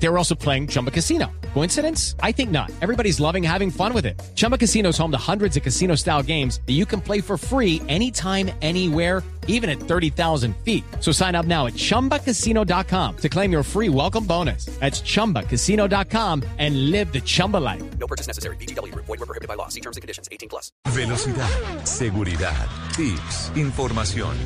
[0.00, 1.30] They were also playing Chumba Casino.
[1.54, 2.14] Coincidence?
[2.22, 2.70] I think not.
[2.80, 4.20] Everybody's loving having fun with it.
[4.36, 7.36] Chumba Casino is home to hundreds of casino style games that you can play for
[7.36, 10.84] free anytime, anywhere, even at 30,000 feet.
[11.00, 14.66] So sign up now at chumbacasino.com to claim your free welcome bonus.
[14.78, 17.82] That's chumbacasino.com and live the Chumba life.
[17.98, 18.56] No purchase necessary.
[18.56, 18.94] BGW.
[18.94, 19.68] Void were prohibited by law.
[19.68, 20.28] See terms and conditions.
[20.30, 20.70] 18 plus.
[20.90, 21.48] Velocidad,
[21.84, 24.36] seguridad, tips, información.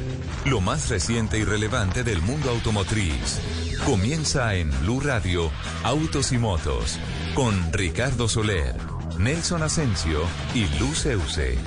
[0.46, 3.40] Lo más reciente y relevante del mundo automotriz.
[3.84, 5.41] Comienza en Blue Radio,
[5.82, 6.98] Autos y Motos,
[7.34, 8.76] con Ricardo Soler,
[9.18, 10.20] Nelson Asensio
[10.54, 11.58] y Luceuse.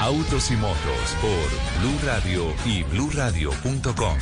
[0.00, 4.18] Autos y Motos por Blue Radio y bluradio.com.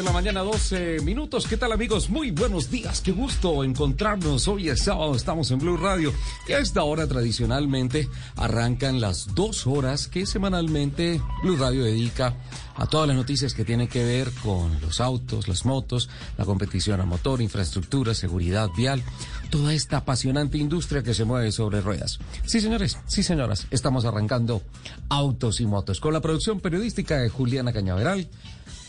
[0.00, 1.46] de la mañana, 12 minutos.
[1.46, 2.08] ¿Qué tal, amigos?
[2.08, 3.02] Muy buenos días.
[3.02, 4.48] Qué gusto encontrarnos.
[4.48, 6.14] Hoy es sábado, estamos en Blue Radio.
[6.48, 12.34] Y a esta hora, tradicionalmente, arrancan las dos horas que semanalmente Blue Radio dedica
[12.76, 16.98] a todas las noticias que tienen que ver con los autos, las motos, la competición
[17.02, 19.02] a motor, infraestructura, seguridad vial,
[19.50, 22.20] toda esta apasionante industria que se mueve sobre ruedas.
[22.46, 24.62] Sí, señores, sí, señoras, estamos arrancando
[25.10, 28.30] Autos y Motos con la producción periodística de Juliana Cañaveral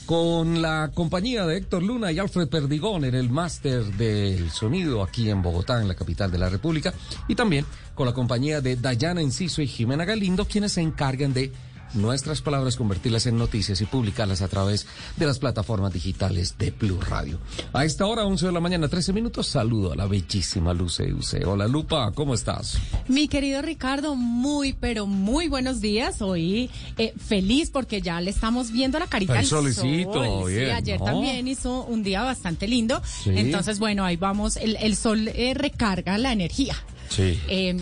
[0.05, 5.29] con la compañía de Héctor Luna y Alfred Perdigón en el máster del sonido aquí
[5.29, 6.93] en Bogotá, en la capital de la República,
[7.27, 11.51] y también con la compañía de Dayana Enciso y Jimena Galindo, quienes se encargan de
[11.93, 16.99] nuestras palabras, convertirlas en noticias y publicarlas a través de las plataformas digitales de Blue
[17.01, 17.39] Radio.
[17.73, 21.45] A esta hora, 11 de la mañana, 13 minutos, saludo a la bellísima Luce Use.
[21.45, 22.77] Hola Lupa, ¿cómo estás?
[23.07, 26.21] Mi querido Ricardo, muy, pero muy buenos días.
[26.21, 30.49] Hoy eh, feliz porque ya le estamos viendo la carita El al solecito, sol.
[30.49, 31.05] Sí, bien, ayer ¿no?
[31.05, 33.01] también hizo un día bastante lindo.
[33.23, 33.31] Sí.
[33.33, 34.57] Entonces, bueno, ahí vamos.
[34.57, 36.75] El, el sol eh, recarga la energía.
[37.09, 37.39] Sí.
[37.47, 37.77] Eh,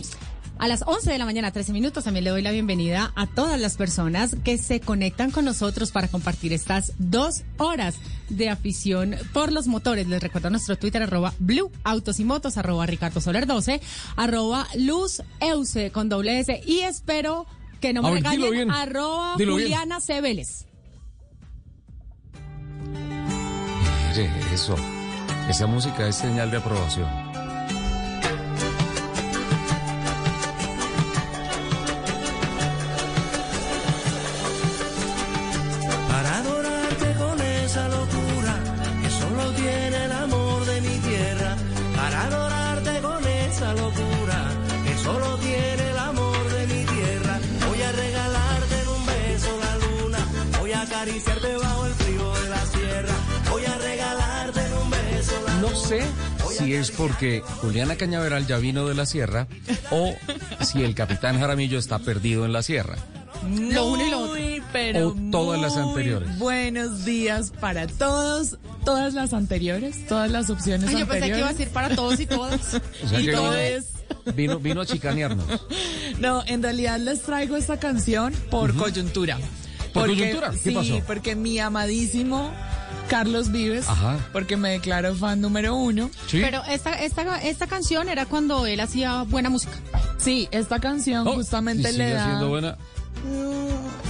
[0.60, 3.60] a las 11 de la mañana, 13 minutos, también le doy la bienvenida a todas
[3.60, 7.96] las personas que se conectan con nosotros para compartir estas dos horas
[8.28, 10.08] de afición por los motores.
[10.08, 13.80] Les recuerdo nuestro Twitter, arroba Blue Autos y Motos, arroba Ricardo Soler 12,
[14.18, 17.46] arroba Luz Euse con doble S y espero
[17.80, 18.70] que no me ver, bien.
[18.70, 19.54] arroba Dilo.
[19.54, 20.20] Juliana C.
[20.20, 20.66] Vélez.
[24.10, 24.76] Mire, eso.
[25.50, 27.29] Esa música es señal de aprobación.
[55.90, 56.02] Sé
[56.58, 59.48] si es porque Juliana Cañaveral ya vino de la sierra
[59.92, 60.14] o
[60.62, 62.96] si el capitán Jaramillo está perdido en la sierra.
[63.50, 64.34] Lo uno y lo otro.
[64.36, 66.38] Muy, pero O todas las anteriores.
[66.38, 71.48] Buenos días para todos, todas las anteriores, todas las opciones Ay, yo pensé que iba
[71.48, 71.58] a anteriores.
[71.58, 72.74] decir para todos y todas.
[73.04, 73.86] O sea y todo vino, es-
[74.36, 75.46] vino, vino a chicanearnos.
[76.20, 79.38] No, en realidad les traigo esta canción por coyuntura.
[79.94, 80.52] ¿Por Porque- coyuntura?
[80.52, 81.02] ¿Qué sí, pasó?
[81.08, 82.52] porque mi amadísimo
[83.10, 84.18] Carlos Vives, Ajá.
[84.32, 86.10] porque me declaro fan número uno.
[86.28, 86.40] ¿Sí?
[86.42, 89.74] Pero esta, esta, esta canción era cuando él hacía buena música.
[90.18, 92.44] Sí, esta canción Oh, justamente le da.
[92.44, 92.78] buena.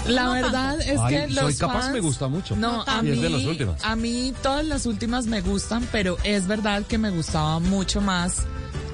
[0.08, 2.56] La No verdad es Ay, que los soy capaz, fans- me gusta mucho.
[2.56, 3.84] No, a Y mí, es de las últimas.
[3.84, 8.44] a mí todas las últimas me gustan, pero es verdad que me gustaba mucho más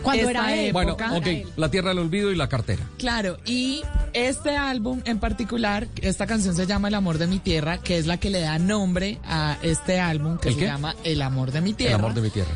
[0.05, 0.71] Cuando esta era él.
[0.73, 1.27] Bueno, ok,
[1.57, 2.83] la tierra del olvido y la cartera.
[2.97, 3.81] Claro, y
[4.13, 8.05] este álbum en particular, esta canción se llama El amor de mi tierra, que es
[8.07, 10.65] la que le da nombre a este álbum que ¿El se qué?
[10.67, 11.95] llama El amor de mi El tierra.
[11.95, 12.51] amor de mi tierra.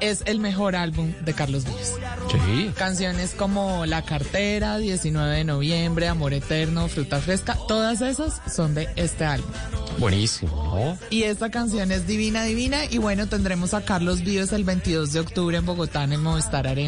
[0.00, 1.94] Es el mejor álbum de Carlos Vives.
[2.30, 2.70] Sí.
[2.76, 8.88] Canciones como La cartera, 19 de noviembre, Amor eterno, Fruta fresca, todas esas son de
[8.96, 9.50] este álbum.
[9.98, 10.98] Buenísimo, ¿no?
[11.10, 12.84] Y esta canción es divina, divina.
[12.90, 16.66] Y bueno, tendremos a Carlos Vives el 22 de octubre en Bogotá, en el Movistar
[16.66, 16.81] Arena.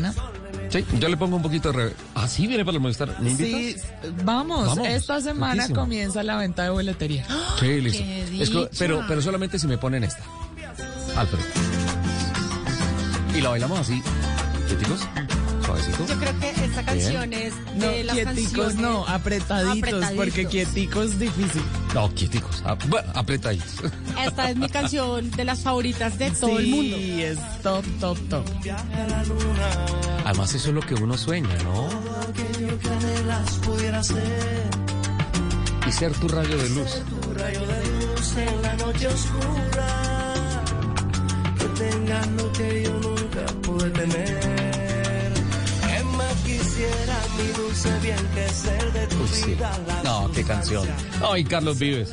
[0.70, 1.78] Sí, yo le pongo un poquito de...
[1.90, 3.20] re- Ah, sí, viene para el Movistar.
[3.20, 3.60] ¿Me invitas?
[3.60, 3.76] Sí,
[4.24, 5.80] vamos, Vamos, esta semana riquísimo.
[5.80, 7.26] comienza la venta de boletería.
[7.60, 8.68] Sí, listo.
[8.78, 10.22] Pero, pero solamente si me ponen esta.
[11.16, 11.40] Alfred.
[13.36, 14.02] Y la bailamos así.
[14.68, 15.00] ¿Qué chicos?
[15.64, 16.06] Suavecito.
[16.06, 18.76] Yo creo que esta canción canciones de las quieticos canciones.
[18.76, 20.24] no, apretaditos, Apretaditos.
[20.24, 21.62] porque quieticos difícil.
[21.94, 22.62] No, quieticos.
[22.66, 23.90] Ah, bueno, apretaditos.
[24.24, 26.96] Esta es mi canción de las favoritas de todo el mundo.
[26.96, 28.44] Sí, es top, top, top.
[30.24, 31.88] Además, eso es lo que uno sueña, ¿no?
[35.86, 37.02] Y ser tu rayo de luz.
[37.36, 40.34] rayo de luz en la noche oscura,
[41.58, 44.53] que tengas lo que yo nunca pude tener.
[49.20, 49.56] Uy, sí.
[50.04, 50.86] No, qué canción.
[51.22, 52.10] Ay, Carlos Vives.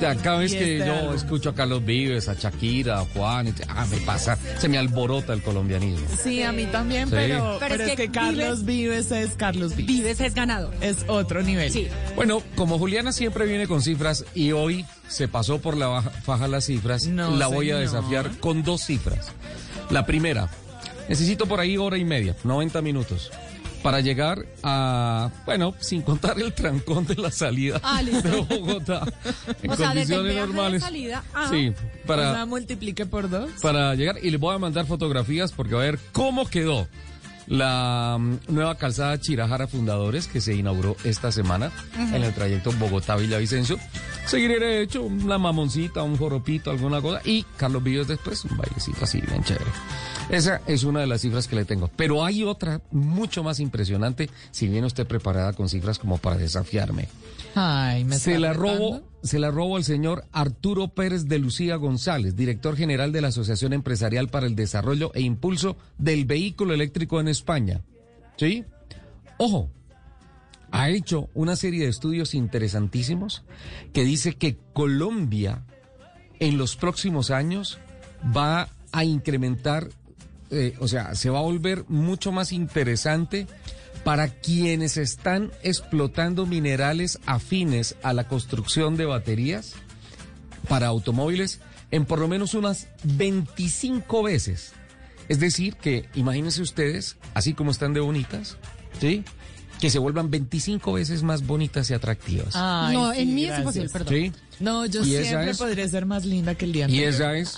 [0.00, 4.38] Cada vez que yo escucho a Carlos Vives, a Shakira, a Juan, ah, me pasa,
[4.58, 6.06] se me alborota el colombianismo.
[6.22, 7.14] Sí, a mí también, Sí.
[7.16, 9.86] pero, Pero pero es es, que que, Carlos Vives, es Carlos Vives.
[9.96, 10.72] Vives es ganador.
[10.80, 11.72] Es otro nivel.
[11.72, 11.88] Sí.
[12.14, 16.46] Bueno, como Juliana siempre viene con cifras y hoy se pasó por la baja- faja
[16.48, 19.28] las cifras, No, la voy a desafiar con dos cifras.
[19.90, 20.48] La primera,
[21.08, 23.30] necesito por ahí hora y media, 90 minutos,
[23.86, 29.06] para llegar a, bueno, sin contar el trancón de la salida Ah, de Bogotá,
[29.62, 30.82] en O sea, desde condiciones de normales.
[30.82, 31.50] salida, ajá.
[31.50, 31.68] Sí,
[32.02, 33.48] O para, sea, multiplique por dos.
[33.62, 36.88] para llegar y les voy a mandar fotografías porque va a ver cómo quedó
[37.46, 43.78] la mm, nueva calzada Chirajara Fundadores que se inauguró esta semana en el trayecto Bogotá-Villavicencio.
[44.26, 49.04] Seguiré de hecho una mamoncita, un joropito, alguna cosa y Carlos Villos después un bailecito
[49.04, 49.70] así bien chévere.
[50.28, 51.88] Esa es una de las cifras que le tengo.
[51.96, 57.08] Pero hay otra mucho más impresionante si viene usted preparada con cifras como para desafiarme.
[57.54, 58.78] Ay, me Se la retando.
[58.78, 63.28] robo, se la robo al señor Arturo Pérez de Lucía González, director general de la
[63.28, 67.82] Asociación Empresarial para el Desarrollo e Impulso del Vehículo Eléctrico en España.
[68.36, 68.64] ¿Sí?
[69.38, 69.70] Ojo,
[70.70, 73.44] ha hecho una serie de estudios interesantísimos
[73.92, 75.64] que dice que Colombia
[76.38, 77.78] en los próximos años
[78.36, 79.88] va a incrementar,
[80.50, 83.46] eh, o sea, se va a volver mucho más interesante
[84.06, 89.74] para quienes están explotando minerales afines a la construcción de baterías
[90.68, 91.58] para automóviles
[91.90, 94.74] en por lo menos unas 25 veces.
[95.28, 98.58] Es decir, que imagínense ustedes, así como están de bonitas,
[99.00, 99.24] ¿sí?
[99.80, 102.54] Que se vuelvan 25 veces más bonitas y atractivas.
[102.54, 103.60] Ay, no, sí, en mí es gracias.
[103.60, 104.14] imposible, perdón.
[104.14, 104.32] ¿Sí?
[104.58, 107.08] No, yo Y siempre es- podría ser más linda que el día Y anterior.
[107.10, 107.54] esa es,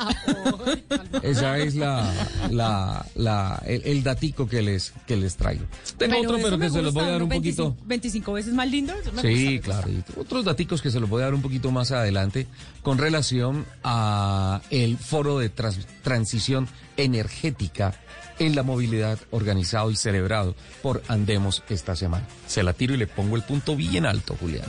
[1.22, 2.12] esa es la,
[2.50, 5.64] la, la, el, el datico que les, que les traigo.
[5.96, 7.86] Tengo otro, eso pero que se los voy a dar un 25 poquito.
[7.86, 8.94] 25 veces más lindo.
[9.14, 9.88] me Sí, gusta, claro.
[9.92, 10.12] gusta.
[10.16, 12.46] Y otros daticos que se los voy a dar un poquito más adelante
[12.82, 16.66] con relación a el foro de trans- transición
[16.96, 17.94] energética
[18.38, 22.26] en la movilidad organizado y celebrado por Andemos esta semana.
[22.46, 24.68] Se la tiro y le pongo el punto bien alto, Juliana.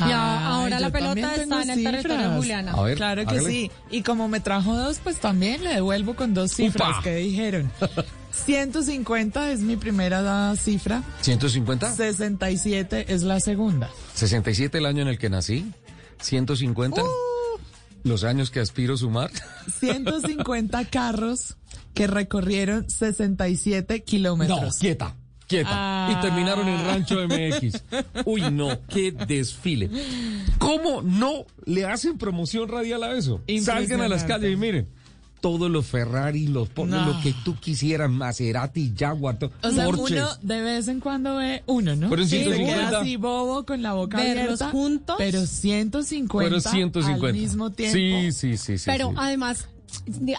[0.00, 2.36] Y a- ahora la pelota está en el territorio de cifras.
[2.36, 2.72] Juliana.
[2.72, 3.48] A ver, Claro que hágale.
[3.48, 3.70] sí.
[3.90, 7.02] Y como me trajo dos, pues también le devuelvo con dos cifras ¡Upa!
[7.04, 7.70] que dijeron.
[8.44, 13.88] 150 es mi primera cifra, 150, 67 es la segunda.
[14.14, 15.70] 67 el año en el que nací,
[16.20, 17.06] 150 Uh.
[18.02, 19.30] los años que aspiro sumar.
[19.78, 21.54] 150 carros
[21.94, 24.76] que recorrieron 67 No, kilómetros.
[24.78, 25.14] quieta,
[25.46, 25.70] quieta.
[25.72, 26.12] Ah.
[26.16, 27.82] Y terminaron en Rancho MX.
[28.26, 29.90] Uy, no, qué desfile.
[30.58, 33.40] ¿Cómo no le hacen promoción radial a eso?
[33.62, 34.88] Salgan a las calles y miren.
[35.40, 36.86] Todos los Ferrari, los No.
[37.04, 40.14] lo que tú quisieras, Maserati, Jaguar, to- O sea, Porsche.
[40.14, 42.08] uno de vez en cuando ve uno, ¿no?
[42.08, 42.88] Pero en Sí, se 150.
[42.88, 44.70] queda así bobo con la boca Verlos abierta.
[44.70, 45.16] juntos.
[45.18, 47.26] Pero 150, Pero 150.
[47.26, 47.94] al mismo tiempo.
[47.94, 48.84] Sí, sí, sí, sí.
[48.86, 49.14] Pero sí.
[49.18, 49.73] además, de-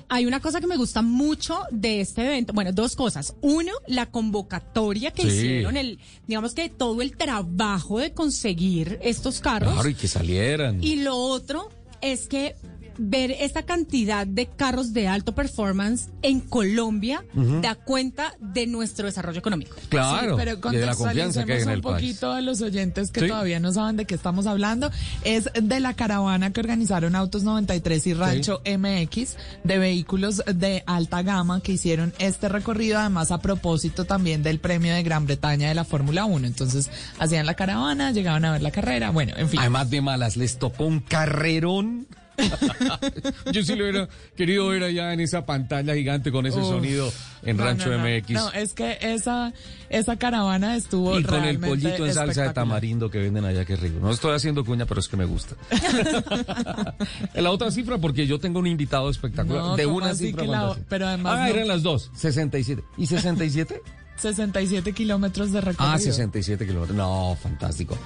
[0.10, 2.54] hay una cosa que me gusta mucho de este evento.
[2.54, 3.36] Bueno, dos cosas.
[3.42, 5.28] Uno, la convocatoria que Sí.
[5.30, 9.74] hicieron, el, digamos que todo el trabajo de conseguir estos carros.
[9.74, 10.84] Claro, y que salieran.
[10.84, 11.70] Y lo otro
[12.01, 12.56] es que
[12.98, 17.24] ver esta cantidad de carros de alto performance en Colombia
[17.62, 19.75] da cuenta de nuestro desarrollo económico.
[19.90, 21.96] Claro, Sí, pero y de la confianza que hay en contextualicemos el un país.
[22.14, 23.28] poquito a los oyentes que Sí.
[23.28, 24.90] todavía no saben de qué estamos hablando.
[25.24, 31.22] Es de la caravana que organizaron Autos 93 y Rancho MX de vehículos de alta
[31.22, 35.75] gama que hicieron este recorrido, además a propósito también del premio de Gran Bretaña de
[35.75, 36.48] la Fórmula 1.
[36.48, 39.60] Entonces hacían la caravana, llegaban a ver la carrera, bueno, en fin.
[39.60, 42.08] Además de malas, les tocó un carrerón.
[43.51, 46.68] Yo sí lo hubiera querido ver allá en esa pantalla gigante con ese Uf.
[46.68, 47.12] sonido
[47.44, 48.04] en No, Rancho no, no.
[48.04, 48.30] MX.
[48.32, 49.54] No, es que esa,
[49.89, 53.75] esa caravana estuvo y con el pollito en salsa de tamarindo que venden allá, que
[53.75, 54.00] rico.
[54.01, 55.56] No estoy haciendo cuña, pero es que me gusta.
[57.34, 59.75] la otra cifra, porque yo tengo un invitado espectacular.
[59.75, 62.12] De ¿cómo una cifra la- pero además Ah, eran las dos.
[62.15, 62.84] 67.
[62.98, 63.82] ¿Y 67?
[64.18, 65.94] 67 kilómetros de recorrido.
[65.94, 66.96] ah, 67 kilómetros.
[66.98, 67.98] No, fantástico.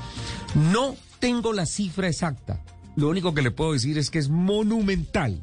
[0.72, 2.60] No tengo la cifra exacta.
[3.00, 5.40] Lo único que le puedo decir es que es monumental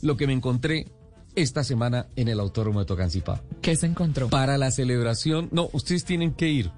[0.00, 0.86] lo que me encontré
[1.34, 3.42] esta semana en el Autódromo de Tocancipá.
[3.62, 4.28] ¿Qué se encontró?
[4.28, 6.70] Para la celebración, no, ustedes tienen que ir,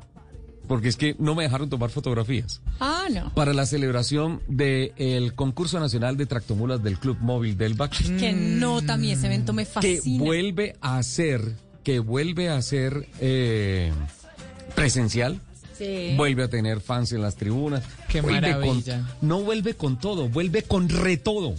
[0.68, 2.62] porque es que no me dejaron tomar fotografías.
[2.80, 3.32] Ah, no.
[3.34, 8.96] Para la celebración del concurso nacional de tractomulas del Club Móvil del Bac, Que a
[8.96, 10.24] mí ese evento me que fascina.
[10.24, 13.92] vuelve a ser, que vuelve a ser eh,
[14.74, 15.40] presencial.
[15.76, 16.14] Sí.
[16.16, 17.82] Vuelve a tener fans en las tribunas.
[18.12, 18.98] Qué Vuelve maravilla.
[19.18, 21.54] con- no vuelve con todo, vuelve con retodo.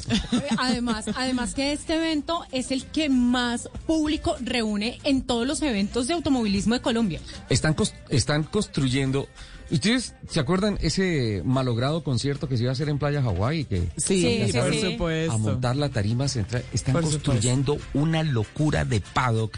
[0.57, 6.07] Además, además que este evento es el que más público reúne en todos los eventos
[6.07, 7.19] de automovilismo de Colombia.
[7.49, 7.75] Están,
[8.09, 9.27] están construyendo.
[9.71, 13.65] ¿Ustedes se acuerdan ese malogrado concierto que se iba a hacer en Playa Hawái?
[13.65, 14.81] Que Sí, Sí, sí, por sí.
[14.91, 15.33] supuesto.
[15.33, 16.63] a montar la tarima central.
[16.71, 17.31] Están Por supuesto.
[17.31, 19.57] construyendo una locura de paddock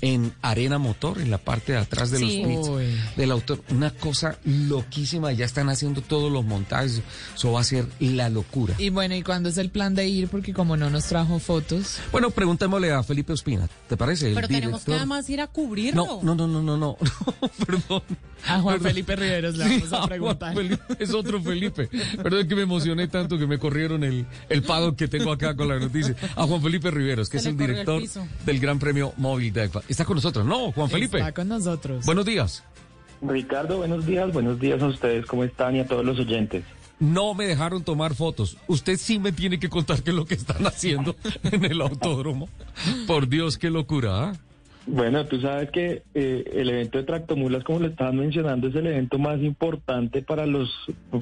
[0.00, 2.42] en arena motor, en la parte de atrás de Sí.
[2.42, 3.60] los pits del autor.
[3.70, 5.32] Una cosa loquísima.
[5.32, 7.02] Ya están haciendo todos los montajes.
[7.34, 8.74] Eso va a ser la locura.
[8.78, 10.28] Y bueno, ¿y cuándo es el plan de ir?
[10.28, 11.98] Porque como no nos trajo fotos.
[12.12, 13.68] Bueno, preguntémosle a Felipe Ospina.
[13.88, 14.28] ¿Te parece?
[14.28, 16.20] El Pero tenemos que además ir a cubrirlo.
[16.22, 16.96] No, no, no, no, no, no.
[17.66, 18.02] Perdón.
[18.46, 18.88] A Juan Perdón.
[18.90, 20.54] Felipe Riveros le Sí, vamos a preguntar.
[20.54, 21.88] Felipe, es otro Felipe.
[22.22, 25.68] Perdón que me emocioné tanto que me corrieron el, el pago que tengo acá con
[25.68, 26.14] la noticia.
[26.36, 28.02] A Juan Felipe Riveros, que Se es el director
[28.44, 29.70] del Gran Premio Móvil de.
[29.96, 31.16] Está con nosotros, ¿no, Juan Felipe?
[31.16, 32.04] Está con nosotros.
[32.04, 32.62] Buenos días.
[33.22, 35.74] Ricardo, buenos días, buenos días a ustedes, ¿cómo están?
[35.74, 36.64] Y a todos los oyentes.
[36.98, 38.58] No me dejaron tomar fotos.
[38.66, 42.50] Usted sí me tiene que contar qué es lo que están haciendo en el autódromo.
[43.06, 44.22] Por Dios, qué locura.
[44.22, 44.32] ¿ah?
[44.88, 48.86] Bueno, tú sabes que eh, el evento de tractomulas, como lo estaban mencionando, es el
[48.86, 50.70] evento más importante para los,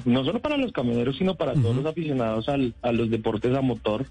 [0.05, 3.61] no solo para los camioneros, sino para todos los aficionados al- a los deportes a
[3.61, 4.05] motor.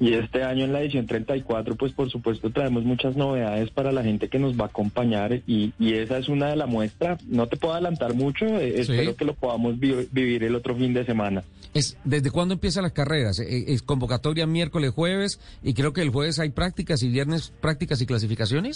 [0.00, 4.02] Y este año en la edición 34, pues por supuesto traemos muchas novedades para la
[4.02, 7.18] gente que nos va a acompañar y, y esa es una de la muestra.
[7.28, 8.92] No te puedo adelantar mucho, eh, Sí.
[8.92, 11.44] espero que lo podamos vi- vivir el otro fin de semana.
[11.74, 13.38] Es, ¿Desde cuándo empiezan las carreras?
[13.40, 18.00] Eh, Es convocatoria miércoles, jueves, y creo que el jueves hay prácticas y viernes prácticas
[18.00, 18.69] y clasificaciones.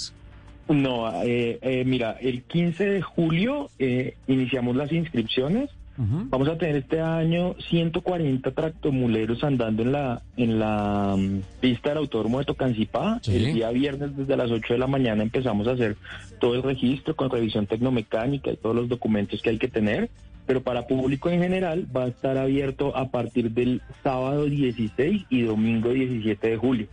[0.69, 5.71] No, eh, eh, mira, el 15 de julio eh, iniciamos las inscripciones.
[5.97, 11.99] Vamos a tener este año 140 tractomuleros andando en la en la mm, pista del
[11.99, 13.21] Autódromo de Tocancipá.
[13.23, 13.37] Sí.
[13.37, 15.97] El día viernes desde las 8 de la mañana empezamos a hacer
[16.41, 20.11] todo el registro con revisión tecnomecánica y todos los documentos que hay que tener.
[20.47, 25.43] Pero para público en general va a estar abierto a partir del sábado 16 y
[25.43, 26.89] domingo 17 de julio.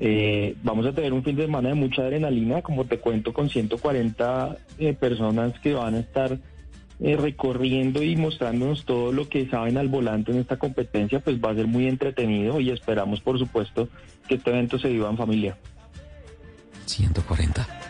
[0.00, 3.48] Eh, vamos a tener un fin de semana de mucha adrenalina, como te cuento, con
[3.48, 6.38] 140 eh, personas que van a estar
[7.00, 11.50] eh, recorriendo y mostrándonos todo lo que saben al volante en esta competencia, pues va
[11.50, 13.88] a ser muy entretenido y esperamos, por supuesto,
[14.28, 15.56] que este evento se viva en familia.
[16.86, 17.87] 140.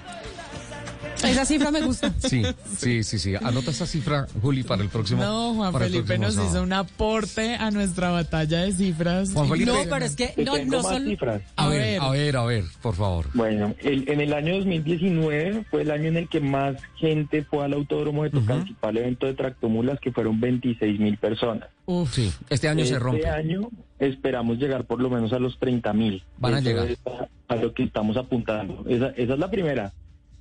[1.25, 2.13] Esa cifra me gusta.
[2.19, 2.43] Sí,
[2.77, 3.35] sí, sí, sí.
[3.35, 5.23] Anota esa cifra, Juli, para el próximo.
[5.23, 6.53] No, Juan para el Felipe próximo nos sábado.
[6.55, 9.33] hizo un aporte a nuestra batalla de cifras.
[9.33, 9.73] Juan Felipe.
[9.73, 11.05] No, pero es que no, tengo no más solo.
[11.11, 11.43] cifras.
[11.57, 13.27] A, ver, a ver, a ver, por favor.
[13.35, 17.65] Bueno, el- en el año 2019 fue el año en el que más gente fue
[17.65, 21.69] al autódromo de Tocancipá, el evento de tractomulas, que fueron 26 mil personas.
[21.87, 23.29] Uf, Sí, este año se este rompe.
[23.29, 26.23] año esperamos llegar por lo menos a los 30 mil.
[26.39, 26.87] Van a llegar.
[26.89, 28.85] Es a, a lo que estamos apuntando.
[28.89, 29.93] Esa, esa es la primera.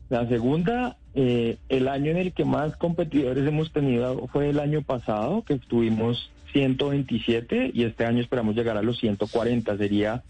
[0.09, 4.81] La segunda, eh, el año en el que más competidores hemos tenido fue el año
[4.81, 9.77] pasado, que tuvimos 127 y este año esperamos llegar a los 140.
[9.77, 10.23] Sería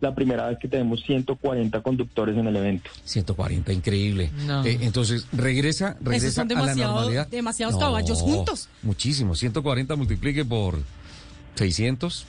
[0.00, 2.90] la primera vez que tenemos 140 conductores en el evento.
[3.04, 4.30] 140, increíble.
[4.46, 4.64] No.
[4.64, 7.28] Eh, entonces, regresa, regresa son a la demasiado- normalidad.
[7.28, 8.68] demasiados caballos juntos.
[8.82, 9.34] Muchísimo.
[9.34, 10.78] 140 multiplique por
[11.56, 12.26] 600.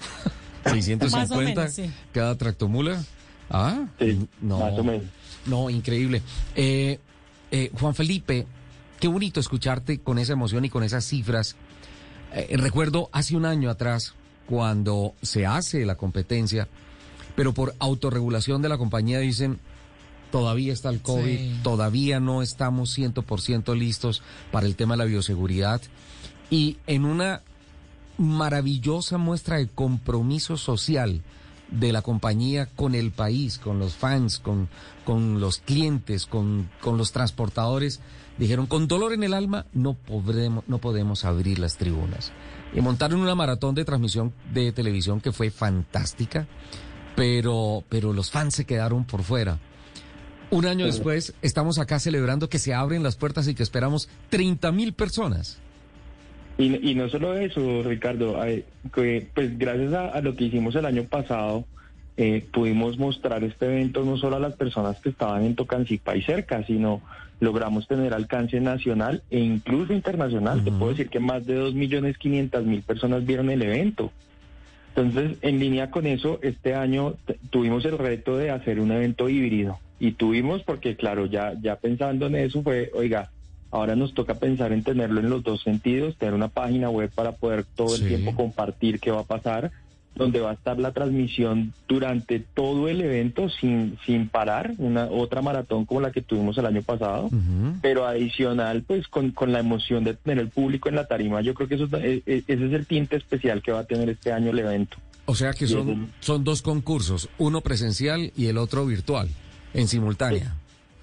[0.64, 1.92] 650 Más o menos, sí.
[2.14, 3.04] cada tractomula.
[3.50, 4.60] Ah, Sí, no.
[4.60, 5.04] más o menos.
[5.46, 6.22] No, increíble.
[6.56, 7.00] Eh,
[7.52, 8.46] eh, Juan Felipe,
[9.00, 11.56] qué bonito escucharte con esa emoción y con esas cifras.
[12.34, 14.14] Eh, recuerdo hace un año atrás,
[14.48, 16.68] cuando se hace la competencia,
[17.36, 19.60] pero por autorregulación de la compañía dicen,
[20.32, 21.60] todavía está el COVID, Sí.
[21.64, 24.22] todavía no estamos 100% listos
[24.52, 25.82] para el tema de la bioseguridad.
[26.50, 27.42] Y en una
[28.18, 31.22] maravillosa muestra de compromiso social
[31.70, 34.70] de la compañía con el país, con los fans, con,
[35.04, 38.00] con los clientes, con, con los transportadores,
[38.38, 42.32] dijeron, con dolor en el alma, no podremos, no podemos abrir las tribunas.
[42.74, 46.48] Y montaron una maratón de transmisión de televisión que fue fantástica,
[47.16, 49.60] pero, pero los fans se quedaron por fuera.
[50.52, 54.72] Un año después, estamos acá celebrando que se abren las puertas y que esperamos 30
[54.72, 55.58] mil personas.
[56.58, 58.40] Y, y no solo eso, Ricardo,
[58.94, 61.66] que, pues gracias a, a lo que hicimos el año pasado,
[62.18, 66.22] eh, pudimos mostrar este evento no solo a las personas que estaban en Tocancipá y
[66.22, 67.02] cerca, sino
[67.42, 70.64] logramos tener alcance nacional e incluso internacional.
[70.64, 74.14] Te puedo decir que más de 2.500.000 personas vieron el evento.
[74.96, 77.16] Entonces, en línea con eso, este año
[77.50, 79.78] tuvimos el reto de hacer un evento híbrido.
[80.00, 83.30] Y tuvimos, porque claro, ya, ya pensando en eso fue, oiga,
[83.76, 87.34] ahora nos toca pensar en tenerlo en los dos sentidos, tener una página web para
[87.34, 88.04] poder todo Sí.
[88.04, 89.72] el tiempo compartir qué va a pasar,
[90.16, 95.42] donde va a estar la transmisión durante todo el evento sin, sin parar, una otra
[95.42, 97.30] maratón como la que tuvimos el año pasado
[97.82, 101.54] pero adicional, pues con, con la emoción de tener el público en la tarima, yo
[101.54, 104.32] creo que eso, eh, eh, ese es el tinte especial que va a tener este
[104.32, 104.96] año el evento.
[105.26, 109.28] O sea que son, son dos concursos, uno presencial y el otro virtual,
[109.74, 110.56] en simultánea.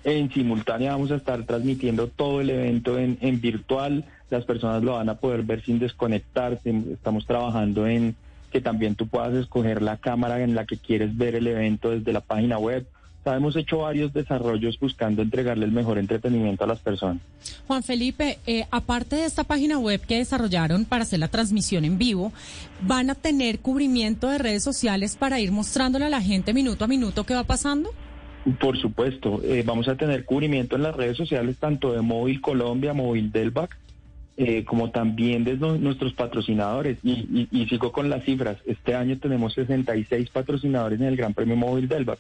[0.05, 4.95] En simultánea vamos a estar transmitiendo todo el evento en, en virtual, las personas lo
[4.95, 8.17] van a poder ver sin desconectarse, estamos trabajando en
[8.51, 12.13] que también tú puedas escoger la cámara en la que quieres ver el evento desde
[12.13, 12.87] la página web.
[13.25, 17.23] Hemos hecho varios desarrollos buscando entregarle el mejor entretenimiento a las personas.
[17.69, 21.99] Juan Felipe, eh, aparte de esta página web que desarrollaron para hacer la transmisión en
[21.99, 22.33] vivo,
[22.83, 26.89] ¿van a tener cubrimiento de redes sociales para ir mostrándole a la gente minuto a
[26.89, 27.91] minuto qué va pasando?
[28.59, 32.93] Por supuesto, eh, vamos a tener cubrimiento en las redes sociales tanto de Móvil Colombia,
[32.93, 33.77] Móvil Delvac,
[34.37, 36.99] eh, como también de nu- nuestros patrocinadores.
[37.05, 38.57] Y, y- y sigo con las cifras.
[38.67, 42.19] Este año tenemos 66 patrocinadores en el Gran Premio Móvil Delvac,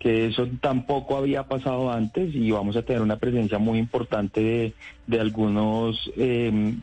[0.00, 4.72] que eso tampoco había pasado antes y vamos a tener una presencia muy importante de,
[5.06, 6.10] de algunos...
[6.16, 6.74] eh,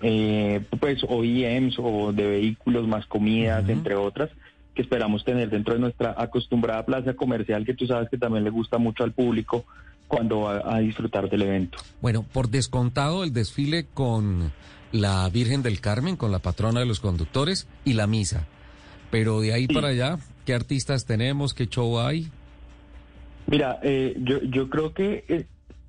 [0.00, 4.30] eh, pues OEMs o de vehículos más comidas, entre otras,
[4.74, 8.50] que esperamos tener dentro de nuestra acostumbrada plaza comercial que tú sabes que también le
[8.50, 9.64] gusta mucho al público
[10.08, 11.78] cuando va a disfrutar del evento.
[12.00, 14.52] Bueno, por descontado el desfile con
[14.92, 18.46] la Virgen del Carmen, con la patrona de los conductores y la misa.
[19.10, 19.74] Pero de ahí Sí.
[19.74, 21.54] para allá, ¿qué artistas tenemos?
[21.54, 22.28] ¿Qué show hay?
[23.46, 25.46] Mira, eh, yo, yo creo que, eh,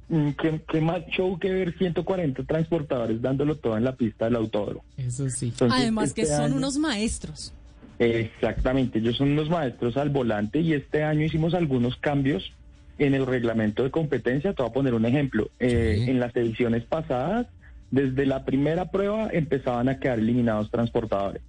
[0.10, 4.36] mm, que, que más show que ver 140 transportadores dándolo todo en la pista del
[4.38, 4.84] autódromo.
[4.98, 5.48] Eso sí.
[5.48, 7.54] Entonces, Además que este son año- unos maestros.
[8.00, 12.52] Exactamente, ellos son unos maestros al volante y este año hicimos algunos cambios
[12.98, 14.54] en el reglamento de competencia.
[14.54, 15.50] Te voy a poner un ejemplo.
[15.60, 16.12] Eh, Sí.
[16.12, 17.48] En las ediciones pasadas,
[17.92, 21.42] desde la primera prueba empezaban a quedar eliminados transportadores.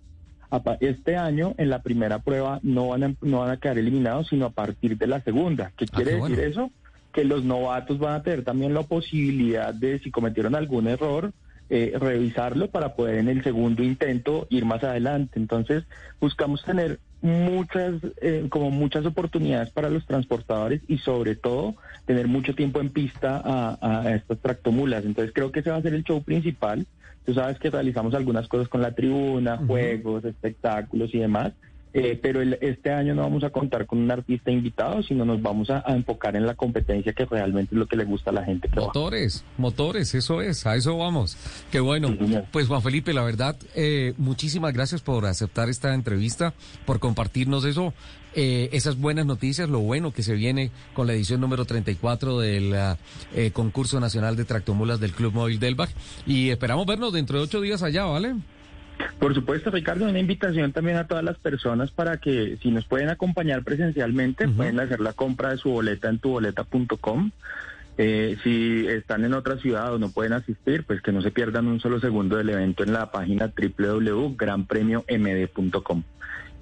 [0.78, 4.46] Este año, en la primera prueba, no van a, no van a quedar eliminados, sino
[4.46, 5.72] a partir de la segunda.
[5.76, 6.70] ¿Qué Ah, quiere qué decir eso?
[7.12, 11.32] Que los novatos van a tener también la posibilidad de, si cometieron algún error,
[11.70, 15.38] eh, revisarlo para poder en el segundo intento ir más adelante.
[15.38, 15.84] Entonces,
[16.20, 21.74] buscamos tener muchas, eh, como muchas oportunidades para los transportadores y sobre todo
[22.04, 25.04] tener mucho tiempo en pista a, a estas tractomulas.
[25.04, 26.86] Entonces, creo que ese va a ser el show principal.
[27.24, 31.54] Tú sabes que realizamos algunas cosas con la tribuna, juegos, espectáculos y demás.
[31.96, 35.40] Eh, pero el- este año no vamos a contar con un artista invitado, sino nos
[35.40, 38.32] vamos a, a enfocar en la competencia que realmente es lo que le gusta a
[38.32, 38.86] la gente que va.
[38.86, 41.36] Motores, motores, eso es, a eso vamos.
[41.70, 42.08] Qué bueno.
[42.08, 42.34] Sí.
[42.50, 46.52] Pues Juan Felipe, la verdad, eh, muchísimas gracias por aceptar esta entrevista,
[46.84, 47.94] por compartirnos eso,
[48.34, 52.74] eh, esas buenas noticias, lo bueno que se viene con la edición número 34 del
[52.74, 52.98] ah,
[53.36, 55.90] eh, concurso nacional de tractomulas del Club Móvil Delbach.
[56.26, 58.34] Y esperamos vernos dentro de ocho días allá, ¿vale?
[59.18, 63.08] Por supuesto, Ricardo, una invitación también a todas las personas para que si nos pueden
[63.08, 67.30] acompañar presencialmente, pueden hacer la compra de su boleta en tuboleta.com.
[67.96, 71.68] Eh, si están en otra ciudad o no pueden asistir, pues que no se pierdan
[71.68, 76.02] un solo segundo del evento en la página www.granpremiomd.com.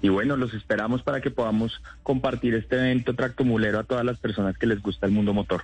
[0.01, 4.55] Y bueno, los esperamos para que podamos compartir este evento tractomulero a todas las personas
[4.57, 5.63] que les gusta el mundo motor.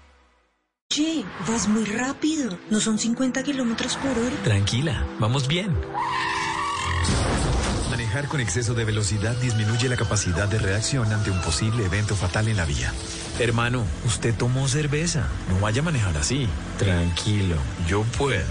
[0.91, 2.59] Che, vas muy rápido.
[2.69, 4.35] ¿No son 50 kilómetros por hora?
[4.43, 5.73] Tranquila, vamos bien.
[7.89, 12.49] Manejar con exceso de velocidad disminuye la capacidad de reacción ante un posible evento fatal
[12.49, 12.91] en la vía.
[13.39, 15.29] Hermano, usted tomó cerveza.
[15.47, 16.45] No vaya a manejar así.
[16.77, 17.55] Tranquilo,
[17.87, 18.43] yo puedo.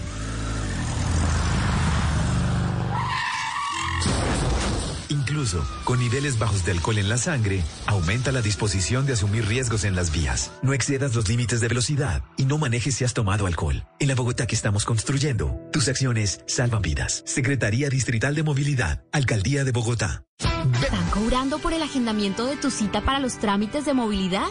[5.40, 9.85] Incluso con niveles bajos de alcohol en la sangre, aumenta la disposición de asumir riesgos
[9.85, 10.53] en las vías.
[10.61, 13.87] No excedas los límites de velocidad y no manejes si has tomado alcohol.
[13.98, 17.22] En la Bogotá que estamos construyendo, tus acciones salvan vidas.
[17.24, 20.24] Secretaría Distrital de Movilidad, Alcaldía de Bogotá.
[20.38, 24.48] ¿Están cobrando por el agendamiento de tu cita para los trámites de movilidad?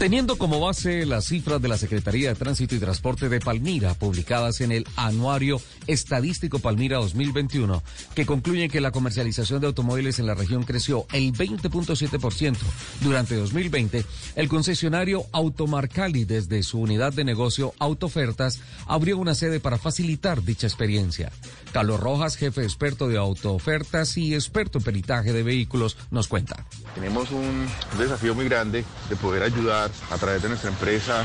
[0.00, 4.62] Teniendo como base las cifras de la Secretaría de Tránsito y Transporte de Palmira, publicadas
[4.62, 7.82] en el Anuario Estadístico Palmira 2021,
[8.14, 12.56] que concluyen que la comercialización de automóviles en la región creció el 20.7%
[13.02, 19.76] durante 2020, el concesionario Automarcali, desde su unidad de negocio Autoofertas, abrió una sede para
[19.76, 21.30] facilitar dicha experiencia.
[21.72, 26.64] Carlos Rojas, jefe experto de Autoofertas y experto en peritaje de vehículos, nos cuenta.
[26.94, 31.24] Tenemos un desafío muy grande de poder ayudar a través de nuestra empresa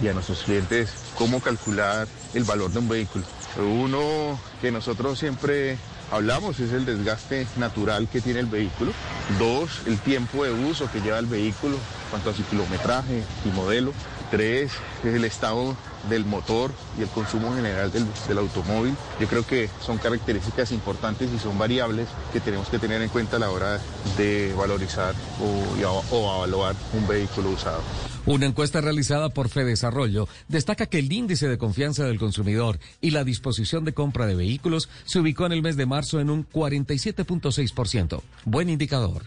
[0.00, 3.24] y a nuestros clientes cómo calcular el valor de un vehículo.
[3.56, 5.78] Uno que nosotros siempre
[6.10, 8.92] hablamos es el desgaste natural que tiene el vehículo.
[9.38, 11.76] Dos, el tiempo de uso que lleva el vehículo,
[12.10, 13.92] cuanto a su kilometraje y modelo.
[14.30, 14.72] Tres,
[15.04, 15.76] es el estado
[16.08, 18.94] del motor y el consumo general del, del, automóvil.
[19.20, 23.36] Yo creo que son características importantes y son variables que tenemos que tener en cuenta
[23.36, 23.80] a la hora
[24.16, 27.82] de valorizar o, o evaluar un vehículo usado.
[28.26, 33.22] Una encuesta realizada por Fedesarrollo destaca que el índice de confianza del consumidor y la
[33.22, 38.22] disposición de compra de vehículos se ubicó en el mes de marzo en un 47.6%.
[38.46, 39.24] Buen indicador.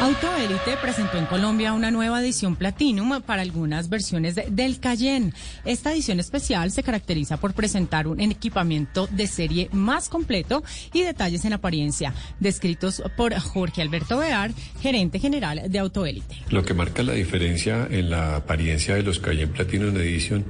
[0.00, 5.32] Autoélite presentó en Colombia una nueva edición Platinum para algunas versiones de, del Cayenne.
[5.64, 11.46] Esta edición especial se caracteriza por presentar un equipamiento de serie más completo y detalles
[11.46, 14.50] en apariencia, descritos por Jorge Alberto Bear,
[14.82, 16.42] gerente general de Autoélite.
[16.50, 20.44] Lo que marca la diferencia en la apariencia de los Cayenne Platinum Edition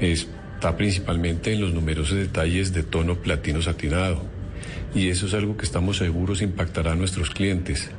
[0.00, 4.22] es, está principalmente en los numerosos detalles de tono platino satinado.
[4.94, 7.90] Y eso es algo que estamos seguros impactará a nuestros clientes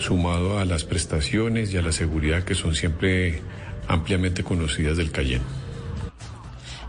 [0.00, 3.42] sumado a las prestaciones y a la seguridad que son siempre
[3.86, 5.44] ampliamente conocidas del Cayenne.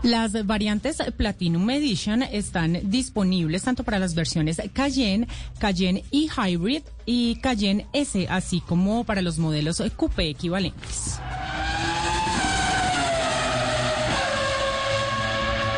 [0.02, 5.28] Las variantes Platinum Edition están disponibles tanto para las versiones Cayenne,
[5.60, 11.20] Cayenne e-Hybrid y Cayenne S, así como para los modelos Coupé equivalentes.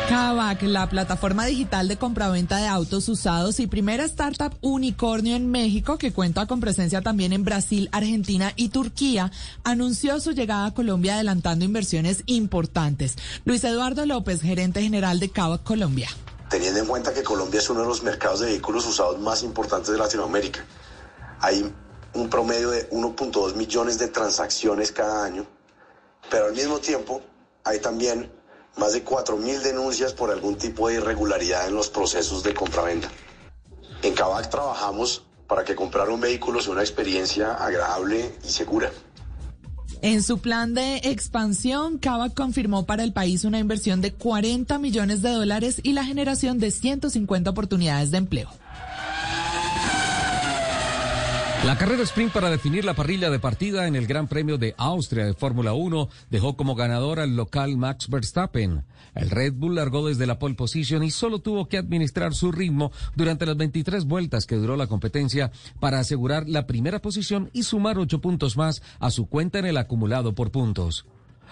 [0.07, 5.97] Kavak, la plataforma digital de compraventa de autos usados y primera startup unicornio en México
[5.97, 9.31] que cuenta con presencia también en Brasil, Argentina y Turquía,
[9.63, 13.15] anunció su llegada a Colombia adelantando inversiones importantes.
[13.45, 16.09] Luis Eduardo López, gerente general de Kavak Colombia.
[16.49, 19.91] Teniendo en cuenta que Colombia es uno de los mercados de vehículos usados más importantes
[19.91, 20.63] de Latinoamérica,
[21.39, 21.67] hay
[22.13, 25.47] un promedio de 1.2 millones de transacciones cada año,
[26.29, 27.21] pero al mismo tiempo
[27.63, 28.29] hay también
[28.77, 33.09] más de 4.000 denuncias por algún tipo de irregularidad en los procesos de compraventa.
[34.01, 38.91] En Kavak trabajamos para que comprar un vehículo sea una experiencia agradable y segura.
[40.01, 45.21] En su plan de expansión, Kavak confirmó para el país una inversión de 40 millones
[45.21, 48.49] de dólares y la generación de 150 oportunidades de empleo.
[51.65, 55.25] La carrera sprint para definir la parrilla de partida en el Gran Premio de Austria
[55.25, 58.85] de Fórmula 1 dejó como ganador al local Max Verstappen.
[59.15, 62.91] El Red Bull largó desde la pole position y solo tuvo que administrar su ritmo
[63.15, 67.97] durante las 23 vueltas que duró la competencia para asegurar la primera posición y sumar
[67.97, 71.07] ocho puntos más a su cuenta en el acumulado por puntos.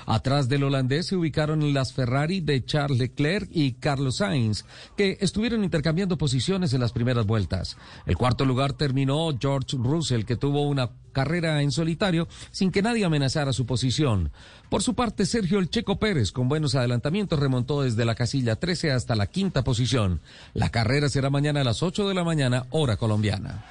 [0.06, 4.65] Atrás del holandés se ubicaron las Ferrari de Charles Leclerc y Carlos Sainz,
[4.97, 7.77] que estuvieron intercambiando posiciones en las primeras vueltas.
[8.06, 13.06] El cuarto lugar terminó George Russell, que tuvo una carrera en solitario sin que nadie
[13.06, 14.32] amenazara su posición.
[14.69, 18.91] Por su parte, Sergio El Checo Pérez, con buenos adelantamientos, remontó desde la casilla 13
[18.91, 20.19] hasta la quinta posición.
[20.53, 23.63] La carrera será mañana a las 8 de la mañana, hora colombiana.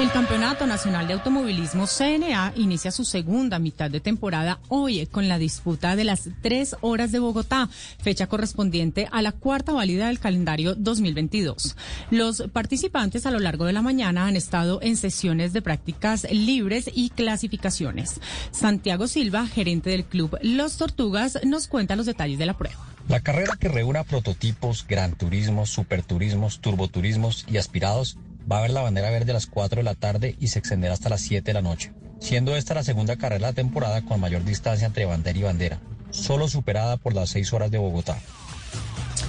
[0.00, 5.38] El Campeonato Nacional de Automovilismo CNA inicia su segunda mitad de temporada hoy con la
[5.38, 10.74] disputa de las tres horas de Bogotá, fecha correspondiente a la cuarta válida del calendario
[10.74, 11.76] 2022.
[12.10, 16.90] Los participantes a lo largo de la mañana han estado en sesiones de prácticas libres
[16.92, 18.20] y clasificaciones.
[18.50, 22.80] Santiago Silva, gerente del club Los Tortugas, nos cuenta los detalles de la prueba.
[23.08, 28.16] La carrera que reúne prototipos, gran turismos, superturismos, turboturismos y aspirados
[28.50, 30.94] va a haber la bandera verde a las 4 de la tarde y se extenderá
[30.94, 34.20] hasta las 7 de la noche, siendo esta la segunda carrera de la temporada con
[34.20, 38.18] mayor distancia entre bandera y bandera, solo superada por las 6 horas de Bogotá.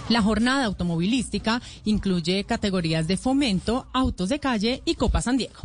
[0.10, 5.62] La jornada automovilística incluye categorías de fomento, autos de calle y Copa San Diego.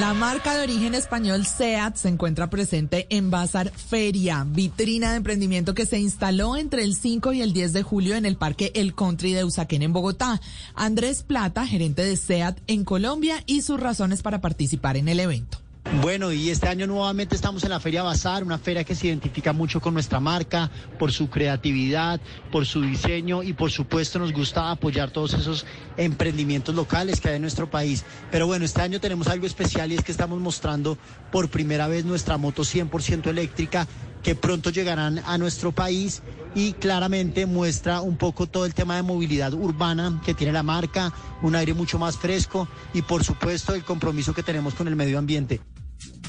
[0.00, 5.72] La marca de origen español SEAT se encuentra presente en Bazar Feria, vitrina de emprendimiento
[5.72, 8.96] que se instaló entre el 5 y el 10 de julio en el Parque El
[8.96, 10.40] Country de Usaquén en Bogotá.
[10.74, 15.63] Andrés Plata, gerente de SEAT en Colombia, y sus razones para participar en el evento.
[15.92, 19.52] Bueno, y este año nuevamente estamos en la Feria Bazar, una feria que se identifica
[19.52, 22.20] mucho con nuestra marca, por su creatividad,
[22.50, 25.66] por su diseño y por supuesto nos gusta apoyar todos esos
[25.96, 28.04] emprendimientos locales que hay en nuestro país.
[28.30, 30.98] Pero bueno, este año tenemos algo especial y es que estamos mostrando
[31.30, 33.86] por primera vez nuestra moto 100% eléctrica
[34.24, 36.22] que pronto llegarán a nuestro país
[36.54, 41.12] y claramente muestra un poco todo el tema de movilidad urbana que tiene la marca,
[41.42, 45.18] un aire mucho más fresco y por supuesto el compromiso que tenemos con el medio
[45.18, 45.60] ambiente.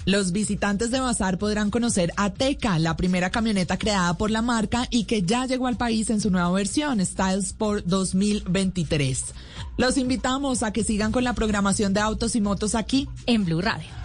[0.06, 4.86] Los visitantes de Bazar podrán conocer a Teca, la primera camioneta creada por la marca
[4.92, 9.34] y que ya llegó al país en su nueva versión, Style Sport 2023.
[9.78, 13.62] Los invitamos a que sigan con la programación de autos y motos aquí en Blue
[13.62, 14.05] Radio.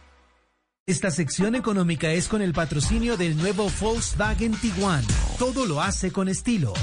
[0.87, 5.03] Esta sección económica es con el patrocinio del nuevo Volkswagen Tiguan.
[5.37, 6.73] Todo lo hace con estilo.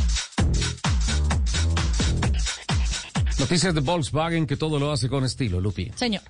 [3.41, 5.91] Noticias de Volkswagen que todo lo hace con estilo, Lupi.
[5.97, 6.23] Señor.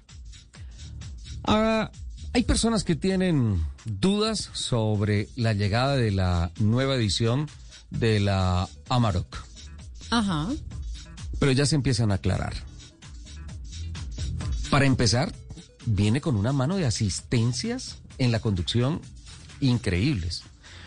[1.43, 1.93] Ahora,
[2.33, 7.51] hay personas que tienen dudas sobre la llegada de la nueva edición
[7.91, 9.45] de la Amarok.
[10.09, 10.49] Ajá.
[11.39, 12.55] Pero ya se empiezan a aclarar.
[14.71, 15.35] Para empezar,
[15.89, 19.01] viene con una mano de asistencias en la conducción
[19.61, 20.43] increíbles.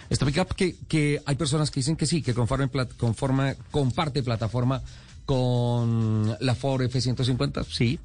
[0.10, 4.82] Esta pickup que, que hay personas que dicen que sí, que conforme, comparte plataforma
[5.26, 8.00] con la Ford F-150, sí,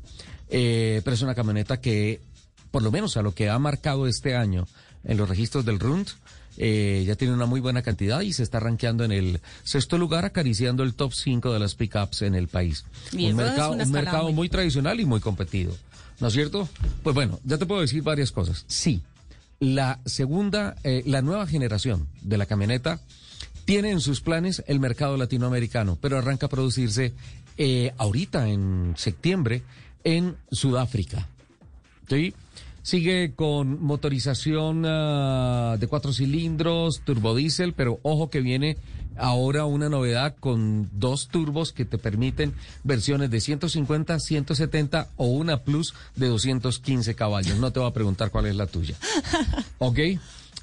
[0.48, 2.20] eh, pero es una camioneta que,
[2.70, 4.68] por lo menos a lo que ha marcado este año
[5.02, 6.08] en los registros del RUND,
[6.58, 10.24] eh, ya tiene una muy buena cantidad y se está rankeando en el sexto lugar,
[10.24, 12.84] acariciando el top 5 de las pickups en el país.
[13.12, 15.76] un mercado, un mercado muy tradicional y muy competido.
[16.20, 16.68] ¿No es cierto?
[17.02, 18.64] Pues bueno, ya te puedo decir varias cosas.
[18.68, 19.02] Sí,
[19.60, 23.00] la segunda, eh, la nueva generación de la camioneta
[23.64, 27.14] tiene en sus planes el mercado latinoamericano, pero arranca a producirse
[27.58, 29.62] eh, ahorita en septiembre
[30.04, 31.28] en Sudáfrica.
[32.08, 32.34] ¿Sí?
[32.82, 38.76] Sigue con motorización ah, de cuatro cilindros, turbodiesel, pero ojo que viene
[39.18, 45.62] ahora una novedad con dos turbos que te permiten versiones de 150, 170 o una
[45.62, 47.58] plus de 215 caballos.
[47.58, 48.96] No te voy a preguntar cuál es la tuya.
[49.78, 49.98] ¿Ok?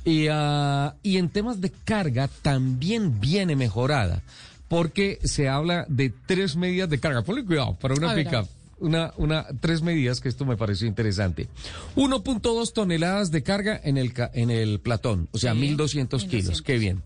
[0.05, 4.21] Y, ah, y en temas de carga también viene mejorada,
[4.67, 7.23] porque se habla de tres medidas de carga.
[7.23, 8.47] Ponle cuidado para una pickup.
[8.79, 11.47] Una, una, tres medidas que esto me pareció interesante.
[11.95, 16.61] 1.2 toneladas de carga en el, en el platón, o sea, 1.200 kilos.
[16.61, 17.01] Qué bien.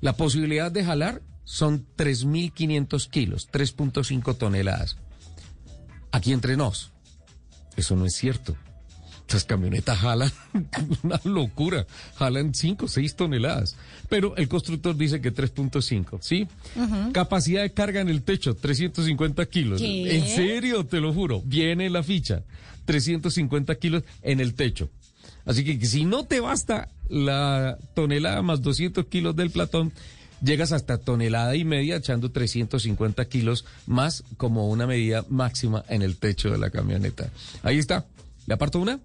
[0.00, 4.96] La posibilidad de jalar son 3.500 kilos, 3.5 toneladas.
[6.12, 6.92] Aquí entre nos,
[7.76, 8.56] eso no es cierto.
[9.20, 10.32] Estas camionetas jalan
[11.04, 11.86] una locura,
[12.16, 13.76] jalan 5 o 6 toneladas.
[14.08, 16.48] Pero el constructor dice que 3.5, ¿sí?
[16.74, 17.12] Ujú.
[17.12, 19.80] Capacidad de carga en el techo, 350 kilos.
[19.80, 20.16] ¿Qué?
[20.16, 21.42] En serio, te lo juro.
[21.44, 22.42] Viene la ficha,
[22.86, 24.90] 350 kilos en el techo.
[25.44, 29.92] Así que si no te basta la tonelada más 200 kilos del platón,
[30.42, 36.16] llegas hasta tonelada y media echando 350 kilos más como una medida máxima en el
[36.16, 37.30] techo de la camioneta.
[37.62, 38.06] Ahí está.
[38.46, 39.00] ¿Le aparto una?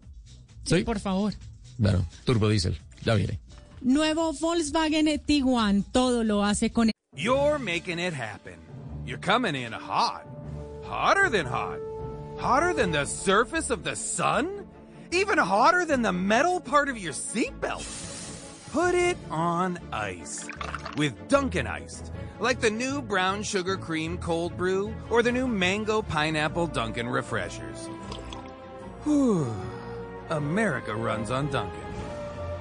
[0.64, 1.34] Sí, por favor.
[1.78, 2.78] Bueno, turbo diésel.
[3.04, 3.40] Ya viene.
[3.82, 8.56] Nuevo Volkswagen Tiguan, todo lo hace con You're making it happen.
[9.06, 10.26] You're coming in hot.
[10.84, 11.80] Hotter than hot.
[12.40, 14.65] Hotter than the surface of the sun?
[15.16, 17.86] Even hotter than the metal part of your seatbelt.
[18.74, 20.46] Put it on ice.
[20.98, 22.12] With Dunkin' Iced.
[22.42, 27.88] Like the new brown sugar cream cold brew or the new mango pineapple Dunkin' refreshers.
[29.06, 29.56] Whew.
[30.32, 31.80] America runs on Dunkin'.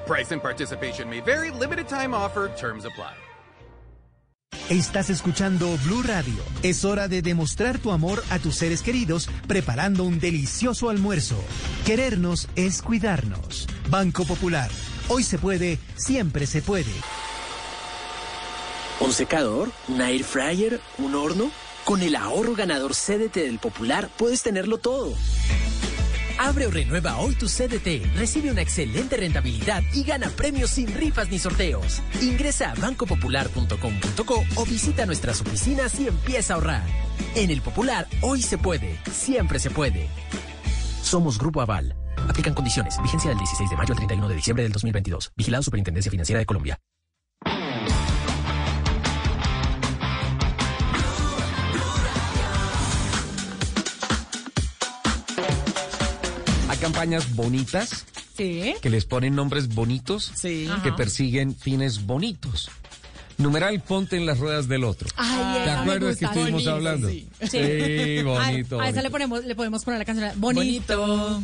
[0.06, 1.50] Price and participation may vary.
[1.50, 2.52] Limited time offer.
[2.56, 3.14] Terms apply.
[4.68, 6.34] Estás escuchando Blue Radio.
[6.62, 11.36] Es hora de demostrar tu amor a tus seres queridos preparando un delicioso almuerzo.
[11.84, 13.66] Querernos es cuidarnos.
[13.90, 14.70] Banco Popular.
[15.08, 16.92] Hoy se puede, siempre se puede.
[19.00, 19.70] ¿Un secador?
[19.88, 20.80] ¿Un air fryer?
[20.98, 21.50] ¿Un horno?
[21.84, 25.14] Con el ahorro ganador CDT del Popular puedes tenerlo todo.
[26.44, 31.30] Abre o renueva hoy tu CDT, recibe una excelente rentabilidad y gana premios sin rifas
[31.30, 32.02] ni sorteos.
[32.20, 36.82] Ingresa a bancopopular.com.co o visita nuestras oficinas y empieza a ahorrar.
[37.34, 40.06] En el Popular, hoy se puede, siempre se puede.
[41.02, 41.96] Somos Grupo Aval.
[42.28, 43.00] Aplican condiciones.
[43.02, 45.32] Vigencia del 16 de mayo al 31 de diciembre del 2022.
[45.34, 46.78] Vigilado Superintendencia Financiera de Colombia.
[56.84, 58.04] Campañas bonitas
[58.36, 58.74] Sí.
[58.82, 60.66] que les ponen nombres bonitos Sí.
[60.82, 60.96] que Ajá.
[60.96, 62.68] persiguen fines bonitos.
[63.38, 65.08] Numeral ponte en las ruedas del otro.
[65.16, 67.08] Ay, ¿Te acuerdas que estuvimos Bonito, hablando?
[67.08, 67.26] sí.
[67.50, 68.78] Sí, bonito.
[68.80, 69.02] A, a esa bonito.
[69.02, 70.30] le ponemos, le podemos poner la canción.
[70.40, 71.42] Bonito.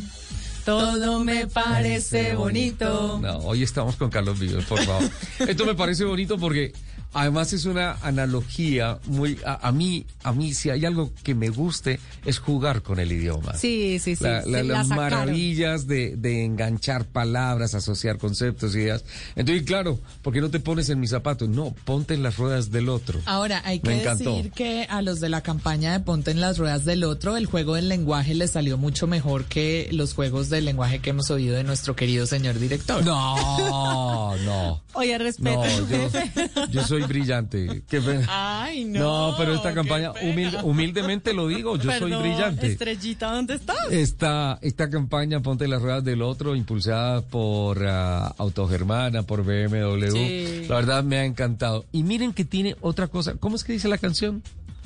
[0.63, 3.19] Todo me parece bonito.
[3.19, 5.09] No, hoy estamos con Carlos Vives, por favor.
[5.39, 6.71] Esto me parece bonito porque
[7.13, 11.49] además es una analogía muy a, a mí a mí si hay algo que me
[11.49, 13.53] guste es jugar con el idioma.
[13.55, 14.23] Sí, sí, sí.
[14.23, 15.19] La- la- se la las sacaron.
[15.19, 19.03] maravillas de, de enganchar palabras, asociar conceptos, ideas.
[19.35, 21.49] Entonces, claro, ¿por qué no te pones en mis zapatos?
[21.49, 23.19] No, ponte en las ruedas del otro.
[23.25, 26.85] Ahora, hay que decir que a los de la campaña de Ponte en las ruedas
[26.85, 30.99] del otro, el juego del lenguaje les salió mucho mejor que los juegos del lenguaje
[30.99, 33.03] que hemos oído de nuestro querido señor director.
[33.05, 34.81] No, no.
[34.93, 35.63] Oye, respeto.
[35.63, 37.83] No, yo, yo soy brillante.
[37.87, 38.25] Qué pena.
[38.29, 39.31] Ay, no.
[39.31, 42.67] No, pero esta campaña, humil- humildemente lo digo, yo soy brillante.
[42.67, 43.77] Estrellita, ¿dónde estás?
[43.91, 50.65] Esta, esta campaña Ponte las ruedas del otro, impulsada por ah, Autogermana, por BMW, Sí.
[50.67, 51.85] la verdad me ha encantado.
[51.91, 54.41] Y miren que tiene otra cosa, ¿cómo es que dice la canción?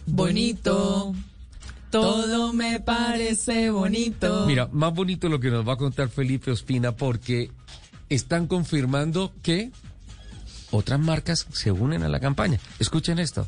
[0.06, 1.14] Bonito.
[1.92, 4.46] Todo me parece bonito.
[4.48, 7.52] Mira, más bonito lo que nos va a contar Felipe Ospina porque
[8.10, 9.72] están confirmando que
[10.76, 12.60] otras marcas se unen a la campaña.
[12.80, 13.48] Escuchen esto.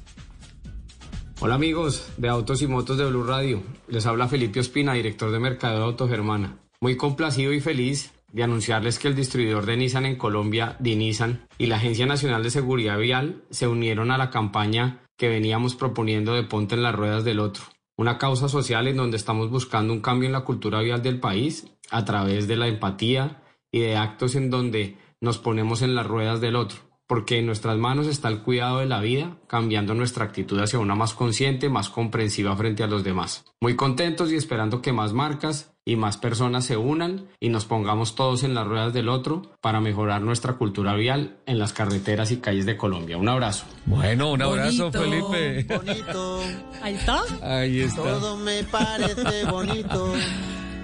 [1.39, 3.61] Hola amigos de Autos y Motos de Blue Radio.
[3.87, 6.57] Les habla Felipe Ospina, director de Mercado de Autogermana.
[6.81, 11.67] Muy complacido y feliz de anunciarles que el distribuidor de Nissan en Colombia, Dinisan, y
[11.67, 16.43] la Agencia Nacional de Seguridad Vial se unieron a la campaña que veníamos proponiendo de
[16.43, 17.63] Ponte en las Ruedas del Otro.
[17.97, 21.67] Una causa social en donde estamos buscando un cambio en la cultura vial del país
[21.89, 26.41] a través de la empatía y de actos en donde nos ponemos en las ruedas
[26.41, 30.59] del otro porque en nuestras manos está el cuidado de la vida, cambiando nuestra actitud
[30.59, 33.45] hacia una más consciente, más comprensiva frente a los demás.
[33.61, 38.15] Muy contentos y esperando que más marcas y más personas se unan y nos pongamos
[38.15, 42.37] todos en las ruedas del otro para mejorar nuestra cultura vial en las carreteras y
[42.37, 43.17] calles de Colombia.
[43.17, 43.65] Un abrazo.
[43.85, 45.75] Bueno, un abrazo, Bonito, Felipe.
[45.75, 46.41] bonito.
[46.81, 47.21] Ahí está.
[47.41, 48.03] Ahí está.
[48.03, 50.13] Todo me parece bonito.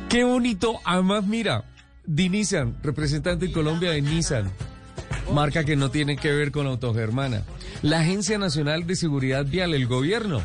[0.08, 0.80] Qué bonito.
[0.86, 1.66] Además, mira,
[2.06, 4.52] Dinisan, representante en Colombia de Nissan,
[5.32, 7.44] marca que no tiene que ver con Autogermana.
[7.82, 10.44] La Agencia Nacional de Seguridad Vial, el gobierno.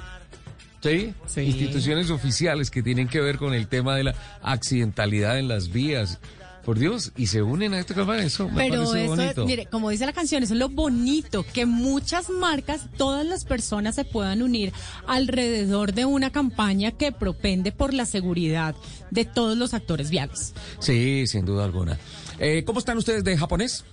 [0.82, 1.12] ¿Sí?
[1.36, 6.20] Instituciones oficiales que tienen que ver con el tema de la accidentalidad en las vías.
[6.64, 9.46] Por Dios, y se unen a esta campaña, eso me Pero parece eso, bonito.
[9.46, 13.94] mire, como dice la canción, eso es lo bonito, que muchas marcas, todas las personas
[13.94, 14.74] se puedan unir
[15.06, 18.74] alrededor de una campaña que propende por la seguridad
[19.10, 20.52] de todos los actores viales.
[20.78, 21.98] Sí, sin duda alguna.
[22.38, 23.84] Eh, ¿Cómo están ustedes de japonés?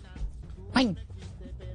[0.76, 0.96] Ay,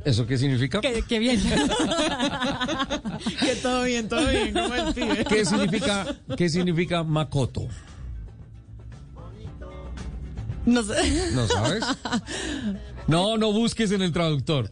[0.05, 0.81] ¿Eso qué significa?
[0.81, 1.41] qué, qué bien.
[3.41, 5.25] que todo bien, todo bien, como el pibe.
[5.25, 7.69] ¿Qué significa, qué significa Makoto?
[10.67, 11.31] No sé.
[11.33, 11.85] ¿No sabes?
[13.07, 14.71] No, no busques en el traductor.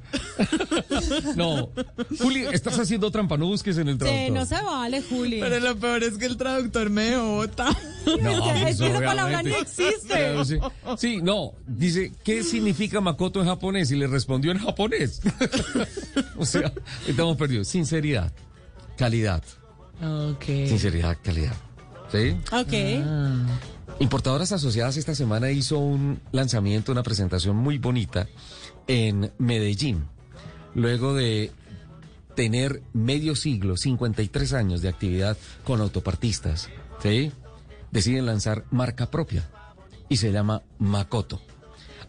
[1.35, 1.71] No.
[2.21, 4.27] Juli, estás haciendo trampa, no busques en el traductor.
[4.27, 5.41] Sí, no se vale, Juli.
[5.41, 7.77] Pero lo peor es que el traductor me bota.
[8.23, 10.45] No, es que esa palabra ni existe.
[10.45, 10.59] Sí,
[10.97, 11.55] sí, no.
[11.67, 13.91] Dice, ¿qué significa Makoto en japonés?
[13.91, 15.21] Y le respondió en japonés.
[16.39, 16.73] o sea,
[17.07, 17.69] estamos perdidos.
[17.69, 18.33] Sinceridad,
[18.97, 19.43] calidad.
[20.03, 20.45] Ok.
[20.45, 21.55] Sinceridad, calidad.
[22.13, 22.37] ¿Sí?
[22.53, 22.73] Ok.
[24.01, 28.29] Importadoras Asociadas esta semana hizo un lanzamiento, una presentación muy bonita
[28.87, 30.05] en Medellín.
[30.75, 31.51] Luego de
[32.37, 36.69] tener medio siglo, 53 años de actividad con autopartistas,
[37.03, 37.33] ¿sí?
[37.91, 39.49] Deciden lanzar marca propia
[40.09, 41.41] y se llama Makoto.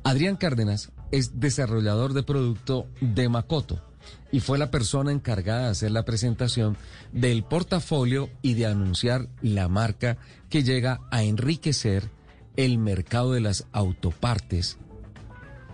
[0.03, 3.88] Adrián Cárdenas es desarrollador de producto de Makoto
[4.31, 6.77] y fue la persona encargada de hacer la presentación
[7.11, 10.17] del portafolio y de anunciar la marca
[10.49, 12.09] que llega a enriquecer
[12.55, 14.77] el mercado de las autopartes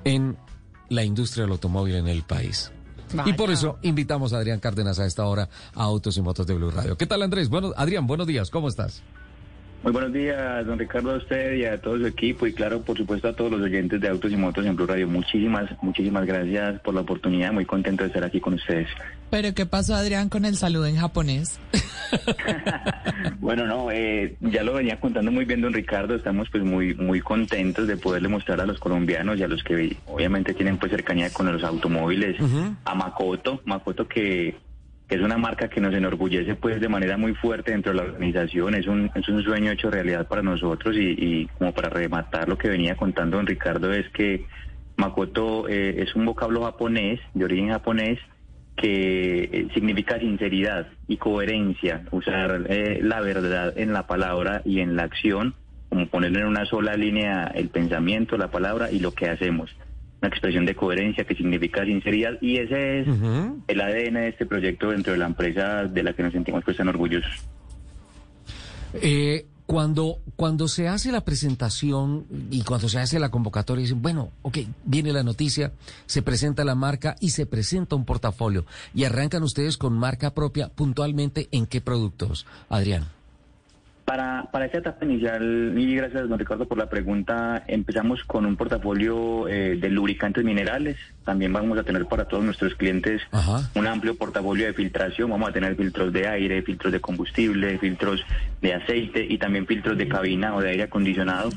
[0.04, 0.38] en
[0.90, 2.72] la industria del automóvil en el país.
[3.26, 6.54] Y por eso invitamos a Adrián Cárdenas a esta hora a Autos y Motos de
[6.54, 6.98] Blue Radio.
[6.98, 7.50] ¿Qué tal Andrés?
[7.50, 9.04] Bueno, Adrián, buenos días, ¿cómo estás?
[9.84, 12.98] Muy buenos días, don Ricardo, a usted y a todo su equipo y claro, por
[12.98, 15.08] supuesto, a todos los oyentes de Autos y Motos en Blue Radio.
[15.08, 17.54] Muchísimas, muchísimas gracias por la oportunidad.
[17.54, 18.88] Muy contento de estar aquí con ustedes.
[19.30, 21.60] Pero ¿qué pasó, Adrián, con el saludo en japonés?
[23.40, 26.16] Bueno, no, eh, ya lo venía contando muy bien don Ricardo.
[26.16, 29.98] Estamos pues muy, muy contentos de poderle mostrar a los colombianos y a los que
[30.08, 32.38] obviamente tienen pues cercanía con los automóviles
[32.86, 34.56] a Makoto, Makoto que
[35.08, 38.04] que es una marca que nos enorgullece pues de manera muy fuerte dentro de la
[38.04, 42.50] organización, es un, es un sueño hecho realidad para nosotros y, y como para rematar
[42.50, 44.46] lo que venía contando don Ricardo es que
[44.98, 48.20] Makoto eh, es un vocablo japonés, de origen japonés,
[48.78, 54.96] que eh, significa sinceridad y coherencia, usar eh, la verdad en la palabra y en
[54.96, 55.54] la acción,
[55.90, 59.76] como ponerlo en una sola línea el pensamiento, la palabra y lo que hacemos
[60.22, 63.08] una expresión de coherencia que significa sinceridad y ese es
[63.68, 66.78] el ADN de este proyecto dentro de la empresa de la que nos sentimos pues
[66.78, 67.46] tan orgullosos.
[69.02, 74.32] Eh, cuando, cuando se hace la presentación y cuando se hace la convocatoria, dicen, bueno,
[74.44, 75.74] ok, viene la noticia,
[76.06, 78.66] se presenta la marca y se presenta un portafolio.
[78.94, 83.08] Y arrancan ustedes con marca propia puntualmente en qué productos, Adrián.
[84.06, 88.56] Para, para esta etapa inicial, y gracias, don Ricardo, por la pregunta, empezamos con un
[88.56, 90.96] portafolio eh, de lubricantes minerales.
[91.24, 93.24] También vamos a tener para todos nuestros clientes
[93.74, 95.32] un amplio portafolio de filtración.
[95.32, 98.24] Vamos a tener filtros de aire, filtros de combustible, filtros
[98.62, 101.50] de aceite y también filtros de cabina o de aire acondicionado.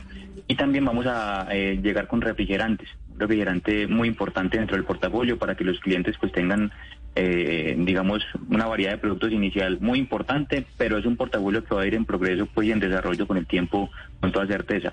[0.47, 5.39] Y también vamos a eh, llegar con refrigerantes, un refrigerante muy importante dentro del portafolio
[5.39, 6.73] para que los clientes pues tengan
[7.21, 11.83] eh, digamos, una variedad de productos inicial muy importante, pero es un portafolio que va
[11.83, 13.91] a ir en progreso pues, y en desarrollo con el tiempo,
[14.21, 14.93] con toda certeza.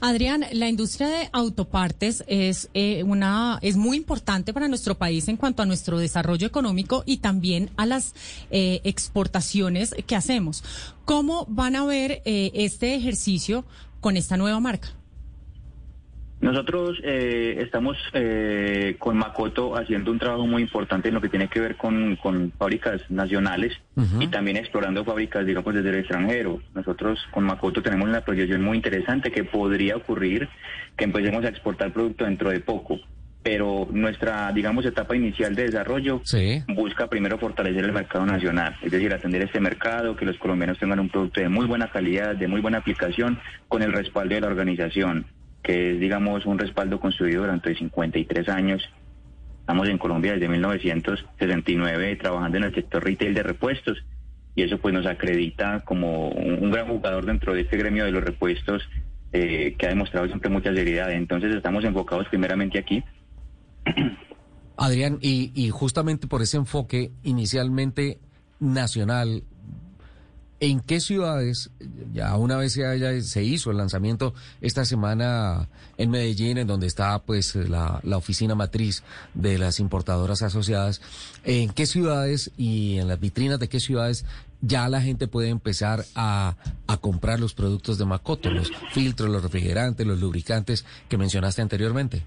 [0.00, 5.36] Adrián, la industria de autopartes es eh, una es muy importante para nuestro país en
[5.36, 8.14] cuanto a nuestro desarrollo económico y también a las
[8.50, 10.64] eh, exportaciones que hacemos.
[11.04, 13.64] ¿Cómo van a ver eh, este ejercicio
[14.00, 14.88] con esta nueva marca?
[16.42, 21.46] Nosotros eh, estamos eh, con Makoto haciendo un trabajo muy importante en lo que tiene
[21.46, 23.74] que ver con, con fábricas nacionales
[24.18, 26.60] y también explorando fábricas, digamos, desde el extranjero.
[26.74, 30.48] Nosotros con Makoto tenemos una proyección muy interesante que podría ocurrir
[30.96, 32.98] que empecemos a exportar producto dentro de poco.
[33.44, 36.22] Pero nuestra, digamos, etapa inicial de desarrollo
[36.74, 40.98] busca primero fortalecer el mercado nacional, es decir, atender este mercado, que los colombianos tengan
[40.98, 43.38] un producto de muy buena calidad, de muy buena aplicación,
[43.68, 45.24] con el respaldo de la organización
[45.62, 48.82] que es, digamos, un respaldo construido durante 53 años.
[49.60, 53.98] Estamos en Colombia desde 1969 trabajando en el sector retail de repuestos
[54.54, 58.22] y eso pues nos acredita como un, gran jugador dentro de este gremio de los
[58.22, 58.82] repuestos
[59.32, 61.10] eh, que ha demostrado siempre mucha seriedad.
[61.12, 63.02] Entonces estamos enfocados primeramente aquí.
[64.76, 68.18] Adrián, y, y justamente por ese enfoque inicialmente
[68.58, 69.44] nacional,
[70.62, 71.70] ¿En qué ciudades,
[72.14, 76.86] ya una vez se, haya, se hizo el lanzamiento esta semana en Medellín, en donde
[76.86, 79.02] está pues la, la, oficina matriz
[79.34, 81.00] de las importadoras asociadas,
[81.42, 84.24] en qué ciudades y en las vitrinas de qué ciudades
[84.60, 86.54] ya la gente puede empezar a,
[86.86, 92.22] a comprar los productos de Macoto, los filtros, los refrigerantes, los lubricantes que mencionaste anteriormente?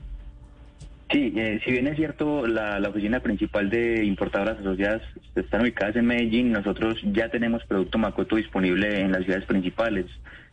[1.12, 5.04] Sí, eh, si bien es cierto, la, la, oficina principal de importadoras asociadas
[5.36, 10.08] están ubicadas en Medellín, nosotros ya tenemos producto Macoto disponible en las ciudades principales.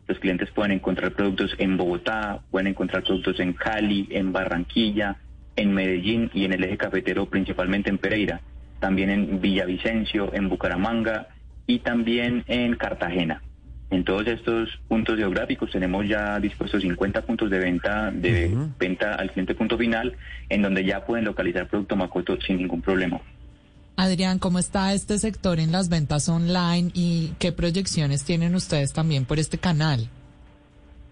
[0.07, 5.17] Los clientes pueden encontrar productos en Bogotá, pueden encontrar productos en Cali, en Barranquilla,
[5.57, 8.41] en Medellín y en el eje cafetero, principalmente en Pereira,
[8.79, 11.29] también en Villavicencio, en Bucaramanga
[11.67, 13.43] y también en Cartagena.
[13.93, 19.30] En todos estos puntos geográficos tenemos ya dispuestos 50 puntos de venta de venta al
[19.30, 20.16] cliente punto final,
[20.49, 23.20] en donde ya pueden localizar producto Macoto sin ningún problema.
[23.97, 29.26] Adrián, ¿cómo está este sector en las ventas online y qué proyecciones tienen ustedes también
[29.26, 30.09] por este canal?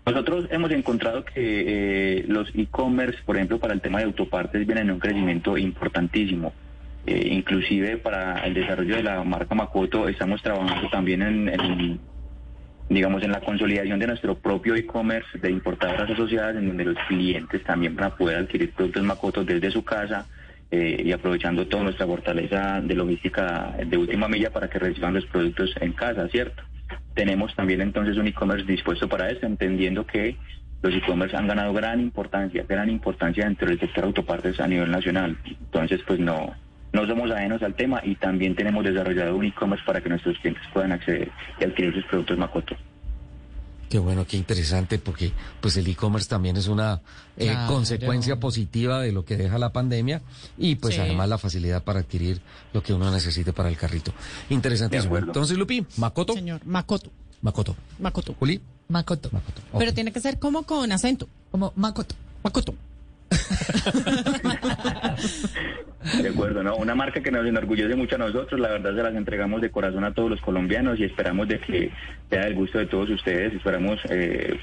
[0.07, 1.35] Nosotros hemos encontrado que
[2.21, 6.55] eh, los e-commerce, por ejemplo, para el tema de autopartes, vienen en un crecimiento importantísimo.
[7.07, 12.01] Eh, inclusive para el desarrollo de la marca Makoto estamos trabajando también en,
[12.91, 17.63] digamos, en la consolidación de nuestro propio e-commerce de importadoras asociadas, en donde los clientes
[17.63, 20.27] también van a poder adquirir productos Makoto desde su casa
[20.73, 25.25] eh, y aprovechando toda nuestra fortaleza de logística de última milla para que reciban los
[25.27, 26.65] productos en casa, ¿cierto?
[27.15, 30.37] Tenemos también entonces un e-commerce dispuesto para eso, entendiendo que
[30.83, 35.39] los e-commerce han ganado gran importancia, gran importancia dentro del sector autopartes a nivel nacional.
[35.47, 36.57] Entonces, pues no,
[36.93, 40.65] no somos ajenos al tema y también tenemos desarrollado un e-commerce para que nuestros clientes
[40.73, 41.31] puedan acceder
[41.61, 42.77] y adquirir sus productos Makoto.
[43.91, 47.01] Qué bueno, qué interesante, porque pues el e-commerce también es una
[47.37, 50.23] eh, consecuencia positiva de lo que deja la pandemia
[50.57, 52.41] y pues además la facilidad para adquirir
[52.73, 54.13] lo que uno necesite para el carrito.
[54.49, 55.19] Interesantísimo.
[55.19, 56.35] Entonces, Lupi, Makoto.
[56.35, 57.11] Señor, Makoto.
[57.43, 57.75] Makoto.
[57.99, 58.35] Makoto.
[58.39, 58.61] Juli.
[58.87, 59.29] Makoto.
[59.33, 59.63] Makoto.
[59.77, 61.29] Pero tiene que ser como con acento.
[61.51, 62.15] Como Makoto.
[62.45, 62.75] Makoto.
[66.23, 66.77] De acuerdo, ¿no?
[66.77, 70.05] Una marca que nos enorgullece mucho a nosotros, la verdad se las entregamos de corazón
[70.05, 71.93] a todos los colombianos y esperamos de que
[72.29, 74.59] sea del gusto de todos ustedes, esperamos eh,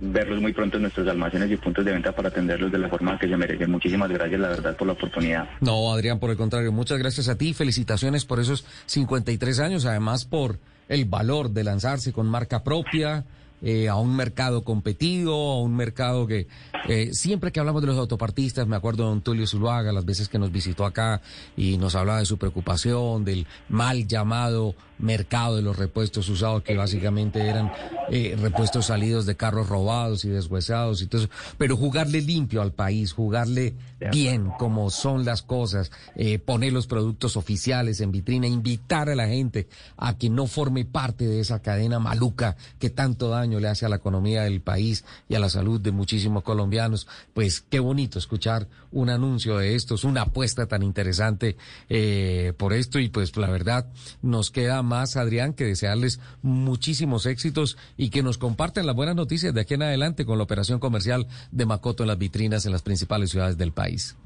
[0.00, 3.18] verlos muy pronto en nuestros almacenes y puntos de venta para atenderlos de la forma
[3.18, 3.70] que se merecen.
[3.70, 5.48] Muchísimas gracias, la verdad, por la oportunidad.
[5.60, 10.24] No, Adrián, por el contrario, muchas gracias a ti, felicitaciones por esos 53 años, además
[10.24, 10.58] por
[10.88, 13.24] el valor de lanzarse con marca propia
[13.62, 16.48] eh, a un mercado competido, a un mercado que
[16.88, 20.28] eh, siempre que hablamos de los autopartistas, me acuerdo de don Tulio Zuluaga, las veces
[20.28, 21.22] que nos visitó acá
[21.56, 26.76] y nos hablaba de su preocupación, del mal llamado mercado de los repuestos usados, que
[26.76, 27.72] básicamente eran
[28.10, 31.30] eh, repuestos salidos de carros robados y deshuesados y todo eso.
[31.58, 33.74] Pero jugarle limpio al país, jugarle
[34.10, 39.28] bien como son las cosas, eh, poner los productos oficiales en vitrina, invitar a la
[39.28, 43.86] gente a que no forme parte de esa cadena maluca que tanto daño le hace
[43.86, 47.06] a la economía del país y a la salud de muchísimos colombianos.
[47.34, 51.56] Pues qué bonito escuchar un anuncio de estos, una apuesta tan interesante
[51.88, 53.86] eh, por esto y pues la verdad
[54.20, 59.54] nos queda más, Adrián, que desearles muchísimos éxitos y que nos compartan las buenas noticias
[59.54, 62.82] de aquí en adelante con la operación comercial de Macoto en las vitrinas en las
[62.82, 64.16] principales ciudades del país.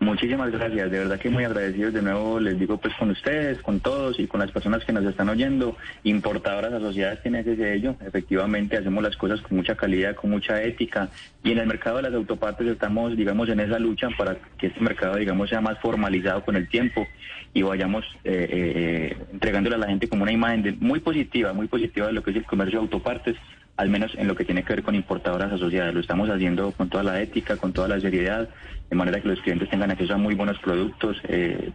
[0.00, 1.94] Muchísimas gracias, de verdad que muy agradecidos.
[1.94, 5.04] De nuevo, les digo pues con ustedes, con todos y con las personas que nos
[5.04, 10.30] están oyendo, importadoras asociadas tienen ese sello, efectivamente hacemos las cosas con mucha calidad, con
[10.30, 11.08] mucha ética
[11.42, 14.80] y en el mercado de las autopartes estamos digamos en esa lucha para que este
[14.80, 17.06] mercado digamos sea más formalizado con el tiempo
[17.54, 22.08] y vayamos eh, eh, entregándole a la gente como una imagen muy positiva, muy positiva
[22.08, 23.36] de lo que es el comercio de autopartes
[23.76, 25.94] al menos en lo que tiene que ver con importadoras asociadas.
[25.94, 28.48] Lo estamos haciendo con toda la ética, con toda la seriedad,
[28.88, 31.72] de manera que los clientes tengan acceso a muy buenos productos eh,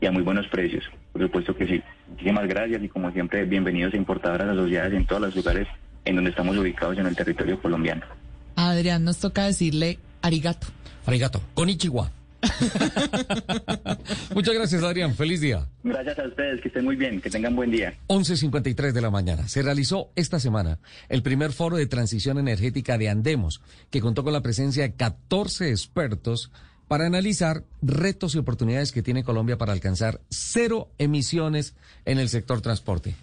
[0.00, 0.84] y a muy buenos precios.
[1.12, 1.82] Por supuesto que sí.
[2.08, 5.68] Muchísimas gracias y como siempre, bienvenidos a importadoras asociadas en todos los lugares
[6.04, 8.02] en donde estamos ubicados en el territorio colombiano.
[8.56, 10.66] Adrián, nos toca decirle arigato.
[11.06, 11.42] Arigato.
[11.54, 12.10] Con Ichiwa.
[14.34, 15.14] Muchas gracias, Adrián.
[15.14, 15.68] Feliz día.
[15.82, 17.94] Gracias a ustedes, que estén muy bien, que tengan buen día.
[18.08, 19.48] 11.53 de la mañana.
[19.48, 20.78] Se realizó esta semana
[21.08, 25.70] el primer foro de transición energética de Andemos, que contó con la presencia de 14
[25.70, 26.50] expertos
[26.88, 31.74] para analizar retos y oportunidades que tiene Colombia para alcanzar cero emisiones
[32.04, 33.14] en el sector transporte.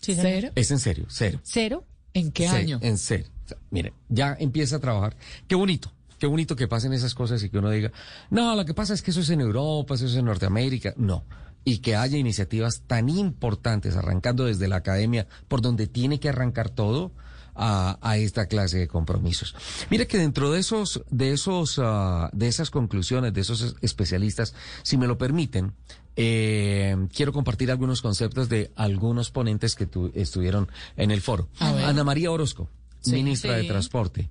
[0.00, 0.50] ¿Cero?
[0.54, 1.40] Es en serio, cero.
[1.42, 1.86] ¿Cero?
[2.12, 2.78] ¿En qué año?
[2.82, 3.24] En cero.
[3.70, 5.16] mire, ya empieza a trabajar.
[5.48, 5.93] Qué bonito
[6.24, 7.92] qué bonito que pasen esas cosas y que uno diga,
[8.30, 10.94] no, lo que pasa es que eso es en Europa, eso es en Norteamérica.
[10.96, 11.26] No.
[11.66, 16.70] Y que haya iniciativas tan importantes, arrancando desde la academia, por donde tiene que arrancar
[16.70, 17.12] todo,
[17.54, 19.54] a, esta clase de compromisos.
[19.90, 24.96] Mire que dentro de esos, de esos, ah, de esas conclusiones, de esos especialistas, si
[24.96, 25.74] me lo permiten,
[26.16, 31.50] eh, quiero compartir algunos conceptos de algunos ponentes que estuvieron en el foro.
[31.58, 32.70] Ana María Orozco,
[33.04, 34.30] ministra de Transporte.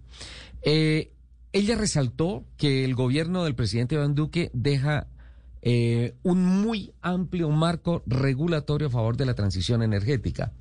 [0.63, 1.12] Eh,
[1.53, 5.07] ella resaltó que el gobierno del presidente Iván Duque deja
[5.61, 10.51] eh, un muy amplio marco regulatorio a favor de la transición energética.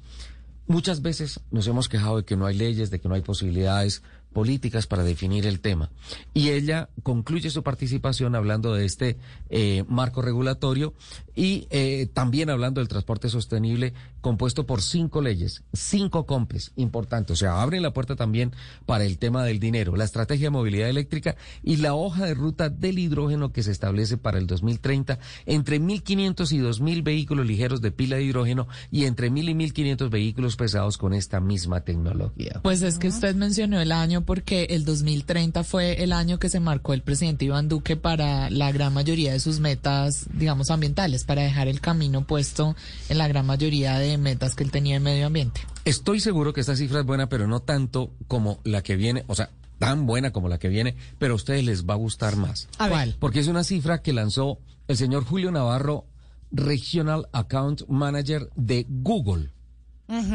[0.69, 4.03] Muchas veces nos hemos quejado de que no hay leyes, de que no hay posibilidades,
[4.33, 5.91] políticas para definir el tema.
[6.35, 9.19] Y ella concluye su participación hablando de este
[9.51, 10.95] eh, marco regulatorio
[11.35, 13.93] y eh, también hablando del transporte sostenible
[14.23, 17.35] compuesto por cinco leyes, cinco compes importantes.
[17.35, 18.53] O sea, abren la puerta también
[18.87, 22.71] para el tema del dinero, la estrategia de movilidad eléctrica y la hoja de ruta
[22.71, 27.91] del hidrógeno que se establece para el 2030 entre 1.500 y 2.000 vehículos ligeros de
[27.91, 32.61] pila de hidrógeno y entre 1.000 y 1.500 vehículos pesados con esta misma tecnología.
[32.63, 36.61] Pues es que usted mencionó el año porque el 2030 fue el año que se
[36.61, 41.43] marcó el presidente Iván Duque para la gran mayoría de sus metas, digamos, ambientales, para
[41.43, 42.77] dejar el camino puesto
[43.09, 45.61] en la gran mayoría de metas que él tenía en medio ambiente.
[45.85, 49.35] Estoy seguro que esta cifra es buena, pero no tanto como la que viene, o
[49.35, 52.69] sea, tan buena como la que viene, pero a ustedes les va a gustar más.
[52.79, 53.17] A ver.
[53.19, 54.59] Porque es una cifra que lanzó
[54.89, 56.07] el señor Julio Navarro,
[56.53, 59.51] Regional Account Manager de Google.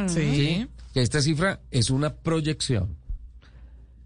[0.08, 0.68] Sí.
[0.94, 2.98] Que esta cifra es una proyección.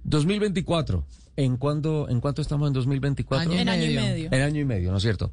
[0.03, 1.05] 2024.
[1.37, 3.49] ¿En cuándo, en cuánto estamos en 2024?
[3.51, 4.01] Año En año y medio.
[4.01, 4.29] medio.
[4.31, 5.31] En año y medio, ¿no es cierto?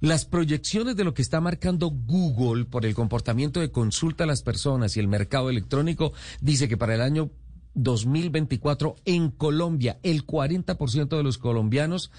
[0.00, 4.42] Las proyecciones de lo que está marcando Google por el comportamiento de consulta a las
[4.42, 7.30] personas y el mercado electrónico dice que para el año
[7.74, 12.10] 2024 en Colombia el 40% de los colombianos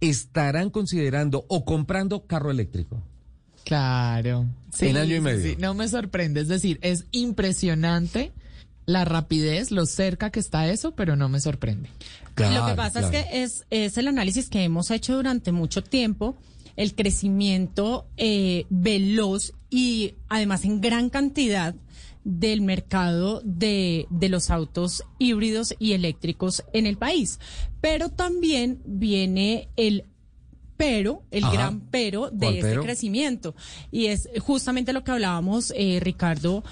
[0.00, 3.02] estarán considerando o comprando carro eléctrico.
[3.64, 4.46] Claro.
[4.80, 5.56] En año y medio.
[5.58, 8.32] No me sorprende, es decir, es impresionante
[8.86, 11.88] la rapidez, lo cerca que está eso, pero no me sorprende.
[12.36, 16.36] Lo que pasa es que es, es el análisis que hemos hecho durante mucho tiempo,
[16.76, 21.74] el crecimiento eh, veloz y además en gran cantidad
[22.24, 27.38] del mercado de, de los autos híbridos y eléctricos en el país.
[27.80, 30.04] Pero también viene el
[30.76, 31.52] pero, el Ajá.
[31.52, 32.82] gran pero de ¿Cuál este pero?
[32.82, 33.54] crecimiento.
[33.90, 36.64] Y es justamente lo que hablábamos, eh, Ricardo,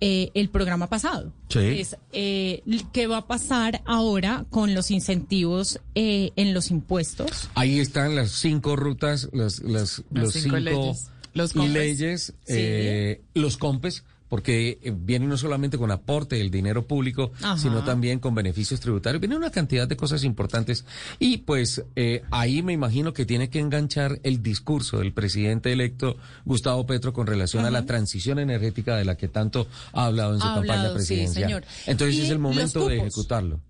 [0.00, 1.32] eh, el programa pasado.
[1.48, 1.58] Sí.
[1.58, 7.48] Es eh, qué va a pasar ahora con los incentivos eh, en los impuestos.
[7.54, 11.10] Ahí están las cinco rutas, las, las, Las los cinco cinco, leyes.
[11.32, 11.72] Los y compes.
[11.74, 12.54] leyes, Sí.
[12.56, 17.58] eh, los compes, porque eh, vienen no solamente con aporte del dinero público, Ajá.
[17.58, 19.20] sino también con beneficios tributarios.
[19.20, 20.86] Viene una cantidad de cosas importantes.
[21.18, 26.16] Y pues eh, ahí me imagino que tiene que enganchar el discurso del presidente electo
[26.44, 30.40] Gustavo Petro con relación a la transición energética de la que tanto ha hablado en
[30.40, 31.44] su Ha campaña hablado, sí, presidencial.
[31.44, 31.64] señor.
[31.86, 33.60] Entonces es el momento de ejecutarlo.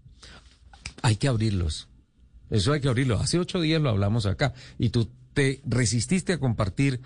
[1.03, 1.89] Hay que abrirlos.
[2.51, 3.19] Eso hay que abrirlo.
[3.19, 7.01] Hace ocho días lo hablamos acá y tú te resististe a compartir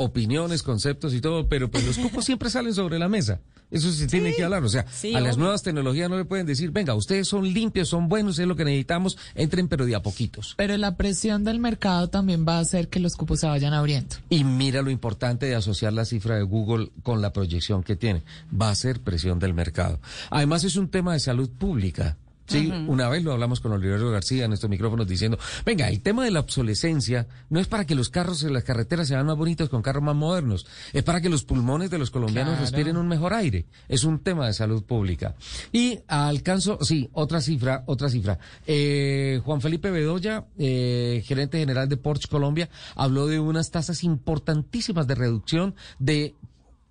[0.00, 3.40] opiniones, conceptos y todo, pero pues los cupos siempre salen sobre la mesa.
[3.70, 4.64] Eso se tiene que hablar.
[4.64, 7.88] O sea, sí, a las nuevas tecnologías no le pueden decir, venga, ustedes son limpios,
[7.88, 10.54] son buenos, es lo que necesitamos, entren pero de a poquitos.
[10.56, 14.16] Pero la presión del mercado también va a hacer que los cupos se vayan abriendo.
[14.30, 18.22] Y mira lo importante de asociar la cifra de Google con la proyección que tiene.
[18.50, 20.00] Va a ser presión del mercado.
[20.30, 22.16] Además es un tema de salud pública.
[22.50, 26.24] Sí, una vez lo hablamos con Oliverio García en estos micrófonos diciendo, venga, el tema
[26.24, 29.68] de la obsolescencia no es para que los carros en las carreteras sean más bonitos
[29.68, 32.62] con carros más modernos, es para que los pulmones de los colombianos Claro.
[32.62, 33.66] respiren un mejor aire.
[33.88, 35.34] Es un tema de salud pública.
[35.72, 38.38] Y alcanzo, sí, otra cifra, otra cifra.
[38.66, 45.06] Eh, Juan Felipe Bedoya, eh, gerente general de Porsche Colombia, habló de unas tasas importantísimas
[45.06, 46.34] de reducción de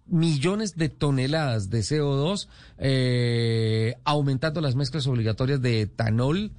[0.09, 2.47] millones de toneladas de CO2,
[2.77, 6.51] eh, aumentando las mezclas obligatorias de etanol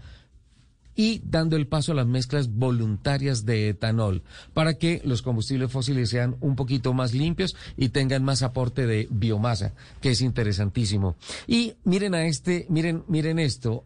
[1.00, 4.22] y dando el paso a las mezclas voluntarias de etanol
[4.52, 9.08] para que los combustibles fósiles sean un poquito más limpios y tengan más aporte de
[9.10, 9.72] biomasa,
[10.02, 11.16] que es interesantísimo.
[11.46, 13.84] Y miren a este, miren, miren esto.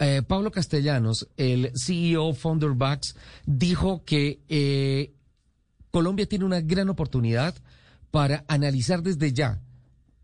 [0.00, 3.14] eh, Pablo Castellanos, el CEO Founder Bucks,
[3.46, 5.12] dijo que eh,
[5.92, 7.54] Colombia tiene una gran oportunidad
[8.14, 9.60] para analizar desde ya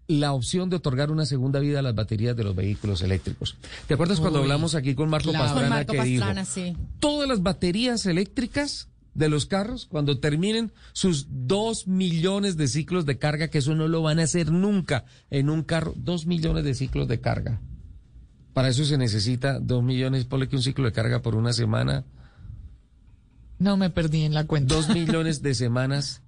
[0.07, 3.57] la opción de otorgar una segunda vida a las baterías de los vehículos eléctricos.
[3.89, 5.47] ¿Te acuerdas cuando hablamos aquí con Marco claro.
[5.47, 6.77] Pastrana Con Marco que Pastrana, dijo sí.
[7.01, 13.19] todas las baterías eléctricas de los carros cuando terminen sus dos millones de ciclos de
[13.19, 16.75] carga, que eso no lo van a hacer nunca en un carro, dos millones de
[16.75, 17.61] ciclos de carga.
[18.53, 22.05] Para eso se necesita dos millones, ponle que un ciclo de carga por una semana,
[23.59, 24.77] No me perdí en la cuenta.
[24.77, 26.23] dos millones de semanas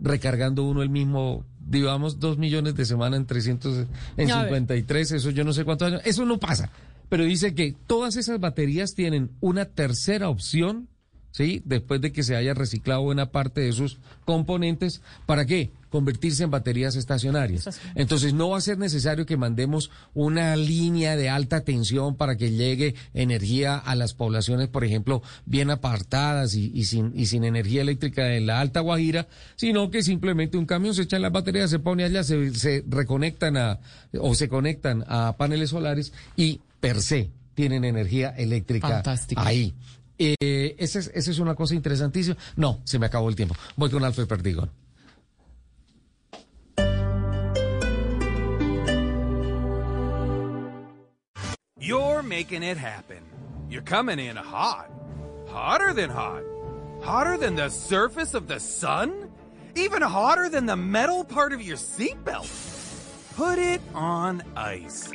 [0.00, 3.86] recargando uno el mismo, digamos, dos millones de semanas en 300,
[4.16, 4.46] en A ver.
[4.46, 6.70] 53, eso yo no sé cuántos años, eso no pasa.
[7.08, 10.88] Pero dice que todas esas baterías tienen una tercera opción,
[11.32, 11.60] ¿sí?
[11.64, 15.70] Después de que se haya reciclado buena parte de sus componentes, ¿para qué?
[15.90, 17.80] Convertirse en baterías estacionarias.
[17.94, 22.52] Entonces no va a ser necesario que mandemos una línea de alta tensión para que
[22.52, 27.82] llegue energía a las poblaciones, por ejemplo, bien apartadas y, y sin, y sin energía
[27.82, 31.70] eléctrica en la Alta Guajira, sino que simplemente un camión se echa en las baterías,
[31.70, 33.80] se pone allá, se, se reconectan a,
[34.18, 39.40] o se conectan a paneles solares y per se tienen energía eléctrica Fantástico.
[39.40, 39.74] ahí.
[40.18, 42.36] Eh, esa es, esa es una cosa interesantísima.
[42.56, 43.56] No, se me acabó el tiempo.
[43.76, 44.70] Voy con Alfred Perdigón.
[51.90, 53.18] You're making it happen.
[53.68, 54.92] You're coming in hot.
[55.48, 56.44] Hotter than hot.
[57.02, 59.28] Hotter than the surface of the sun?
[59.74, 62.46] Even hotter than the metal part of your seatbelt.
[63.34, 65.10] Put it on ice.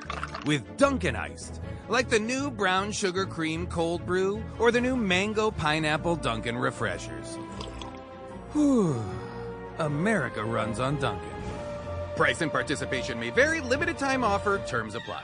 [0.46, 1.62] With Dunkin' Iced.
[1.88, 7.38] Like the new brown sugar cream cold brew or the new mango pineapple Dunkin' refreshers.
[8.52, 9.02] Whew.
[9.80, 11.30] America runs on Dunkin'.
[12.18, 13.62] Price and participation may vary.
[13.62, 14.62] Limited time offer.
[14.68, 15.24] Terms apply.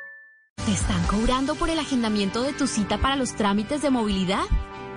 [0.65, 4.43] ¿Te están cobrando por el agendamiento de tu cita para los trámites de movilidad?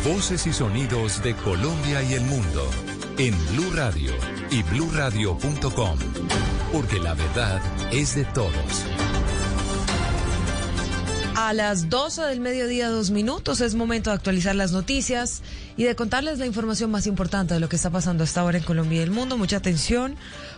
[0.04, 2.68] Voces y sonidos de Colombia y el mundo
[3.18, 4.14] en Blue Radio
[4.50, 6.00] y bluradio.com,
[6.72, 7.62] porque la verdad
[7.92, 8.86] es de todos.
[11.40, 15.44] A las 12 del mediodía, dos minutos, es momento de actualizar las noticias
[15.78, 18.64] y de contarles la información más importante de lo que está pasando hasta ahora en
[18.64, 19.38] Colombia y el mundo.
[19.38, 20.16] Mucha atención,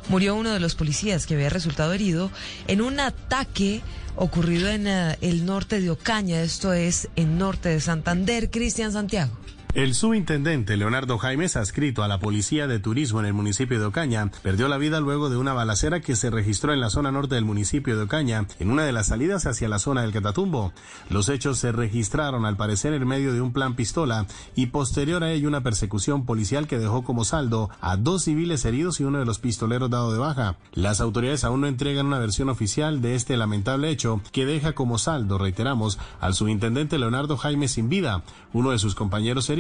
[0.08, 2.32] murió uno de los policías que había resultado herido
[2.70, 3.82] en un ataque
[4.16, 8.50] ocurrido en eh, el norte de Ocaña, esto es en norte de Santander.
[8.50, 9.34] Cristian Santiago.
[9.76, 14.32] El subintendente Leonardo Jaimes, adscrito a la Policía de Turismo en el municipio de Ocaña,
[14.42, 17.46] perdió la vida luego de una balacera que se registró en la zona norte del
[17.46, 20.74] municipio de Ocaña, en una de las salidas hacia la zona del Catatumbo.
[21.12, 25.32] Los hechos se registraron al parecer en medio de un plan pistola y posterior a
[25.32, 29.26] ello una persecución policial que dejó como saldo a dos civiles heridos y uno de
[29.26, 30.58] los pistoleros dado de baja.
[30.74, 34.98] Las autoridades aún no entregan una versión oficial de este lamentable hecho que deja como
[34.98, 39.59] saldo, reiteramos, al subintendente Leonardo Jaime sin vida, uno de sus compañeros heridos,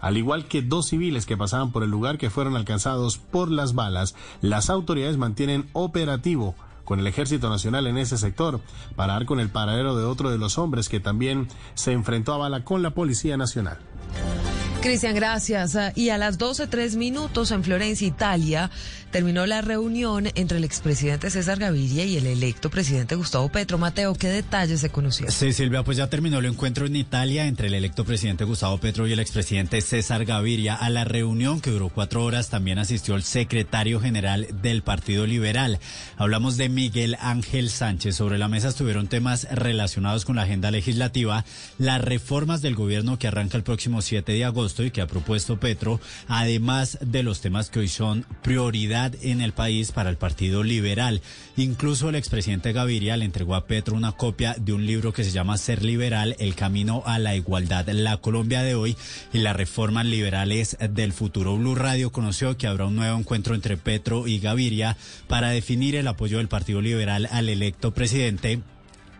[0.00, 3.74] al igual que dos civiles que pasaban por el lugar que fueron alcanzados por las
[3.74, 4.14] balas.
[4.40, 8.60] Las autoridades mantienen operativo con el Ejército Nacional en ese sector
[8.94, 12.38] para dar con el paradero de otro de los hombres que también se enfrentó a
[12.38, 13.78] bala con la Policía Nacional.
[14.84, 15.76] Cristian, gracias.
[15.76, 18.70] Ah, Y a las 12, tres minutos en Florencia, Italia,
[19.14, 23.78] terminó la reunión entre el expresidente César Gaviria y el electo presidente Gustavo Petro.
[23.78, 25.32] Mateo, ¿qué detalles se conocieron?
[25.32, 29.06] Sí, Silvia, pues ya terminó el encuentro en Italia entre el electo presidente Gustavo Petro
[29.06, 30.74] y el expresidente César Gaviria.
[30.74, 35.78] A la reunión que duró cuatro horas también asistió el secretario general del Partido Liberal.
[36.16, 38.16] Hablamos de Miguel Ángel Sánchez.
[38.16, 41.44] Sobre la mesa estuvieron temas relacionados con la agenda legislativa,
[41.78, 45.60] las reformas del gobierno que arranca el próximo 7 de agosto y que ha propuesto
[45.60, 50.62] Petro, además de los temas que hoy son prioridad en el país para el Partido
[50.62, 51.22] Liberal.
[51.56, 55.30] Incluso el expresidente Gaviria le entregó a Petro una copia de un libro que se
[55.30, 58.96] llama Ser Liberal, el camino a la igualdad, la Colombia de hoy
[59.32, 61.56] y las reformas liberales del futuro.
[61.56, 64.96] Blue Radio conoció que habrá un nuevo encuentro entre Petro y Gaviria
[65.28, 68.60] para definir el apoyo del Partido Liberal al electo presidente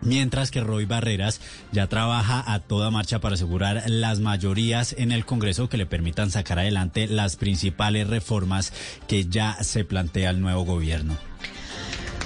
[0.05, 1.41] Mientras que Roy Barreras
[1.71, 6.29] ya trabaja a toda marcha para asegurar las mayorías en el Congreso que le permitan
[6.29, 8.71] sacar adelante las principales reformas
[9.07, 11.17] que ya se plantea el nuevo gobierno.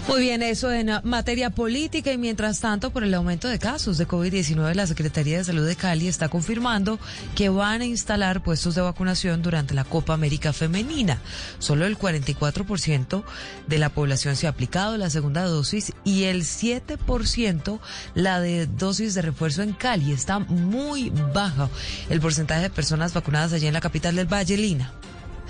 [0.10, 4.08] Muy bien, eso en materia política y mientras tanto, por el aumento de casos de
[4.08, 6.98] COVID-19, la Secretaría de Salud de Cali está confirmando
[7.36, 11.20] que van a instalar puestos de vacunación durante la Copa América Femenina.
[11.60, 13.24] Solo el 44%
[13.68, 17.80] de la población se ha aplicado la segunda dosis y el 7%
[18.16, 20.12] la de dosis de refuerzo en Cali.
[20.12, 21.70] Está muy bajo
[22.10, 24.92] el porcentaje de personas vacunadas allí en la capital del Valle, Lina.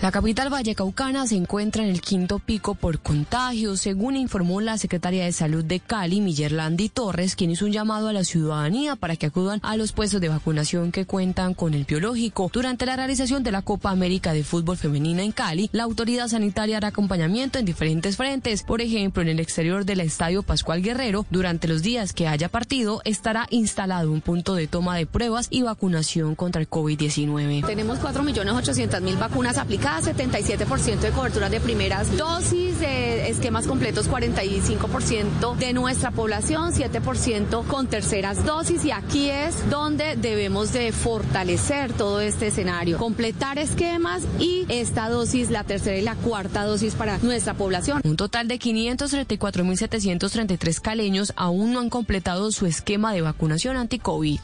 [0.01, 5.25] La capital vallecaucana se encuentra en el quinto pico por contagios, según informó la secretaria
[5.25, 9.25] de Salud de Cali, Millerlandi Torres, quien hizo un llamado a la ciudadanía para que
[9.25, 12.49] acudan a los puestos de vacunación que cuentan con el biológico.
[12.53, 16.77] Durante la realización de la Copa América de Fútbol Femenina en Cali, la autoridad sanitaria
[16.77, 18.63] hará acompañamiento en diferentes frentes.
[18.63, 23.01] Por ejemplo, en el exterior del Estadio Pascual Guerrero, durante los días que haya partido,
[23.03, 27.65] estará instalado un punto de toma de pruebas y vacunación contra el COVID-19.
[27.65, 35.73] Tenemos 4.800.000 vacunas aplicadas 77% de cobertura de primeras dosis, de esquemas completos 45% de
[35.73, 42.47] nuestra población, 7% con terceras dosis y aquí es donde debemos de fortalecer todo este
[42.47, 48.01] escenario, completar esquemas y esta dosis, la tercera y la cuarta dosis para nuestra población.
[48.03, 54.39] Un total de 534.733 caleños aún no han completado su esquema de vacunación anti-COVID.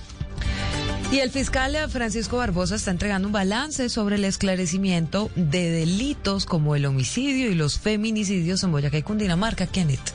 [1.12, 6.76] Y el fiscal Francisco Barbosa está entregando un balance sobre el esclarecimiento de delitos como
[6.76, 9.68] el homicidio y los feminicidios en Boyacá y Cundinamarca.
[9.68, 10.14] Kenneth.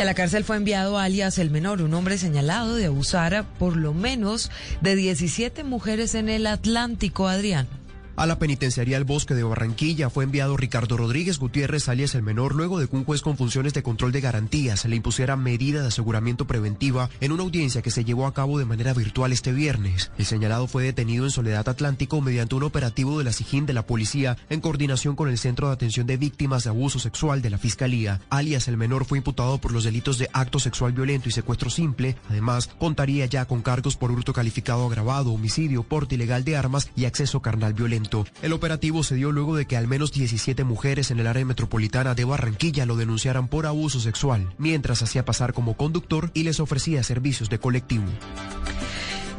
[0.00, 3.76] A la cárcel fue enviado alias el menor, un hombre señalado de abusar a por
[3.76, 7.68] lo menos de 17 mujeres en el Atlántico, Adrián.
[8.20, 12.54] A la penitenciaría El Bosque de Barranquilla fue enviado Ricardo Rodríguez Gutiérrez, alias el menor,
[12.54, 15.88] luego de que un juez con funciones de control de garantías le impusiera medida de
[15.88, 20.12] aseguramiento preventiva en una audiencia que se llevó a cabo de manera virtual este viernes.
[20.18, 23.86] El señalado fue detenido en Soledad Atlántico mediante un operativo de la SIGIN de la
[23.86, 27.56] policía en coordinación con el Centro de Atención de Víctimas de Abuso Sexual de la
[27.56, 28.20] Fiscalía.
[28.28, 32.16] Alias el menor fue imputado por los delitos de acto sexual violento y secuestro simple.
[32.28, 37.06] Además, contaría ya con cargos por hurto calificado agravado, homicidio, porte ilegal de armas y
[37.06, 38.09] acceso carnal violento.
[38.42, 42.14] El operativo se dio luego de que al menos 17 mujeres en el área metropolitana
[42.14, 47.02] de Barranquilla lo denunciaran por abuso sexual, mientras hacía pasar como conductor y les ofrecía
[47.02, 48.06] servicios de colectivo.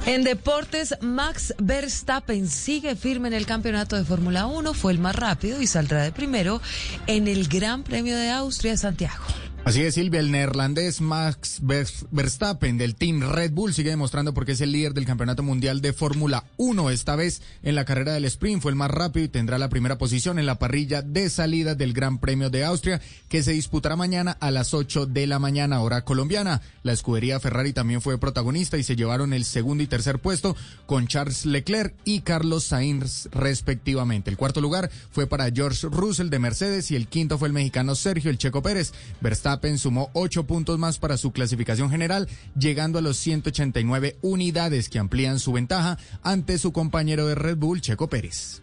[0.05, 5.15] En deportes, Max Verstappen sigue firme en el campeonato de Fórmula 1, fue el más
[5.15, 6.59] rápido y saldrá de primero
[7.05, 9.23] en el Gran Premio de Austria Santiago.
[9.63, 14.61] Así es, Silvia, el neerlandés Max Verstappen del Team Red Bull sigue demostrando porque es
[14.61, 16.89] el líder del Campeonato Mundial de Fórmula 1.
[16.89, 19.99] Esta vez en la carrera del sprint fue el más rápido y tendrá la primera
[19.99, 24.35] posición en la parrilla de salida del Gran Premio de Austria que se disputará mañana
[24.39, 26.61] a las 8 de la mañana hora colombiana.
[26.81, 30.55] La escudería Ferrari también fue protagonista y se llevaron el segundo y tercer puesto
[30.87, 34.31] con Charles Leclerc y Carlos Sainz respectivamente.
[34.31, 37.93] El cuarto lugar fue para George Russell de Mercedes y el quinto fue el mexicano
[37.93, 38.91] Sergio El Checo Pérez.
[39.21, 44.87] Verstappen Verstappen sumó ocho puntos más para su clasificación general, llegando a los 189 unidades
[44.87, 48.61] que amplían su ventaja ante su compañero de Red Bull, Checo Pérez.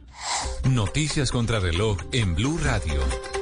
[0.65, 3.38] Noticias contra reloj en Blue Radio.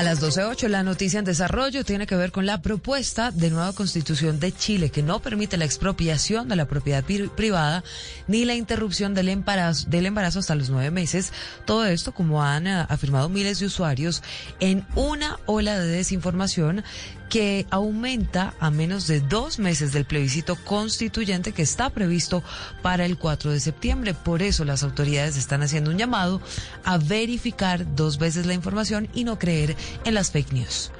[0.00, 3.74] A las 12.08 la noticia en desarrollo tiene que ver con la propuesta de nueva
[3.74, 7.84] constitución de Chile que no permite la expropiación de la propiedad privada
[8.26, 11.34] ni la interrupción del embarazo, del embarazo hasta los nueve meses.
[11.66, 14.22] Todo esto, como han eh, afirmado miles de usuarios,
[14.58, 16.82] en una ola de desinformación
[17.30, 22.42] que aumenta a menos de dos meses del plebiscito constituyente que está previsto
[22.82, 24.14] para el 4 de septiembre.
[24.14, 26.42] Por eso las autoridades están haciendo un llamado
[26.84, 30.90] a verificar dos veces la información y no creer en las fake news.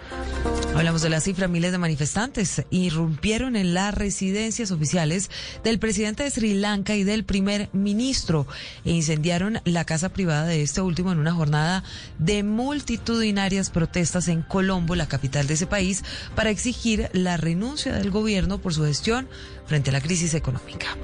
[0.75, 5.31] Hablamos de la cifra, miles de manifestantes irrumpieron en las residencias oficiales
[5.63, 8.47] del presidente de Sri Lanka y del primer ministro
[8.85, 11.85] e incendiaron la casa privada de este último en una jornada
[12.19, 16.03] de multitudinarias protestas en Colombo, la capital de ese país,
[16.35, 19.29] para exigir la renuncia del gobierno por su gestión
[19.67, 20.97] frente a la crisis económica.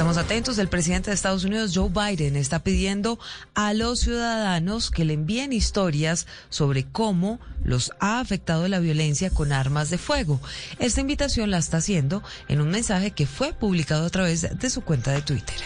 [0.00, 0.56] Estamos atentos.
[0.56, 3.18] El presidente de Estados Unidos, Joe Biden, está pidiendo
[3.54, 9.52] a los ciudadanos que le envíen historias sobre cómo los ha afectado la violencia con
[9.52, 10.40] armas de fuego.
[10.78, 14.80] Esta invitación la está haciendo en un mensaje que fue publicado a través de su
[14.80, 15.56] cuenta de Twitter.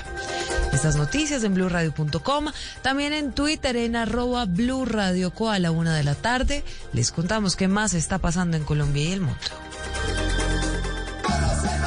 [0.73, 2.47] estas noticias en blurradio.com,
[2.83, 6.65] también en Twitter en arroba blurradioco a la una de la tarde.
[6.93, 9.39] Les contamos qué más está pasando en Colombia y el mundo.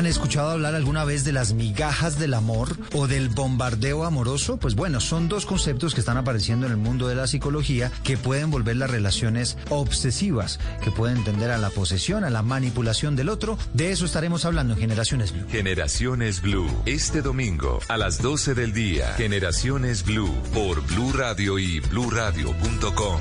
[0.00, 4.56] ¿Han escuchado hablar alguna vez de las migajas del amor o del bombardeo amoroso?
[4.56, 8.16] Pues bueno, son dos conceptos que están apareciendo en el mundo de la psicología que
[8.16, 13.28] pueden volver las relaciones obsesivas, que pueden tender a la posesión, a la manipulación del
[13.28, 13.58] otro.
[13.74, 15.46] De eso estaremos hablando en Generaciones Blue.
[15.50, 19.12] Generaciones Blue, este domingo a las 12 del día.
[19.18, 23.20] Generaciones Blue por Blue Radio y bluradio.com.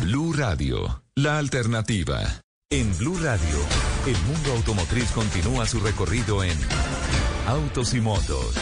[0.00, 2.22] Blue Radio, la alternativa.
[2.70, 3.58] En Blue Radio,
[4.06, 6.58] el mundo automotriz continúa su recorrido en
[7.46, 8.54] Autos y Motos.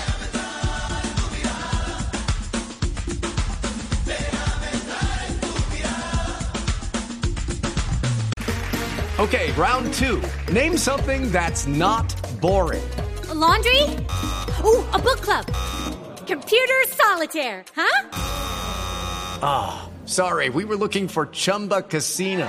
[9.18, 10.20] Okay, round two.
[10.52, 12.82] Name something that's not boring.
[13.28, 13.82] A laundry?
[14.64, 15.46] Ooh, a book club.
[16.26, 18.08] Computer solitaire, huh?
[19.42, 22.48] Ah, sorry, we were looking for Chumba Casino.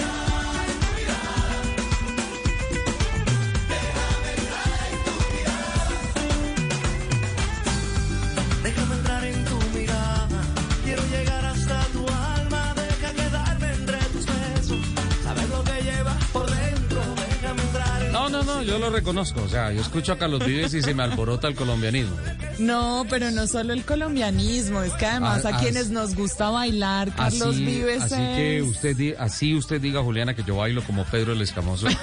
[18.61, 19.41] No, yo lo reconozco.
[19.43, 22.15] O sea, yo escucho a Carlos Vives y se me alborota el colombianismo.
[22.59, 27.13] No, pero no solo el colombianismo, es que además Ah, a quienes nos gusta bailar,
[27.15, 28.37] Carlos así, Vives así es...
[28.37, 31.87] que usted así usted diga Juliana que yo bailo como Pedro el Escamoso.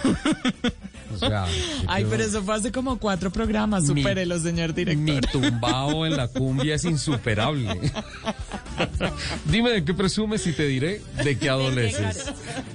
[1.10, 1.46] O sea,
[1.88, 5.02] Ay, pero eso fue hace como cuatro programas, supérelo, señor director.
[5.02, 7.80] mi tumbao en la cumbia es insuperable.
[9.46, 12.30] Dime de qué presumes y te diré de qué adoleces.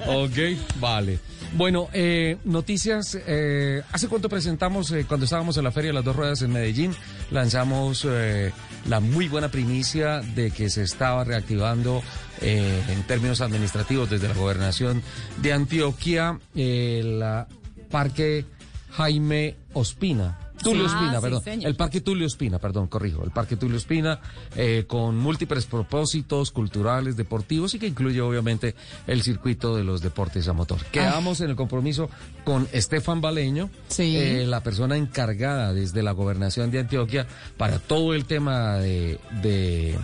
[0.07, 1.19] Ok, vale.
[1.55, 3.15] Bueno, eh, noticias.
[3.27, 6.51] eh, ¿Hace cuánto presentamos, eh, cuando estábamos en la Feria de las Dos Ruedas en
[6.51, 6.95] Medellín,
[7.29, 8.51] lanzamos eh,
[8.87, 12.01] la muy buena primicia de que se estaba reactivando
[12.41, 15.03] eh, en términos administrativos desde la gobernación
[15.43, 17.47] de Antioquia el ah,
[17.91, 18.45] Parque
[18.89, 20.42] Jaime Ospina.
[20.63, 20.95] Tulio Sí.
[20.97, 21.43] Ah, sí, perdón.
[21.63, 23.23] el Parque Tulio Espina, perdón, corrijo.
[23.23, 24.19] El Parque Tulio Espina,
[24.55, 28.75] eh, con múltiples propósitos culturales, deportivos y que incluye obviamente
[29.07, 30.79] el circuito de los deportes a motor.
[30.91, 32.09] Quedamos en el compromiso
[32.43, 34.15] con Estefan Baleño, Sí.
[34.17, 39.19] eh, la persona encargada desde la gobernación de Antioquia para todo el tema de.
[39.41, 39.97] de.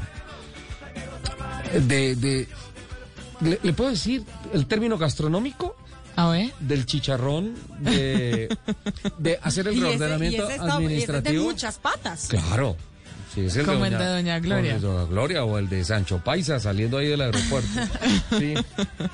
[1.88, 2.16] de.
[2.16, 2.47] de-
[3.41, 5.76] ¿le, le puedo decir el término gastronómico?
[6.20, 6.51] A ver.
[6.59, 8.49] Del chicharrón, de,
[9.20, 11.43] de hacer el Y ese- reordenamiento y ese está- y ese es de administrativo.
[11.45, 12.28] muchas patas.
[12.28, 12.76] Claro.
[13.46, 14.74] Es el Como de el de Doña Gloria.
[14.74, 17.70] o el de Doña Gloria o el de Sancho Paisa saliendo ahí del aeropuerto.
[18.40, 18.54] Sí.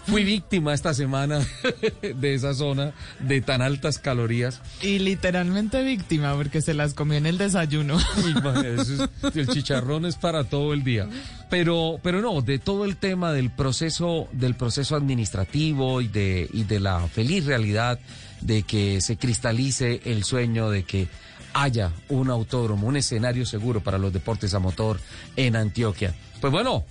[0.07, 1.39] Fui víctima esta semana
[2.01, 4.61] de esa zona de tan altas calorías.
[4.81, 7.97] Y literalmente víctima, porque se las comió en el desayuno.
[8.65, 11.07] Es- el chicharrón es para todo el día.
[11.49, 16.63] Pero, pero no, de todo el tema del proceso, del proceso administrativo y de, y
[16.63, 17.99] de la feliz realidad
[18.41, 21.07] de que se cristalice el sueño de que
[21.55, 24.99] haya un autódromo, un escenario seguro para los deportes a motor
[25.37, 26.13] en Antioquia.
[26.41, 26.83] Pues bueno,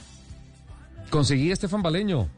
[1.10, 2.28] conseguí a Estefan Baleño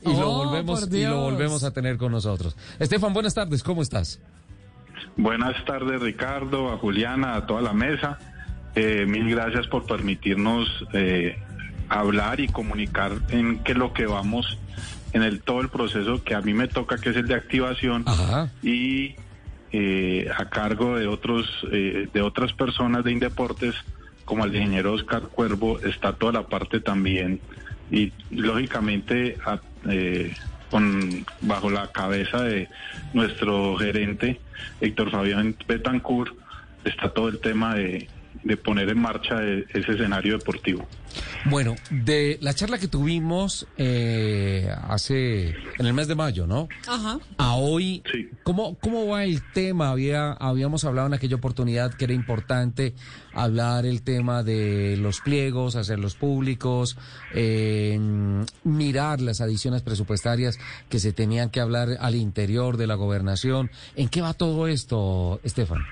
[0.00, 2.56] y lo Oh, volvemos y lo volvemos a tener con nosotros.
[2.78, 4.20] Estefan, buenas tardes, ¿cómo estás?
[5.16, 8.18] Buenas tardes, Ricardo, a Juliana, a toda la mesa.
[8.76, 11.36] Eh, mil gracias por permitirnos eh,
[11.88, 14.56] hablar y comunicar en qué es lo que vamos
[15.12, 18.04] en el todo el proceso que a mí me toca, que es el de activación
[18.62, 19.16] y
[19.72, 23.74] eh, a cargo de otros eh, de otras personas de Indeportes
[24.24, 27.40] como el ingeniero Oscar Cuervo, está toda la parte también.
[27.90, 29.36] Y lógicamente
[29.88, 30.34] eh,
[30.70, 32.68] con bajo la cabeza de
[33.12, 34.40] nuestro gerente
[34.80, 36.34] Héctor Fabián Betancourt
[36.84, 38.08] está todo el tema de,
[38.42, 40.86] de poner en marcha e- ese escenario deportivo.
[41.44, 46.68] Bueno, de la charla que tuvimos eh, hace en el mes de mayo, ¿no?
[46.86, 47.18] Ajá.
[47.36, 48.02] A hoy,
[48.42, 49.90] ¿cómo, ¿cómo va el tema?
[49.90, 52.94] Había, habíamos hablado en aquella oportunidad que era importante
[53.34, 56.96] hablar el tema de los pliegos, hacerlos públicos,
[57.34, 57.98] eh,
[58.64, 60.58] mirar las adiciones presupuestarias
[60.88, 63.70] que se tenían que hablar al interior de la gobernación.
[63.96, 65.82] ¿En qué va todo esto, Estefan?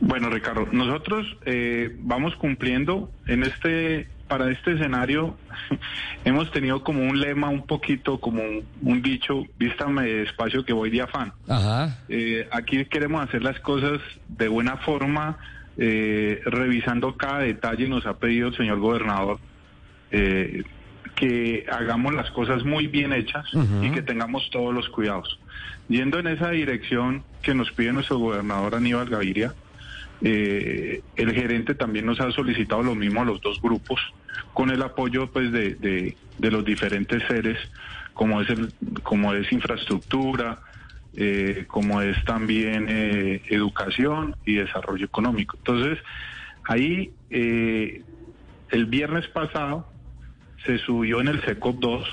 [0.00, 5.36] Bueno, Ricardo, nosotros eh, vamos cumpliendo en este, para este escenario,
[6.24, 10.90] hemos tenido como un lema un poquito, como un, un dicho, vístame despacio que voy
[10.90, 11.32] de afán.
[11.48, 11.98] Ajá.
[12.08, 15.38] Eh, aquí queremos hacer las cosas de buena forma,
[15.76, 19.38] eh, revisando cada detalle, nos ha pedido el señor gobernador
[20.10, 20.62] eh,
[21.16, 23.46] que hagamos las cosas muy bien hechas
[23.82, 25.38] y que tengamos todos los cuidados.
[25.88, 29.54] Yendo en esa dirección que nos pide nuestro gobernador Aníbal Gaviria,
[30.22, 34.00] eh, el gerente también nos ha solicitado lo mismo a los dos grupos,
[34.52, 37.56] con el apoyo pues de, de- de los diferentes seres,
[38.12, 38.72] como es el,
[39.04, 40.60] como es infraestructura,
[41.16, 45.56] eh, como es también eh, educación y desarrollo económico.
[45.58, 45.98] Entonces,
[46.64, 48.02] ahí eh,
[48.70, 49.88] el viernes pasado
[50.66, 52.08] se subió en el SECOP 2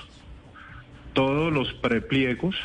[1.14, 2.56] todos los prepliegos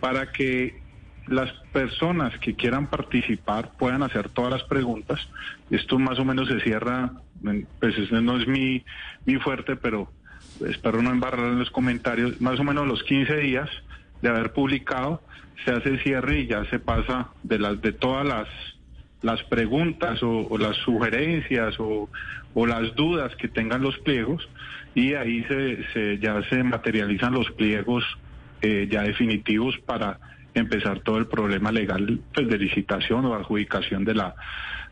[0.00, 0.83] para que
[1.26, 5.20] las personas que quieran participar puedan hacer todas las preguntas.
[5.70, 7.12] Esto más o menos se cierra,
[7.80, 8.84] pues ese no es mi,
[9.24, 10.12] mi fuerte, pero
[10.66, 13.70] espero no embarrar en los comentarios, más o menos los 15 días
[14.22, 15.22] de haber publicado,
[15.64, 18.48] se hace cierre y ya se pasa de las de todas las
[19.22, 22.10] las preguntas o, o las sugerencias o,
[22.52, 24.46] o las dudas que tengan los pliegos
[24.94, 28.04] y ahí se, se- ya se materializan los pliegos
[28.60, 30.18] eh, ya definitivos para
[30.54, 34.34] empezar todo el problema legal pues, de licitación o adjudicación de la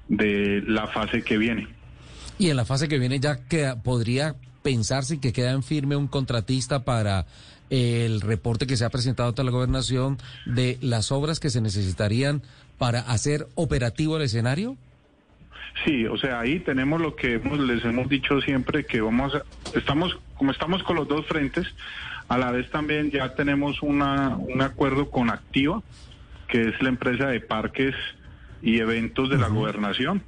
[0.08, 1.68] de la fase que viene.
[2.38, 6.08] Y en la fase que viene ya queda- podría pensarse que queda en firme un
[6.08, 7.26] contratista para
[7.70, 12.42] el reporte que se ha presentado ante la gobernación de las obras que se necesitarían
[12.78, 14.76] para hacer operativo el escenario.
[15.86, 19.42] Sí, o sea, ahí tenemos lo que hemos- les hemos dicho siempre que vamos a,
[19.78, 21.66] estamos como estamos con los dos frentes,
[22.32, 25.82] a la vez también ya tenemos una, un acuerdo con Activa,
[26.48, 27.94] que es la empresa de parques
[28.62, 30.22] y eventos de la gobernación,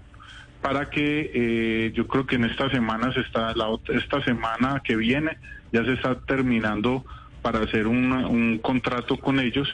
[0.61, 4.96] para que eh, yo creo que en esta semana se está la esta semana que
[4.96, 5.38] viene
[5.72, 7.05] ya se está terminando
[7.42, 9.68] para hacer una- un contrato con ellos,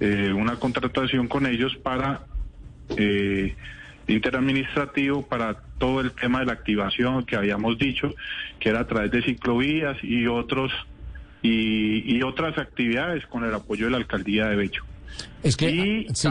[0.00, 2.22] eh, una contratación con ellos para
[2.96, 3.56] eh,
[4.06, 8.14] interadministrativo para todo el tema de la activación que habíamos dicho,
[8.60, 10.70] que era a través de ciclovías y otros
[11.42, 14.82] y, y otras actividades con el apoyo de la alcaldía de Bello.
[15.42, 16.28] Es que Y- sí,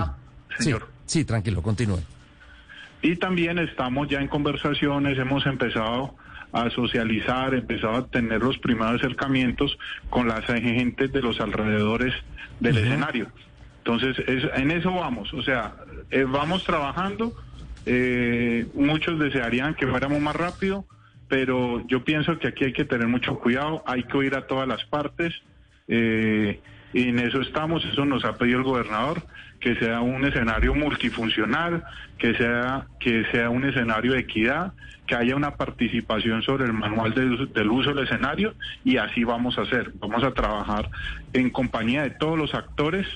[0.59, 0.73] sí,
[1.05, 1.99] sí, tranquilo, continúe.
[3.01, 6.15] Y también estamos ya en conversaciones, hemos empezado
[6.53, 9.77] a socializar, empezado a tener los primeros acercamientos
[10.09, 12.13] con las gentes de los alrededores
[12.59, 13.27] del escenario.
[13.79, 15.73] Entonces, es- en eso vamos, o sea,
[16.11, 17.33] eh, vamos trabajando,
[17.85, 20.85] eh, muchos desearían que fuéramos más rápido,
[21.31, 24.67] pero yo pienso que aquí hay que tener mucho cuidado, hay que oír a todas
[24.67, 25.33] las partes,
[25.87, 26.59] eh,
[26.93, 29.23] y en eso estamos, eso nos ha pedido el gobernador,
[29.61, 31.85] que sea un escenario multifuncional,
[32.17, 34.73] que sea, que sea un escenario de equidad,
[35.07, 38.53] que haya una participación sobre el manual del, uso- del escenario
[38.83, 39.93] y así vamos a hacer.
[40.01, 40.89] Vamos a trabajar
[41.31, 43.07] en compañía de todos los actores,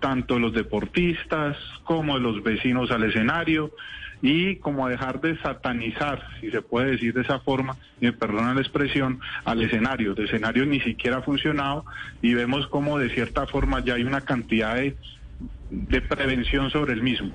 [0.00, 3.72] tanto los deportistas como los vecinos al escenario
[4.22, 8.54] y como dejar de satanizar, si se puede decir de esa forma, y me perdona
[8.54, 10.14] la expresión, al escenario.
[10.16, 11.84] El escenario ni siquiera ha funcionado
[12.22, 14.96] y vemos como de cierta forma ya hay una cantidad de,
[15.70, 17.30] de prevención sobre el mismo.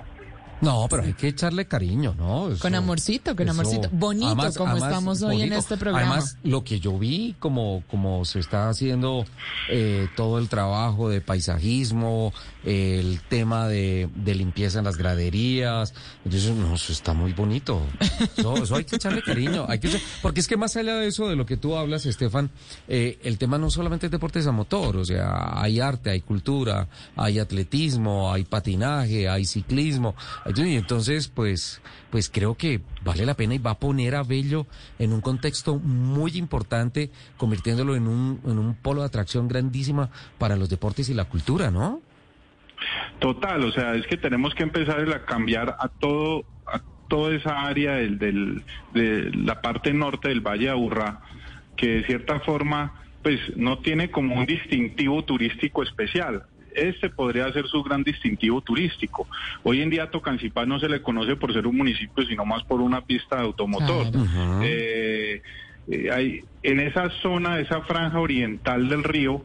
[0.60, 2.48] No, pero hay que echarle cariño, ¿no?
[2.50, 3.88] Eso- Con amorcito, con eso- amorcito.
[3.92, 6.12] Bonito como estamos hoy en este programa.
[6.12, 9.26] Además, lo que yo vi, como, como se está haciendo
[9.68, 12.32] eh, todo el trabajo de paisajismo,
[12.64, 15.94] el tema de, de limpieza en las graderías,
[16.24, 17.82] entonces, no, eso está muy bonito.
[18.36, 19.66] Eso, eso hay que echarle cariño.
[19.68, 19.90] Hay que,
[20.22, 22.50] porque es que más allá de eso, de lo que tú hablas, Estefan,
[22.88, 26.88] eh, el tema no solamente es deportes a motor, o sea, hay arte, hay cultura,
[27.16, 30.14] hay atletismo, hay patinaje, hay ciclismo.
[30.56, 34.66] Y entonces, pues, pues creo que vale la pena y va a poner a Bello
[34.98, 40.56] en un contexto muy importante, convirtiéndolo en un, en un polo de atracción grandísima para
[40.56, 42.00] los deportes y la cultura, ¿no?
[43.18, 47.62] Total, o sea, es que tenemos que empezar a cambiar a todo, a toda esa
[47.62, 48.62] área del, del-
[48.92, 51.20] de la parte norte del Valle de Aburrá,
[51.76, 56.42] que de cierta forma pues no tiene como un distintivo turístico especial.
[56.74, 59.26] Este podría ser su gran distintivo turístico.
[59.62, 62.80] Hoy en día Tocancipá no se le conoce por ser un municipio, sino más por
[62.82, 64.06] una pista de automotor.
[64.62, 65.40] Eh,
[65.88, 69.44] eh, hay, en esa zona, esa franja oriental del río,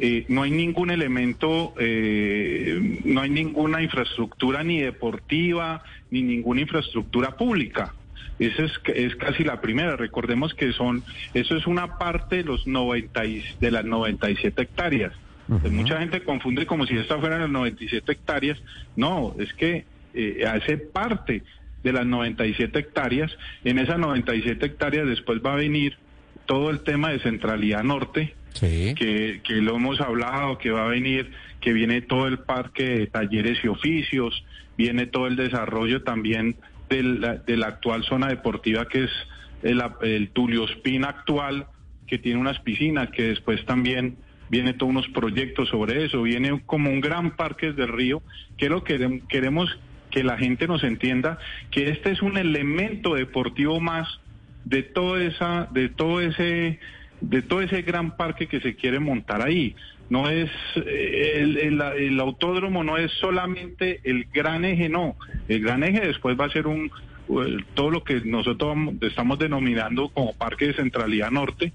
[0.00, 7.36] eh, no hay ningún elemento, eh, no hay ninguna infraestructura ni deportiva, ni ninguna infraestructura
[7.36, 7.94] pública.
[8.38, 9.96] Esa es, es casi la primera.
[9.96, 11.02] Recordemos que son,
[11.34, 15.12] eso es una parte de los 90 y- de las 97 hectáreas.
[15.46, 18.58] Pues Mucha gente confunde como si esta fueran las 97 hectáreas.
[18.96, 21.42] No, es que eh, hace parte
[21.82, 23.32] de las 97 hectáreas.
[23.64, 25.96] En esas 97 hectáreas después va a venir
[26.46, 28.34] todo el tema de centralidad norte,
[28.94, 33.06] que, que lo hemos hablado, que va a venir, que viene todo el parque de
[33.06, 34.44] talleres y oficios,
[34.76, 36.56] viene todo el desarrollo también
[36.88, 39.10] de la, de la actual zona deportiva que es
[39.62, 41.66] el, el Tulio Espina actual,
[42.06, 44.16] que tiene unas piscinas, que después también
[44.48, 48.22] viene todos unos proyectos sobre eso, viene como un gran parque del río,
[48.56, 49.78] que lo que querem- queremos
[50.10, 51.38] que la gente nos entienda
[51.70, 54.08] que este es un elemento deportivo más
[54.64, 56.80] de todo esa, de todo ese,
[57.20, 59.74] de todo ese gran parque que se quiere montar ahí.
[60.08, 65.16] No es eh, el, el- el autódromo no es solamente el gran eje, no.
[65.48, 66.86] El gran eje después va a ser un
[67.28, 71.72] eh, todo lo que nosotros estamos denominando como Parque de Centralidad Norte,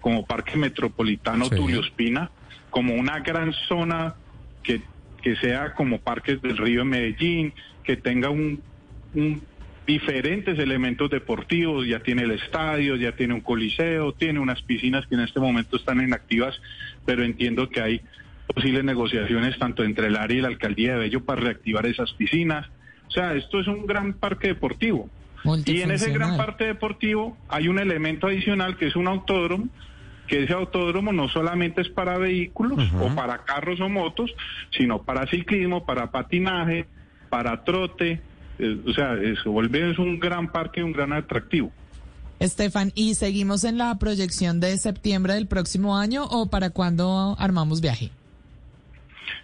[0.00, 2.30] como Parque Metropolitano Tulio Espina,
[2.70, 4.14] como una gran zona
[4.62, 4.82] que,
[5.22, 7.52] que sea como Parques del Río en Medellín,
[7.84, 8.60] que tenga un,
[9.14, 9.40] un-
[9.88, 15.14] diferentes elementos deportivos, ya tiene el estadio, ya tiene un coliseo, tiene unas piscinas que
[15.14, 16.60] en este momento están inactivas,
[17.06, 18.02] pero entiendo que hay
[18.54, 22.66] posibles negociaciones tanto entre el área y la alcaldía de Bello para reactivar esas piscinas.
[23.08, 25.08] O sea, esto es un gran parque deportivo.
[25.64, 29.68] Y en ese gran parque deportivo hay un elemento adicional que es un autódromo,
[30.26, 34.34] que ese autódromo no solamente es para vehículos o para carros o motos,
[34.70, 36.84] sino para ciclismo, para patinaje,
[37.30, 38.20] para trote.
[38.58, 41.72] Eh, o sea, eso vuelve es un gran parque, un gran atractivo.
[42.40, 47.80] Estefan, ¿y seguimos en la proyección de septiembre del próximo año o para cuándo armamos
[47.80, 48.10] viaje?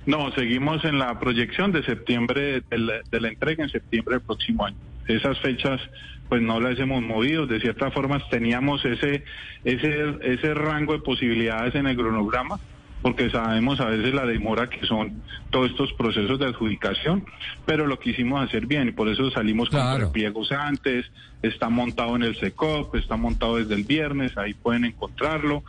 [0.06, 4.22] No, seguimos en la proyección de septiembre, de la, de la entrega en septiembre del
[4.22, 4.76] próximo año.
[5.08, 5.80] Esas fechas,
[6.28, 7.46] pues no las hemos movido.
[7.46, 9.24] De cierta forma, teníamos ese,
[9.64, 12.60] ese, ese rango de posibilidades en el cronograma,
[13.04, 15.20] porque sabemos a veces la demora que son
[15.50, 17.22] todos estos procesos de adjudicación,
[17.66, 21.04] pero lo quisimos hacer bien y por eso salimos con pliegos antes.
[21.42, 25.64] Está montado en el SECOP, está montado desde el viernes, ahí pueden encontrarlo.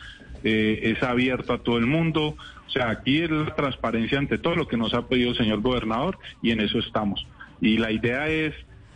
[0.46, 2.38] eh, es abierto a todo el mundo.
[2.68, 5.60] O sea, aquí es la transparencia ante todo lo que nos ha pedido el señor
[5.60, 7.28] gobernador y en eso estamos.
[7.60, 8.54] Y la idea es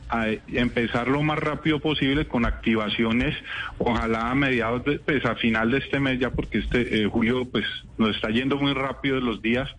[0.10, 3.36] a empezar lo más rápido posible con activaciones,
[3.78, 7.48] ojalá a mediados, de, pues a final de este mes ya, porque este eh, julio
[7.50, 7.66] pues
[7.98, 9.70] nos está yendo muy rápido los días,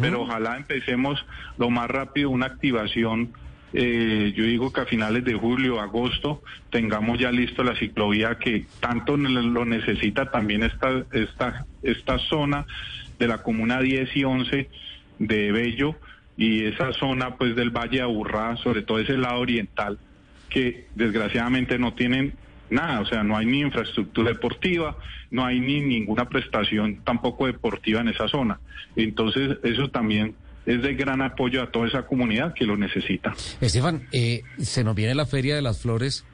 [0.00, 1.24] pero ojalá empecemos
[1.56, 3.32] lo más rápido una activación.
[3.72, 8.66] eh, yo digo que a finales de julio, agosto, tengamos ya listo la ciclovía que
[8.80, 12.66] tanto lo necesita también esta, esta, esta zona
[13.18, 14.70] de la comuna 10 y 11
[15.18, 15.96] de Bello
[16.38, 19.98] y esa zona pues del Valle de Aburrá, sobre todo ese lado oriental,
[20.48, 22.32] que desgraciadamente no tienen
[22.70, 24.96] nada, o sea, no hay ni infraestructura deportiva,
[25.32, 28.60] no hay ni ninguna prestación tampoco deportiva en esa zona.
[28.94, 33.34] Entonces, eso también es de gran apoyo a toda esa comunidad que lo necesita.
[33.60, 36.24] Estefan, eh, se nos viene la Feria de las Flores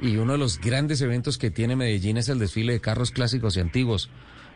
[0.00, 3.58] y uno de los grandes eventos que tiene Medellín es el desfile de carros clásicos
[3.58, 4.08] y antiguos.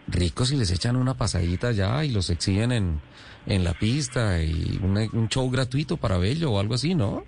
[0.06, 3.00] Ricos si les echan una pasadita ya y los exhiben en,
[3.46, 7.24] en la pista y una- un show gratuito para Bello o algo así, ¿no?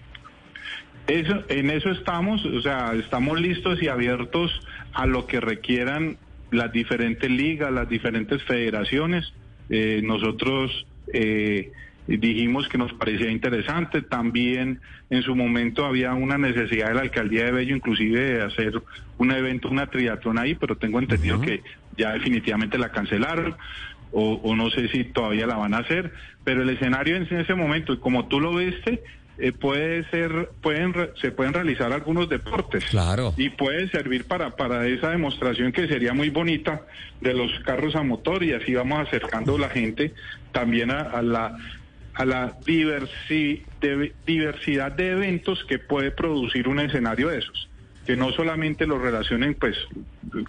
[1.07, 4.51] Eso, en eso estamos, o sea, estamos listos y abiertos
[4.93, 6.17] a lo que requieran
[6.51, 9.33] las diferentes ligas, las diferentes federaciones.
[9.69, 11.71] Eh, nosotros eh,
[12.09, 14.03] dijimos que nos parecía interesante.
[14.03, 14.81] También
[15.11, 18.83] en su momento había una necesidad de la alcaldía de Bello, inclusive de hacer
[19.19, 21.63] un evento, una triatlón ahí, pero tengo entendido que
[21.97, 23.55] ya definitivamente la cancelaron.
[24.13, 26.13] O, o no sé si todavía la van a hacer,
[26.45, 29.03] pero el escenario en ese momento, y como tú lo viste,
[29.39, 32.85] eh, puede ser, pueden, se pueden realizar algunos deportes.
[32.87, 33.35] Claro.
[33.37, 36.83] Y puede servir para, para esa demostración que sería muy bonita
[37.21, 40.15] de los carros a motor y así vamos acercando la gente
[40.53, 41.57] también a, a la
[42.15, 47.69] a la diversi- de- diversidad de eventos que puede producir un escenario de esos
[48.07, 49.77] que no solamente lo relacionen pues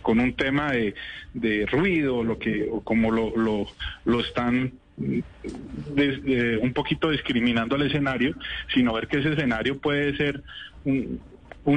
[0.01, 0.93] con un tema de,
[1.33, 5.19] de ruido lo que o como lo, lo, están mm,
[5.97, 8.35] eh, un poquito discriminando al escenario,
[8.73, 10.43] sino ver que ese escenario puede ser
[10.83, 11.21] un-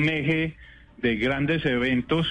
[0.09, 0.57] eje
[0.99, 2.27] de grandes eventos,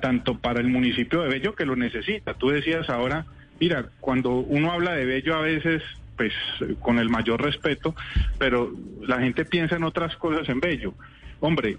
[0.00, 2.34] tanto para el municipio de Bello que lo necesita.
[2.34, 3.26] Tú decías ahora,
[3.60, 5.82] mira, cuando uno habla de Bello a veces,
[6.16, 6.32] pues
[6.80, 7.94] con el mayor respeto,
[8.38, 8.72] pero
[9.06, 10.94] la gente piensa en otras cosas en Bello.
[11.40, 11.78] Hombre,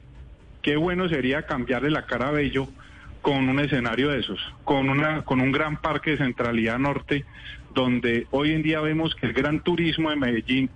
[0.64, 2.68] qué bueno sería cambiarle la cara a Bello
[3.22, 7.26] con un escenario de esos, con una con un gran parque de centralidad norte,
[7.76, 10.70] donde hoy en día vemos que el gran turismo de Medellín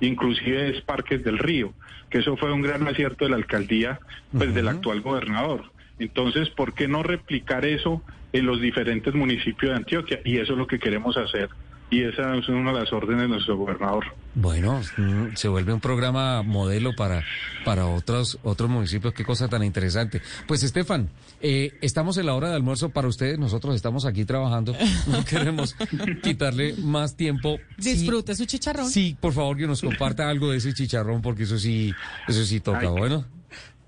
[0.00, 1.74] inclusive es Parques del Río,
[2.10, 4.00] que eso fue un gran acierto de la alcaldía
[4.36, 5.70] pues del actual gobernador.
[5.98, 8.02] Entonces, ¿por qué no replicar eso
[8.32, 10.20] en los diferentes municipios de Antioquia?
[10.24, 11.50] Y eso es lo que queremos hacer.
[11.92, 14.06] Y esa es una de las órdenes de nuestro gobernador.
[14.34, 17.22] Bueno, mm, se vuelve un programa modelo para,
[17.66, 19.12] para otros, otros municipios.
[19.12, 20.22] Qué cosa tan interesante.
[20.48, 21.10] Pues, Estefan,
[21.42, 23.38] eh, estamos en la hora de almuerzo para ustedes.
[23.38, 24.74] Nosotros estamos aquí trabajando.
[25.06, 25.76] No queremos
[26.22, 27.58] quitarle más tiempo.
[27.76, 28.88] Disfrute su chicharrón.
[28.88, 31.92] Sí, por favor, que nos comparta algo de ese chicharrón, porque eso sí,
[32.26, 32.80] eso sí toca.
[32.80, 33.26] Ay, Bueno.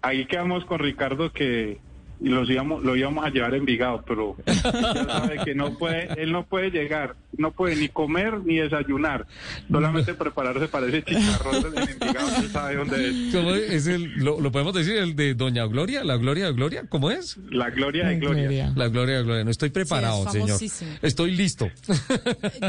[0.02, 1.80] Ahí quedamos con Ricardo que
[2.28, 6.32] los íbamos, lo íbamos a llevar a Envigado, pero ya sabe que no puede, él
[6.32, 9.26] no puede llegar, no puede ni comer ni desayunar,
[9.70, 13.34] solamente prepararse para ese chicharrón Envigado, usted sabe dónde es.
[13.34, 13.72] ¿Cómo es?
[13.72, 16.04] ¿Es el, lo, lo podemos decir, el de Doña Gloria?
[16.04, 16.84] ¿La Gloria de Gloria?
[16.88, 17.36] ¿Cómo es?
[17.50, 18.72] La Gloria de Gloria.
[18.76, 19.44] La Gloria de Gloria.
[19.44, 20.98] No estoy preparado, Sí, es señor.
[21.02, 21.68] Estoy listo.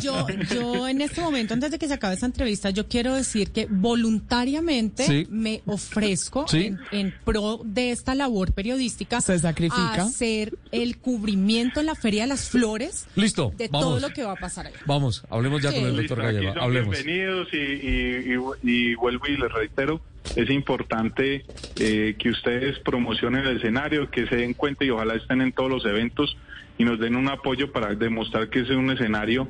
[0.01, 3.51] Yo, yo en este momento, antes de que se acabe esta entrevista, yo quiero decir
[3.51, 5.27] que voluntariamente Sí.
[5.29, 6.65] me ofrezco Sí.
[6.65, 9.81] en, en pro de esta labor periodística Se sacrifica.
[10.01, 13.87] a hacer el cubrimiento en la Feria de las Flores Listo, de vamos.
[13.87, 14.77] todo lo que va a pasar allá.
[14.85, 15.79] Vamos, hablemos ya Sí.
[15.79, 16.53] con el doctor Gallego.
[16.61, 16.91] Hablemos.
[16.95, 20.01] bienvenidos y, y- y- y vuelvo y les reitero,
[20.35, 21.45] es importante
[21.79, 25.69] eh, que ustedes promocionen el escenario, que se den cuenta y ojalá estén en todos
[25.69, 26.35] los eventos
[26.77, 29.49] y nos den un apoyo para demostrar que ese es un escenario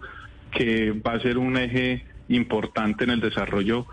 [0.51, 3.85] que va a ser un eje importante en el desarrollo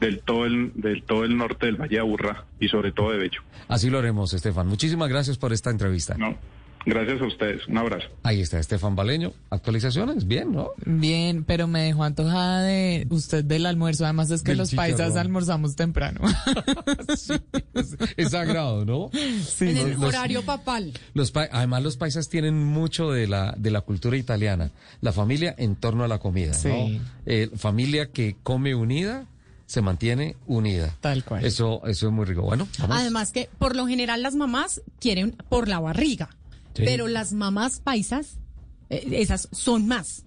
[0.00, 3.18] del todo el, del todo el norte del Valle de Aburrá y sobre todo de
[3.18, 3.40] Bello.
[3.68, 4.66] Así lo haremos, Estefan.
[4.66, 6.16] Muchísimas gracias por esta entrevista.
[6.18, 6.36] No,
[6.86, 7.68] gracias a ustedes.
[7.68, 8.08] Un abrazo.
[8.22, 9.32] Ahí está, Estefan Baleño.
[9.50, 10.70] Actualizaciones, bien, ¿no?
[10.86, 14.04] Bien, pero me dejó antojada de usted del almuerzo.
[14.04, 16.20] Además es que Del los paisas almorzamos temprano.
[18.16, 19.10] Es sagrado, ¿no?
[19.60, 20.92] en el los- horario papal.
[21.14, 24.70] Los pa- además, los paisas tienen mucho de la, de la cultura italiana.
[25.00, 26.68] La familia en torno a la comida, Sí.
[26.68, 27.04] ¿no?
[27.26, 29.26] Eh, familia que come unida,
[29.70, 30.96] se mantiene unida.
[31.00, 31.44] Tal cual.
[31.44, 32.42] Eso, eso es muy rico.
[32.42, 32.96] Bueno, vamos.
[32.96, 36.28] Además que por lo general las mamás quieren por la barriga,
[36.74, 36.82] Sí.
[36.84, 38.38] pero las mamás paisas,
[38.88, 40.24] eh, esas son más.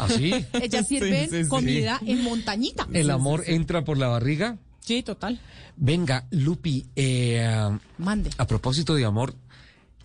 [0.00, 0.32] ¿Ah, sí?
[0.60, 1.48] Ellas sirven sí, sí.
[1.48, 2.88] comida en montañita.
[2.92, 4.58] ¿El amor entra por la barriga?
[4.80, 5.40] Sí, total.
[5.76, 7.48] Venga, Lupi, eh,
[7.96, 8.30] Mande.
[8.38, 9.36] a propósito de amor,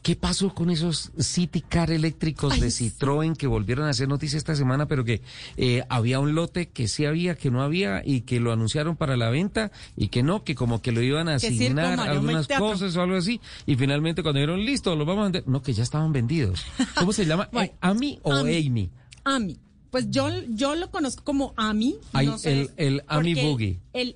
[0.05, 4.53] ¿qué pasó con esos City Car eléctricos de Citroën que volvieron a hacer noticia esta
[4.55, 5.23] semana, pero que
[5.57, 9.17] eh, había un lote que sí había, que no había, y que lo anunciaron para
[9.17, 13.01] la venta, y que no, que como que lo iban a asignar algunas cosas o
[13.01, 16.13] algo así, y finalmente cuando dijeron, listo, lo vamos a vender, no, que ya estaban
[16.13, 16.63] vendidos.
[16.99, 17.49] ¿Cómo se llama?
[17.51, 18.67] Bueno, Eh, ¿Ami o Ami.
[18.67, 18.91] Amy?
[19.23, 19.57] Ami.
[19.89, 21.95] Pues yo, yo lo conozco como Ami.
[22.13, 23.79] Ay, no sé, el- el Ami Boogie.
[23.93, 24.15] el-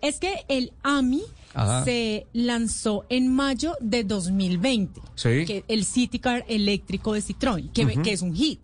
[0.00, 1.22] es que el Ami
[1.56, 1.84] Ajá.
[1.84, 5.00] se lanzó en mayo de 2020.
[5.14, 5.44] Sí.
[5.46, 8.02] Que el City Car eléctrico de Citroën, que, Ujú.
[8.02, 8.60] que es un hit.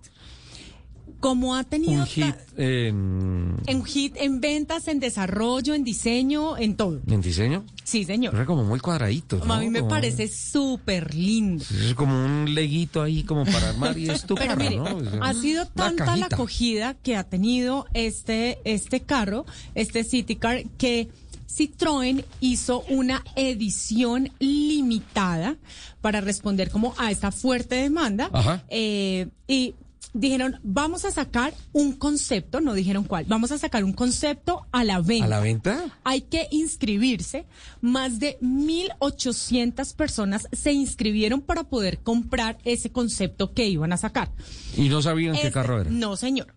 [1.21, 6.75] Como ha tenido Un hit ta- en, hit en ventas, en desarrollo, en diseño, en
[6.75, 7.01] todo.
[7.07, 7.65] en diseño.
[7.85, 8.35] Sí, señor.
[8.35, 9.37] Era como muy cuadradito.
[9.45, 9.55] ¿no?
[9.55, 11.65] A mí me Como- parece súper lindo.
[11.81, 15.25] Es como un leguito ahí como para armar y es tu Pero carro, mire, ¿no?
[15.25, 19.47] Ha sido tanta la acogida que ha tenido este, este carro,
[19.77, 21.09] este City Car, que
[21.57, 25.57] Citroën hizo una edición limitada
[26.01, 28.31] para responder como a esta fuerte demanda.
[28.33, 28.65] Ajá.
[28.69, 29.75] Eh, y
[30.15, 34.85] dijeron, vamos a sacar un concepto, no dijeron cuál, vamos a sacar un concepto a
[34.85, 35.25] la venta.
[35.25, 35.99] ¿A la venta?
[36.05, 37.47] Hay que inscribirse.
[37.81, 44.31] Más de 1.800 personas se inscribieron para poder comprar ese concepto que iban a sacar.
[44.77, 45.91] Y no sabían qué Este- carro era.
[45.91, 46.55] No, señor.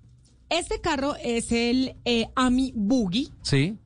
[0.50, 3.30] Este carro es el eh, Ami Boogie.
[3.42, 3.78] Sí.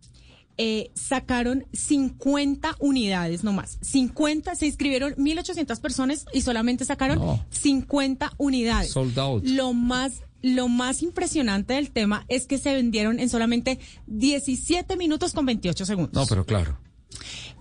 [0.61, 3.77] Eh, sacaron 50 unidades nomás.
[3.81, 7.45] 50, se inscribieron 1.800 personas y solamente sacaron No.
[7.49, 8.91] 50 unidades.
[8.91, 9.45] Sold out.
[9.45, 15.31] Lo más, lo más impresionante del tema es que se vendieron en solamente 17 minutos
[15.31, 16.14] con 28 segundos.
[16.14, 16.77] No, pero claro.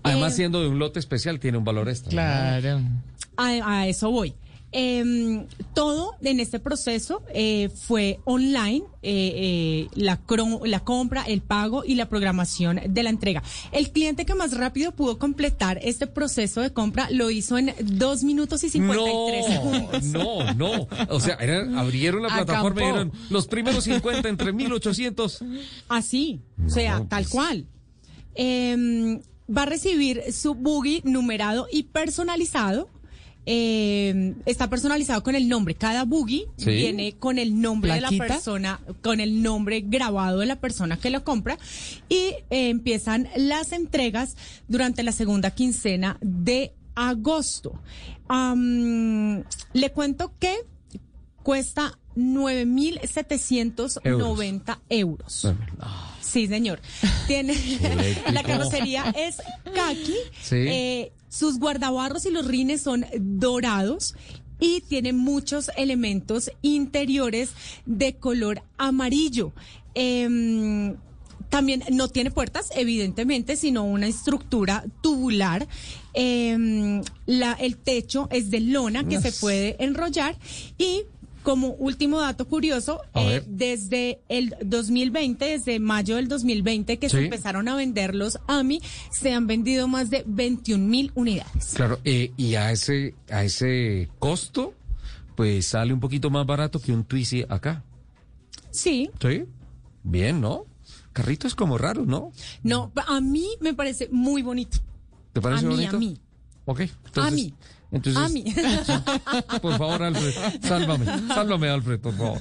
[0.03, 2.09] Además, Eh, siendo de un lote especial, tiene un valor extra.
[2.11, 2.61] ¿no?
[2.61, 2.81] Claro.
[3.37, 4.35] A, a eso voy.
[4.71, 10.19] Em, todo en este proceso eh, fue online, eh, eh, la,
[10.85, 13.43] compra, el pago y la programación de la entrega.
[13.73, 18.25] El cliente que más rápido pudo completar este proceso de compra lo hizo en dos
[18.25, 20.05] minutos y 53 segundos.
[20.05, 20.89] No, no, no.
[21.09, 21.39] O sea,
[21.77, 25.45] abrieron la plataforma y dieron los primeros 50 entre 1800.
[25.89, 27.67] Así, o sea, tal cual.
[28.35, 32.91] Em, va a recibir su buggy numerado y personalizado.
[33.51, 35.75] Eh, está personalizado con el nombre.
[35.75, 36.67] Cada buggy Sí.
[36.71, 41.09] viene con el nombre de la persona, con el nombre grabado de la persona que
[41.09, 41.57] lo compra.
[42.11, 44.37] Y eh, empiezan las entregas
[44.69, 47.81] durante la segunda quincena de agosto.
[48.29, 50.55] Le cuento que
[51.43, 55.47] cuesta 9.790 euros.
[56.29, 56.81] Sí, señor.
[57.27, 57.55] Tiene
[58.33, 59.37] la carrocería es
[59.75, 60.15] kaki.
[60.43, 60.57] Sí.
[60.57, 64.15] eh, sus guardabarros y los rines son dorados
[64.61, 67.51] y tiene muchos elementos interiores
[67.87, 69.53] de color amarillo.
[69.95, 70.97] Em,
[71.49, 75.67] también no tiene puertas, evidentemente, sino una estructura tubular.
[76.13, 80.37] Em, la, el techo es de lona que se puede enrollar
[80.77, 81.05] y
[81.49, 87.69] como último dato curioso, eh, desde el 2020, desde mayo del 2020 que se empezaron
[87.69, 91.73] a vender los AMI, se han vendido más de 21 mil unidades.
[91.75, 94.75] Claro, eh, y a ese, a ese costo,
[95.37, 97.83] pues sale un poquito más barato que un Twizy acá.
[98.71, 99.45] Sí, Sí.
[100.03, 100.67] Bien, ¿no?
[101.15, 102.31] Carrito es como raro, ¿no?
[102.63, 104.81] no, a mí me parece muy bonito.
[105.33, 105.97] ¿Te parece a mí, bonito?
[105.97, 106.21] a mí.
[106.67, 106.81] Ok.
[107.17, 107.55] A mí.
[107.91, 108.45] Entonces, A mí.
[109.63, 111.07] por favor, Alfred, sálvame.
[111.29, 112.41] Sálvame, Alfred, por favor.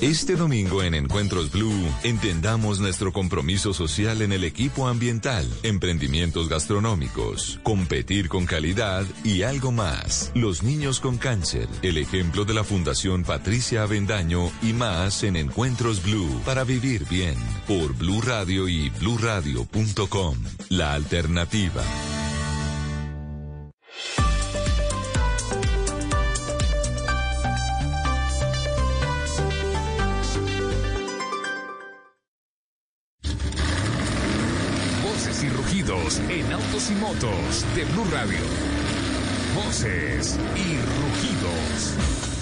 [0.00, 7.60] Este domingo en Encuentros Blue, entendamos nuestro compromiso social en el equipo ambiental, emprendimientos gastronómicos,
[7.62, 10.32] competir con calidad y algo más.
[10.34, 16.02] Los niños con cáncer, el ejemplo de la Fundación Patricia Avendaño y más en Encuentros
[16.02, 17.36] Blue para vivir bien
[17.68, 20.36] por Blue Radio y bluradio.com.
[20.70, 21.84] La alternativa.
[37.20, 38.40] De Blue Radio.
[39.54, 42.33] Voces y rugidos.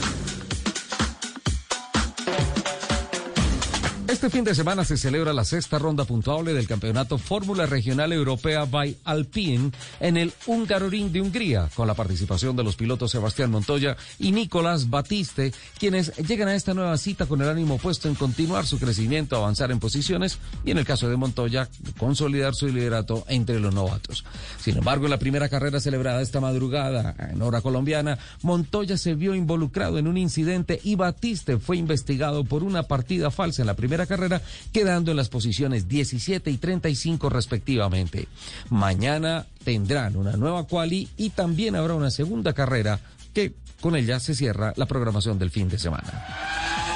[4.12, 8.66] Este fin de semana se celebra la sexta ronda puntuable del Campeonato Fórmula Regional Europea
[8.66, 13.96] by Alpine en el Hungaroring de Hungría, con la participación de los pilotos Sebastián Montoya
[14.18, 18.66] y Nicolás Batiste, quienes llegan a esta nueva cita con el ánimo puesto en continuar
[18.66, 23.60] su crecimiento, avanzar en posiciones y en el caso de Montoya, consolidar su liderato entre
[23.60, 24.26] los novatos.
[24.60, 29.34] Sin embargo, en la primera carrera celebrada esta madrugada en hora colombiana, Montoya se vio
[29.34, 34.01] involucrado en un incidente y Batiste fue investigado por una partida falsa en la primera
[34.06, 34.42] carrera,
[34.72, 38.28] quedando en las posiciones 17 y 35 respectivamente.
[38.70, 43.00] Mañana tendrán una nueva quali y también habrá una segunda carrera
[43.32, 46.91] que con ella se cierra la programación del fin de semana.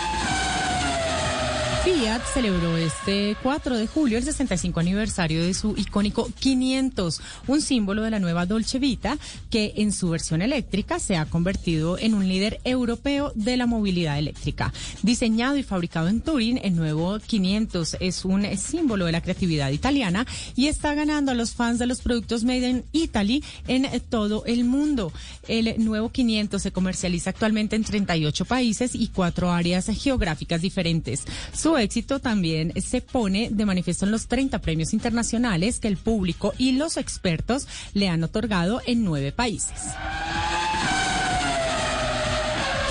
[1.87, 8.03] Fiat celebró este 4 de julio el 65 aniversario de su icónico 500, un símbolo
[8.03, 9.17] de la nueva Dolce Vita
[9.51, 14.19] que en su versión eléctrica se ha convertido en un líder europeo de la movilidad
[14.19, 14.73] eléctrica.
[15.05, 20.27] Diseñado y fabricado en Turín, el nuevo 500 es un símbolo de la creatividad italiana
[20.57, 24.65] y está ganando a los fans de los productos made in Italy en todo el
[24.65, 25.13] mundo.
[25.47, 31.23] El nuevo 500 se comercializa actualmente en 38 países y cuatro áreas geográficas diferentes.
[31.53, 36.53] Su éxito también se pone de manifiesto en los 30 premios internacionales que el público
[36.59, 39.95] y los expertos le han otorgado en nueve países.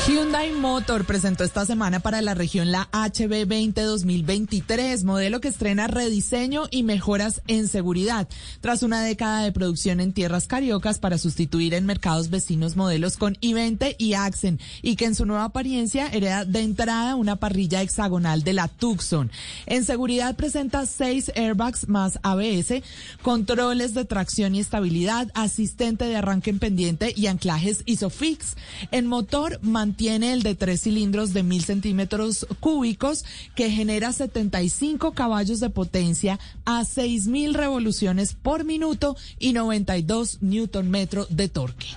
[0.07, 6.65] Hyundai Motor presentó esta semana para la región la HB20 2023, modelo que estrena rediseño
[6.69, 8.27] y mejoras en seguridad,
[8.61, 13.33] tras una década de producción en tierras cariocas para sustituir en mercados vecinos modelos con
[13.37, 18.43] i20 y Accent, y que en su nueva apariencia hereda de entrada una parrilla hexagonal
[18.43, 19.31] de la Tucson.
[19.65, 22.83] En seguridad presenta seis airbags más ABS,
[23.23, 28.55] controles de tracción y estabilidad, asistente de arranque en pendiente y anclajes ISOFIX.
[28.91, 35.59] En motor mantiene el de tres cilindros de mil centímetros cúbicos que genera 75 caballos
[35.59, 41.87] de potencia a 6.000 revoluciones por minuto y 92 newton metro de torque.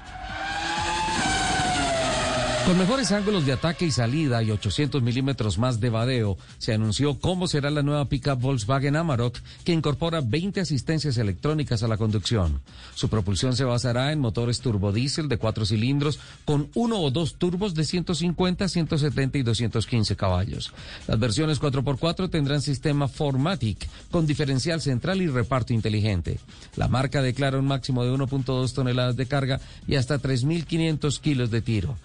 [2.69, 7.19] Con mejores ángulos de ataque y salida y 800 milímetros más de vadeo, se anunció
[7.19, 12.61] cómo será la nueva pickup Volkswagen Amarok, que incorpora 20 asistencias electrónicas a la conducción.
[12.95, 17.75] Su propulsión se basará en motores turbodiesel de cuatro cilindros con uno o dos turbos
[17.75, 20.75] de 150, 170 y 215 caballos.
[21.07, 26.39] Las versiones 4x4 tendrán sistema Formatic con diferencial central y reparto inteligente.
[26.77, 31.63] La marca declara un máximo de 1.2 toneladas de carga y hasta 3.500 kilos de
[31.63, 31.97] tiro.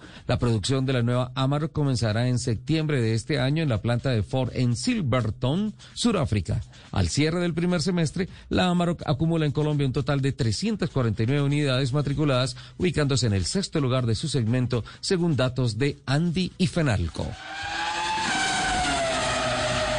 [0.60, 4.50] De la nueva Amarok comenzará en septiembre de este año en la planta de Ford
[4.54, 6.62] en Silverton, Sudáfrica.
[6.92, 11.92] Al cierre del primer semestre, la Amarok acumula en Colombia un total de 349 unidades
[11.92, 17.26] matriculadas, ubicándose en el sexto lugar de su segmento, según datos de Andy y Fenalco.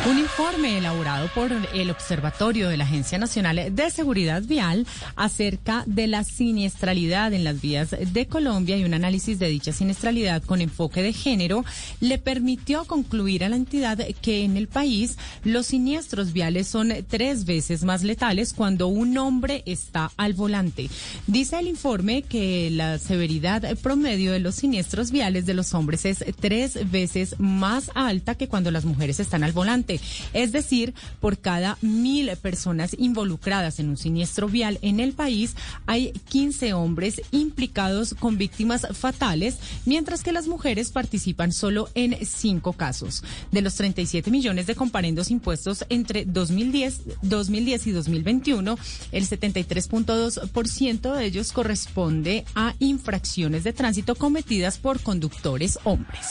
[0.07, 6.05] Un informe elaborado por el Observatorio de la Agencia Nacional de Seguridad Vial acerca de
[6.05, 11.01] la siniestralidad en las vías de Colombia y un análisis de dicha siniestralidad con enfoque
[11.01, 11.65] de género
[12.01, 17.45] le permitió concluir a la entidad que en el país los siniestros viales son tres
[17.45, 20.87] veces más letales cuando un hombre está al volante.
[21.25, 26.23] Dice el informe que la severidad promedio de los siniestros viales de los hombres es
[26.39, 29.94] tres veces más alta que cuando las mujeres están al volante.
[30.33, 35.55] Es decir, por cada mil personas involucradas en un siniestro vial en el país,
[35.85, 42.73] hay 15 hombres implicados con víctimas fatales, mientras que las mujeres participan solo en cinco
[42.73, 43.23] casos.
[43.51, 48.77] De los 37 millones de comparendos impuestos entre 2010, 2010 y 2021,
[49.11, 56.25] el 73.2% de ellos corresponde a infracciones de tránsito cometidas por conductores hombres.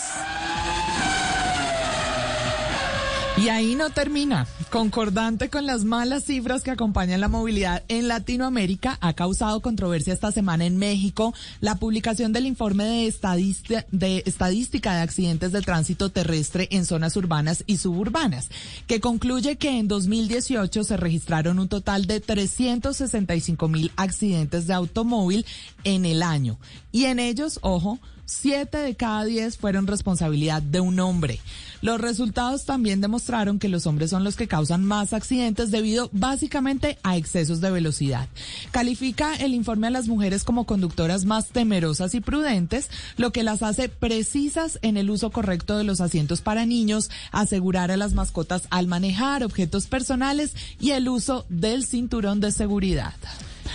[3.36, 4.46] Y ahí no termina.
[4.70, 10.30] Concordante con las malas cifras que acompañan la movilidad en Latinoamérica, ha causado controversia esta
[10.30, 16.86] semana en México la publicación del informe de, estadística de accidentes de tránsito terrestre en
[16.86, 18.50] zonas urbanas y suburbanas,
[18.86, 25.44] que concluye que en 2018 se registraron un total de 365 mil accidentes de automóvil
[25.82, 26.56] en el año.
[26.92, 31.40] Y en ellos, ojo, siete de cada diez fueron responsabilidad de un hombre.
[31.82, 36.98] Los resultados también demostraron que los hombres son los que causan más accidentes debido básicamente
[37.02, 38.28] a excesos de velocidad.
[38.70, 42.88] Califica el informe a las mujeres como conductoras más temerosas y prudentes,
[43.18, 47.90] lo que las hace precisas en el uso correcto de los asientos para niños, asegurar
[47.90, 53.14] a las mascotas al manejar objetos personales y el uso del cinturón de seguridad.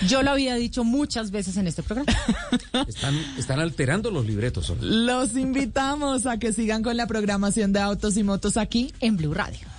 [0.08, 2.12] Yo lo había dicho muchas veces en este programa.
[2.88, 4.74] Están, están alterando los libretos.
[4.82, 9.34] Los invitamos a que sigan con la programación de autos y motos aquí en Blue
[9.34, 9.79] Radio.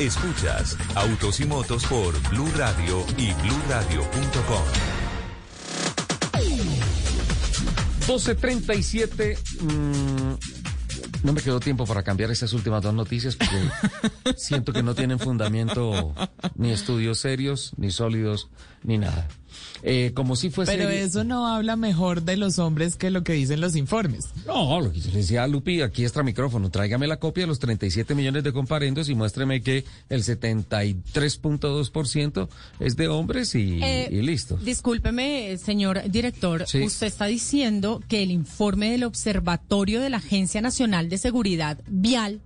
[0.00, 4.64] Escuchas Autos y Motos por Blue Radio y bluradio.com.
[8.08, 9.38] 1237.
[9.60, 10.34] mmm,
[11.22, 13.70] no me quedó tiempo para cambiar esas últimas dos noticias porque
[14.36, 16.14] siento que no tienen fundamento
[16.56, 18.50] ni estudios serios, ni sólidos,
[18.82, 19.28] ni nada.
[19.82, 20.72] Eh, como si fuese.
[20.76, 24.26] Pero eso no habla mejor de los hombres que lo que dicen los informes.
[24.46, 27.42] No, lo que yo le decía a Lupi, aquí está el micrófono, tráigame la copia
[27.44, 32.48] de los 37 millones de comparendos y muéstreme que el 73.2%
[32.80, 34.56] es de hombres y, Eh, y listo.
[34.56, 36.82] Discúlpeme, señor director, Sí.
[36.82, 42.40] usted está diciendo que el informe del Observatorio de la Agencia Nacional de Seguridad Vial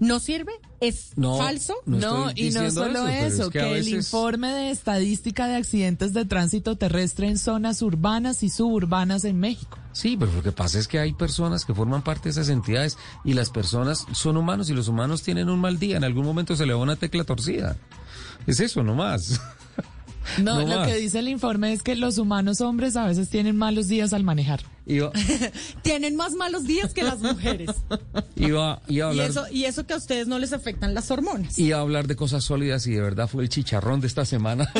[0.00, 0.52] no sirve.
[0.88, 1.74] Es No, falso.
[1.86, 6.12] no y no solo eso, pero eso, es que, el informe de estadística de accidentes
[6.12, 9.78] de tránsito terrestre en zonas urbanas y suburbanas en México.
[9.92, 12.98] Sí, pero lo que pasa es que hay personas que forman parte de esas entidades
[13.24, 15.96] y las personas son humanos y los humanos tienen un mal día.
[15.96, 17.76] En algún momento se le va una tecla torcida.
[18.46, 19.40] Es eso nomás.
[20.38, 20.88] No, No lo más.
[20.88, 24.24] que dice el informe es que los humanos hombres a veces tienen malos días al
[24.24, 24.60] manejar.
[24.86, 25.12] Iba,
[25.82, 27.70] Tienen más malos días que las mujeres.
[28.36, 31.10] iba, iba a y, hablar, eso, y eso que a ustedes no les afectan las
[31.10, 31.58] hormonas.
[31.58, 34.70] iba a hablar de cosas sólidas y de verdad fue el chicharrón de esta semana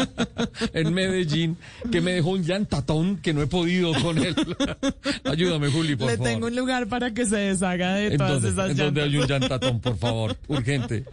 [0.72, 1.56] en Medellín
[1.92, 4.34] que me dejó un llantatón que no he podido con él.
[5.24, 6.28] Ayúdame, Juli, por Le favor.
[6.32, 9.04] tengo un lugar para que se deshaga de ¿En todas dónde, esas en llantas.
[9.04, 10.36] hay un llantatón, por favor?
[10.48, 11.04] Urgente.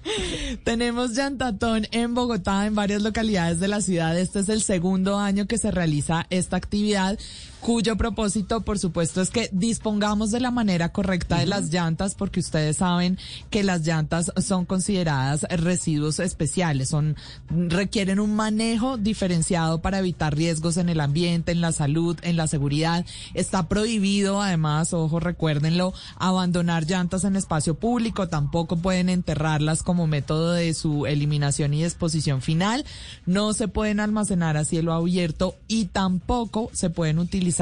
[0.63, 4.19] Tenemos llantatón en Bogotá, en varias localidades de la ciudad.
[4.19, 7.17] Este es el segundo año que se realiza esta actividad
[7.63, 12.41] cuyo propósito, por supuesto, es que dispongamos de la manera correcta de las llantas, porque
[12.41, 13.17] ustedes saben
[13.49, 17.15] que las llantas son consideradas residuos especiales, son
[17.49, 22.47] requieren un manejo diferenciado para evitar riesgos en el ambiente, en la salud, en la
[22.47, 23.05] seguridad.
[23.33, 30.51] Está prohibido, además, ojo, recuérdenlo, abandonar llantas en espacio público, tampoco pueden enterrarlas como método
[30.51, 32.83] de su eliminación y disposición final,
[33.25, 37.52] no se pueden almacenar a cielo abierto y tampoco se pueden utilizar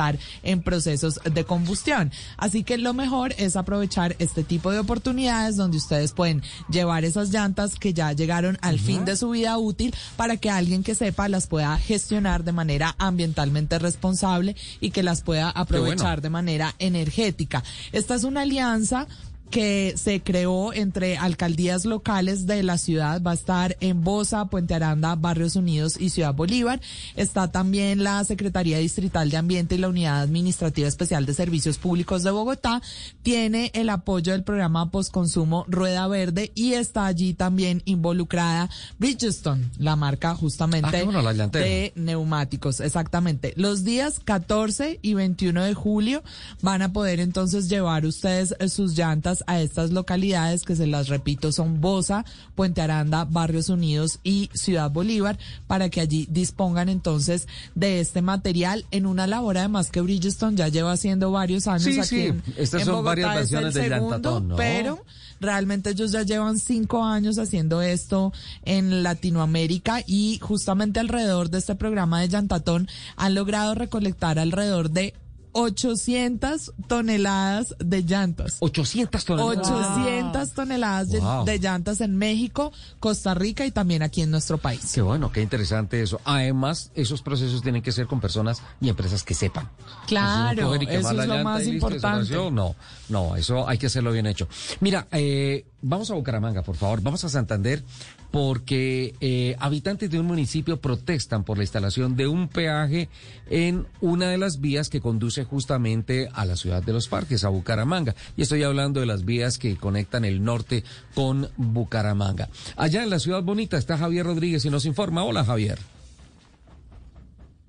[0.43, 2.11] en procesos de combustión.
[2.37, 7.29] Así que lo mejor es aprovechar este tipo de oportunidades donde ustedes pueden llevar esas
[7.29, 11.29] llantas que ya llegaron al fin de su vida útil para que alguien que sepa
[11.29, 17.63] las pueda gestionar de manera ambientalmente responsable y que las pueda aprovechar de manera energética.
[17.91, 19.07] Esta es una alianza
[19.51, 23.21] que se creó entre alcaldías locales de la ciudad.
[23.21, 26.81] Va a estar en Bosa, Puente Aranda, Barrios Unidos y Ciudad Bolívar.
[27.15, 32.23] Está también la Secretaría Distrital de Ambiente y la Unidad Administrativa Especial de Servicios Públicos
[32.23, 32.81] de Bogotá.
[33.21, 39.95] Tiene el apoyo del programa Postconsumo Rueda Verde y está allí también involucrada Bridgestone, la
[39.95, 43.53] marca justamente Ah, bueno, la de neumáticos, exactamente.
[43.57, 46.23] Los días 14 y 21 de julio
[46.61, 51.51] van a poder entonces llevar ustedes sus llantas a estas localidades que se las repito
[51.51, 55.37] son Bosa, Puente Aranda, Barrios Unidos y Ciudad Bolívar
[55.67, 60.67] para que allí dispongan entonces de este material en una labor además que Bridgestone ya
[60.67, 62.21] lleva haciendo varios años Sí, aquí sí.
[62.27, 64.55] en, Estas en son Bogotá varias versiones del segundo, ¿no?
[64.55, 65.03] pero
[65.39, 68.31] realmente ellos ya llevan cinco años haciendo esto
[68.63, 75.15] en Latinoamérica y justamente alrededor de este programa de Llantatón han logrado recolectar alrededor de
[75.53, 78.57] 800 toneladas de llantas.
[78.59, 79.67] 800 toneladas.
[79.69, 81.45] 800 toneladas de- Wow.
[81.45, 84.91] de, llantas en México, Costa Rica y también aquí en nuestro país.
[84.93, 86.19] Qué bueno, qué interesante eso.
[86.25, 89.69] Además, esos procesos tienen que ser con personas y empresas que sepan.
[90.07, 92.33] Claro, eso es lo más listo, importante.
[92.33, 92.75] No,
[93.09, 94.47] no, eso hay que hacerlo bien hecho.
[94.79, 97.01] Mira, eh, vamos a Bucaramanga, por favor.
[97.01, 97.83] Vamos a Santander
[98.31, 103.09] porque eh, habitantes de un municipio protestan por la instalación de un peaje
[103.49, 107.49] en una de las vías que conduce justamente a la ciudad de los parques, a
[107.49, 108.15] Bucaramanga.
[108.37, 110.83] Y estoy hablando de las vías que conectan el norte
[111.13, 112.49] con Bucaramanga.
[112.77, 115.23] Allá en la ciudad bonita está Javier Rodríguez y nos informa.
[115.23, 115.77] Hola, Javier.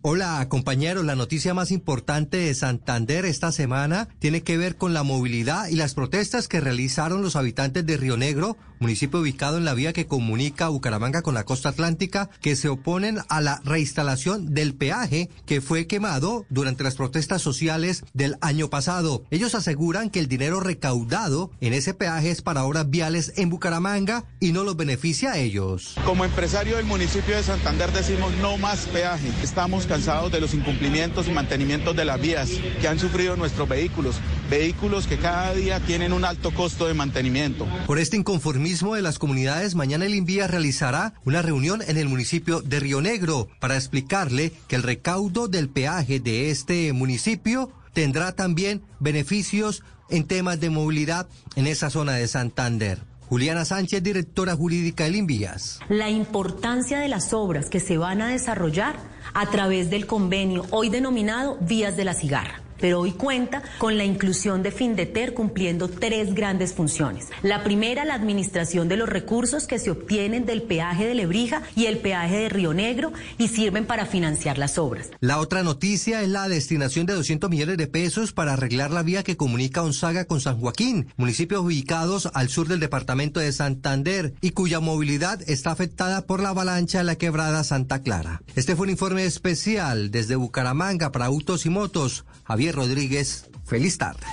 [0.04, 5.04] Hola compañeros, la noticia más importante de Santander esta semana tiene que ver con la
[5.04, 9.74] movilidad y las protestas que realizaron los habitantes de Río Negro, municipio ubicado en la
[9.74, 14.74] vía que comunica Bucaramanga con la costa atlántica, que se oponen a la reinstalación del
[14.74, 19.22] peaje que fue quemado durante las protestas sociales del año pasado.
[19.30, 24.24] Ellos aseguran que el dinero recaudado en ese peaje es para obras viales en Bucaramanga
[24.40, 25.94] y no los beneficia a ellos.
[26.04, 29.30] Como empresario del municipio de Santander decimos no más peaje.
[29.44, 32.48] Estamos cansados de los incumplimientos y mantenimientos de las vías
[32.80, 34.16] que han sufrido nuestros vehículos.
[34.48, 37.68] Vehículos que cada día tienen un alto costo de mantenimiento.
[37.86, 42.62] Por este inconformismo de las comunidades, mañana el Invía realizará una reunión en el municipio
[42.62, 48.80] de Río Negro para explicarle que el recaudo del peaje de este municipio tendrá también
[48.98, 53.11] beneficios en temas de movilidad en esa zona de Santander.
[53.32, 55.80] Juliana Sánchez, directora jurídica del Invías.
[55.88, 58.94] la importancia de las obras que se van a desarrollar
[59.32, 62.61] a través del convenio hoy denominado Vías de la Cigarra.
[62.82, 67.28] Pero hoy cuenta con la inclusión de Findeter cumpliendo tres grandes funciones.
[67.42, 71.86] La primera, la administración de los recursos que se obtienen del peaje de Lebrija y
[71.86, 75.10] el peaje de Río Negro y sirven para financiar las obras.
[75.20, 79.22] La otra noticia es la destinación de 200 millones de pesos para arreglar la vía
[79.22, 84.50] que comunica Onzaga con San Joaquín, municipios ubicados al sur del departamento de Santander y
[84.50, 88.42] cuya movilidad está afectada por la avalancha de la quebrada Santa Clara.
[88.56, 92.24] Este fue un informe especial desde Bucaramanga para Autos y Motos.
[92.42, 94.26] Javier Rodríguez, feliz tarde.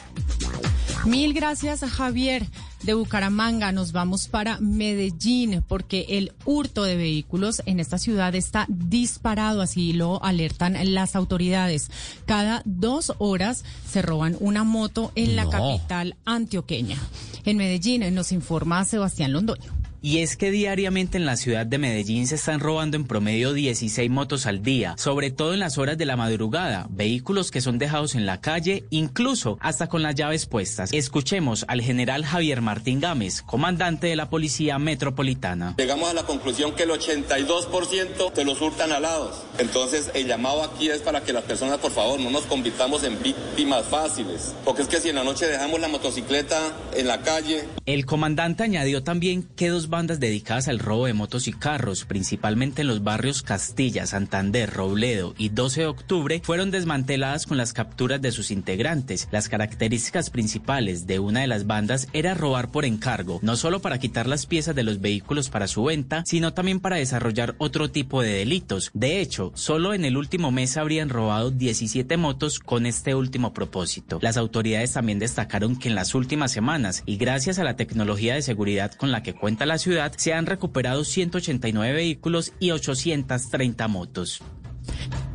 [1.06, 2.46] Mil gracias, Javier.
[2.84, 8.66] De Bucaramanga nos vamos para Medellín porque el hurto de vehículos en esta ciudad está
[8.70, 11.92] disparado, así lo alertan las autoridades.
[12.26, 16.98] Cada dos horas se roban una moto en la capital antioqueña.
[17.44, 19.79] En Medellín nos informa Sebastián Londoño.
[20.02, 24.10] Y es que diariamente en la ciudad de Medellín se están robando en promedio 16
[24.10, 28.16] motos al día, sobre todo en las horas de la madrugada, vehículos que son dejados
[28.16, 30.94] en la calle, incluso hasta con las llaves puestas.
[30.94, 35.76] Escuchemos al general Javier Martín Gámez, comandante de la Policía Metropolitana.
[35.78, 39.44] Llegamos a la conclusión que el 82% se los hurtan alados.
[39.58, 43.22] Entonces, el llamado aquí es para que las personas, por favor, no nos convirtamos en
[43.22, 44.56] víctimas fáciles.
[44.64, 46.58] Porque es que si en la noche dejamos la motocicleta
[46.96, 51.48] en la calle, El comandante añadió también que dos bandas dedicadas al robo de motos
[51.48, 57.46] y carros, principalmente en los barrios Castilla, Santander, Robledo y 12 de octubre, fueron desmanteladas
[57.46, 59.28] con las capturas de sus integrantes.
[59.32, 64.00] Las características principales de una de las bandas era robar por encargo, no solo para
[64.00, 68.22] quitar las piezas de los vehículos para su venta, sino también para desarrollar otro tipo
[68.22, 68.92] de delitos.
[68.94, 74.20] De hecho, solo en el último mes habrían robado 17 motos con este último propósito.
[74.22, 78.42] Las autoridades también destacaron que en las últimas semanas, y gracias a la tecnología de
[78.42, 84.42] seguridad con la que cuenta la ciudad, se han recuperado 189 vehículos y 830 motos.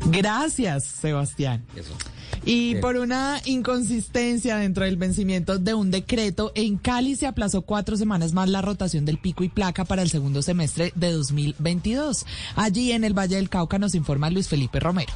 [0.07, 1.65] Gracias, Sebastián.
[2.45, 2.81] Y Bien.
[2.81, 8.35] por una inconsistencia dentro del vencimiento de un decreto, en Cali se aplazó cuatro semanas
[8.35, 12.27] más la rotación del pico y placa para el segundo semestre de 2022.
[12.55, 15.13] Allí en el Valle del Cauca nos informa Luis Felipe Romero.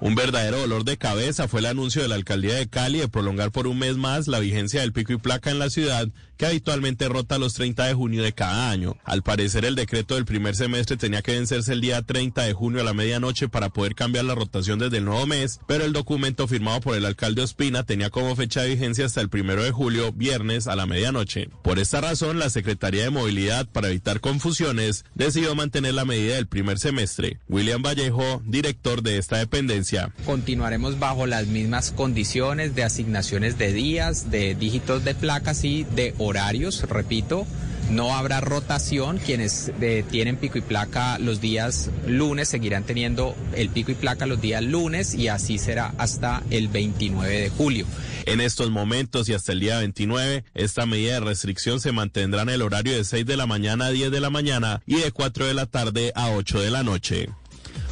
[0.00, 3.52] Un verdadero dolor de cabeza fue el anuncio de la alcaldía de Cali de prolongar
[3.52, 7.08] por un mes más la vigencia del pico y placa en la ciudad, que habitualmente
[7.08, 8.96] rota los 30 de junio de cada año.
[9.04, 12.80] Al parecer, el decreto del primer semestre tenía que vencerse el día 30 de junio
[12.80, 16.48] a la medianoche para poder cambiar la rotación desde el nuevo mes, pero el documento
[16.48, 20.12] firmado por el alcalde Ospina tenía como fecha de vigencia hasta el primero de julio,
[20.12, 21.48] viernes a la medianoche.
[21.62, 26.48] Por esta razón, la Secretaría de Movilidad, para evitar confusiones, decidió mantener la medida del
[26.48, 27.38] primer semestre.
[27.48, 29.83] William Vallejo, director de esta dependencia.
[30.24, 36.14] Continuaremos bajo las mismas condiciones de asignaciones de días, de dígitos de placas y de
[36.18, 37.46] horarios, repito.
[37.90, 39.18] No habrá rotación.
[39.18, 44.26] Quienes eh, tienen pico y placa los días lunes seguirán teniendo el pico y placa
[44.26, 47.86] los días lunes y así será hasta el 29 de julio.
[48.26, 52.48] En estos momentos y hasta el día 29, esta medida de restricción se mantendrá en
[52.48, 55.46] el horario de 6 de la mañana a 10 de la mañana y de 4
[55.46, 57.28] de la tarde a 8 de la noche.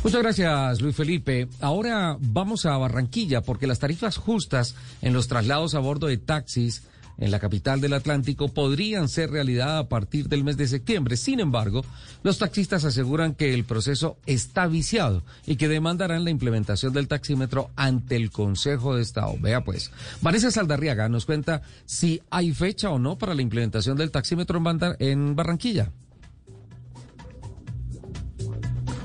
[0.04, 1.48] Muchas gracias, Luis Felipe.
[1.60, 6.82] Ahora vamos a Barranquilla porque las tarifas justas en los traslados a bordo de taxis
[7.18, 11.16] en la capital del Atlántico podrían ser realidad a partir del mes de septiembre.
[11.16, 11.84] Sin embargo,
[12.24, 17.70] los taxistas aseguran que el proceso está viciado y que demandarán la implementación del taxímetro
[17.76, 19.36] ante el Consejo de Estado.
[19.40, 24.10] Vea pues, Vanessa Saldarriaga nos cuenta si hay fecha o no para la implementación del
[24.10, 24.60] taxímetro
[24.98, 25.92] en, Barranquilla.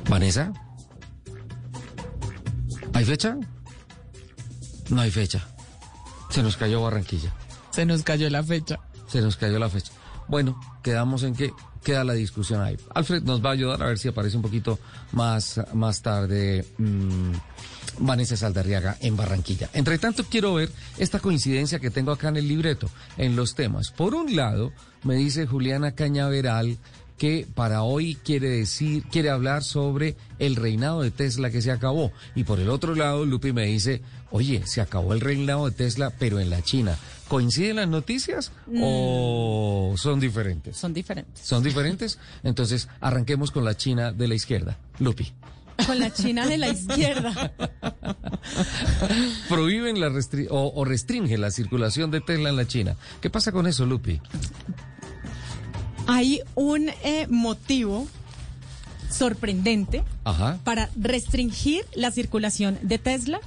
[0.09, 0.53] Vanessa.
[2.97, 3.37] ¿Hay fecha?
[4.89, 5.47] No hay fecha.
[6.31, 7.31] Se nos cayó Barranquilla.
[7.69, 8.79] Se nos cayó la fecha.
[9.07, 9.91] Se nos cayó la fecha.
[10.27, 11.53] Bueno, quedamos en que
[11.83, 12.75] queda la discusión ahí.
[12.95, 14.79] Alfred nos va a ayudar a ver si aparece un poquito
[15.11, 17.33] más, más tarde mm,
[17.99, 19.69] Vanessa Saldarriaga en Barranquilla.
[19.73, 23.91] Entre tanto, quiero ver esta coincidencia que tengo acá en el libreto, en los temas.
[23.91, 26.79] Por un lado, me dice Juliana Cañaveral
[27.18, 32.11] que para hoy quiere decir, quiere hablar sobre el reinado de Tesla que se acabó.
[32.35, 36.11] Y por el otro lado, Lupi me dice, oye, se acabó el reinado de Tesla,
[36.19, 36.95] pero en la China.
[37.27, 40.77] ¿Coinciden las noticias o son diferentes?
[40.77, 41.41] Son diferentes.
[41.44, 42.19] ¿Son diferentes?
[42.44, 44.77] Entonces, arranquemos con la China de la izquierda.
[44.99, 45.34] Lupi.
[45.85, 47.52] Con la China de la izquierda.
[49.49, 52.95] Prohíben la restri- o, o restringen la circulación de Tesla en la China.
[53.22, 54.19] ¿Qué pasa con eso, Lupi?
[56.07, 58.07] Hay un eh, motivo
[59.09, 60.59] sorprendente Ajá.
[60.63, 63.39] para restringir la circulación de Tesla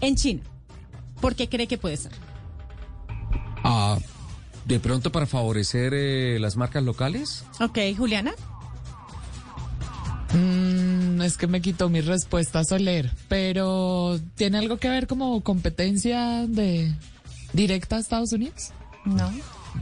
[0.00, 0.42] en China.
[1.20, 2.12] ¿Por qué cree que puede ser?
[3.64, 3.98] Ah,
[4.64, 7.44] de pronto para favorecer eh, las marcas locales.
[7.60, 8.32] Ok, Juliana.
[10.32, 16.46] Mm, es que me quitó mi respuesta Soler, pero ¿tiene algo que ver como competencia
[16.48, 16.92] de
[17.52, 18.70] directa a Estados Unidos?
[19.04, 19.30] No.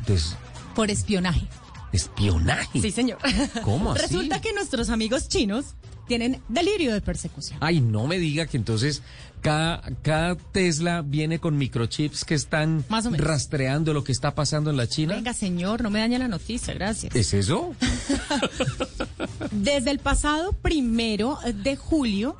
[0.07, 0.37] Des-
[0.75, 1.47] Por espionaje.
[1.93, 2.81] Espionaje.
[2.81, 3.19] Sí, señor.
[3.63, 4.03] ¿Cómo así?
[4.03, 5.75] Resulta que nuestros amigos chinos
[6.09, 7.59] tienen delirio de persecución.
[7.63, 9.03] Ay, no me diga que entonces
[9.41, 13.27] cada, cada Tesla viene con microchips que están Más o menos.
[13.27, 15.15] rastreando lo que está pasando en la China.
[15.15, 17.15] Venga, señor, no me dañe la noticia, gracias.
[17.15, 17.75] ¿Es eso?
[19.53, 22.37] Desde el pasado primero de julio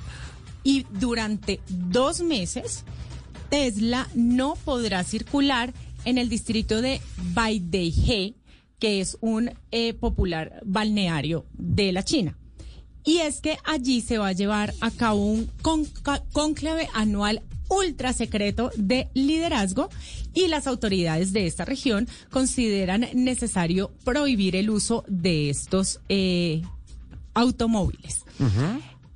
[0.65, 2.85] y durante dos meses,
[3.51, 5.73] Tesla no podrá circular
[6.05, 7.01] en el distrito de
[7.33, 8.35] Baidehe,
[8.83, 12.37] que es un eh, popular balneario de la China.
[13.05, 15.49] Y es que allí se va a llevar a cabo un
[16.33, 19.89] cónclave anual ultra secreto de liderazgo
[20.35, 26.63] y las autoridades de esta región consideran necesario prohibir el uso de estos eh,
[27.35, 28.25] automóviles.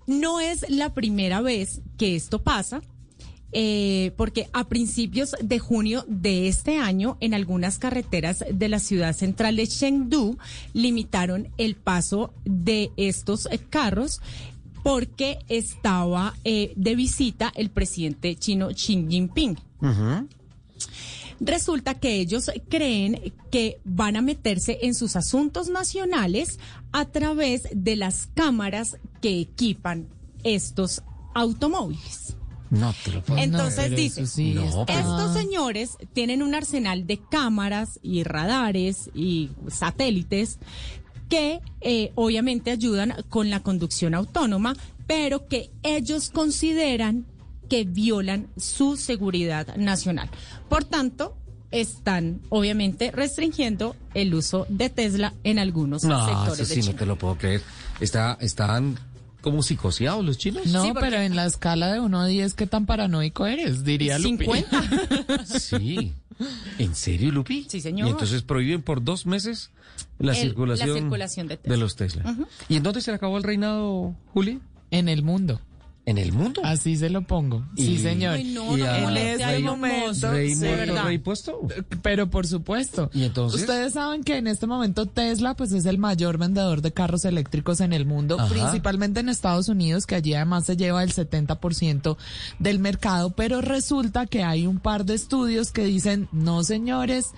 [0.06, 2.82] No es la primera vez que esto pasa.
[3.52, 9.14] Eh, porque a principios de junio de este año, en algunas carreteras de la ciudad
[9.14, 10.36] central de Chengdu,
[10.72, 14.20] limitaron el paso de estos eh, carros
[14.82, 19.56] porque estaba eh, de visita el presidente chino Xi Jinping.
[21.38, 26.58] Resulta que ellos creen que van a meterse en sus asuntos nacionales
[26.92, 30.08] a través de las cámaras que equipan
[30.44, 31.02] estos
[31.34, 32.36] automóviles.
[32.70, 33.94] No te lo puedo Entonces creer.
[33.96, 40.58] dice, No, pero- estos señores tienen un arsenal de cámaras y radares y satélites
[41.28, 44.76] que eh, obviamente ayudan con la conducción autónoma,
[45.06, 47.26] pero que ellos consideran
[47.68, 50.28] que violan su seguridad nacional.
[50.68, 51.36] Por tanto,
[51.72, 56.92] están obviamente restringiendo el uso de Tesla en algunos No, sectores eso de sí, China.
[56.92, 57.60] no te lo puedo creer.
[58.00, 58.96] Está, están
[59.46, 60.66] como psicoseados los chinos.
[60.66, 63.84] No, pero en la escala de 1 a 10, ¿qué tan paranoico eres?
[63.84, 64.44] Diría Lupi.
[64.44, 65.44] 50.
[65.46, 66.12] Sí.
[66.78, 67.64] ¿En serio, Lupi?
[67.68, 68.08] Sí, señor.
[68.08, 69.70] Y entonces prohíben por dos meses
[70.18, 71.76] la, El- circulación, la circulación de Tesla.
[71.76, 72.36] los Tesla.
[72.68, 74.58] ¿Y en dónde se le acabó el reinado, Juli?
[74.90, 75.60] En el mundo.
[76.06, 76.60] ¿En el mundo?
[76.64, 77.66] Así se lo pongo.
[77.76, 78.34] Sí, señor.
[78.34, 80.30] Ay, no, Y no en este Elon momento.
[80.30, 81.60] ¿Rey sí, muerto, rey puesto?
[82.00, 83.10] Pero por supuesto.
[83.12, 83.62] ¿Y entonces?
[83.62, 87.80] Ustedes saben que en este momento Tesla pues es el mayor vendedor de carros eléctricos
[87.80, 88.48] en el mundo, Ajá.
[88.48, 92.16] principalmente en Estados Unidos, que allí además se lleva el 70%
[92.60, 97.32] del mercado, pero resulta que hay un par de estudios que dicen, no señores,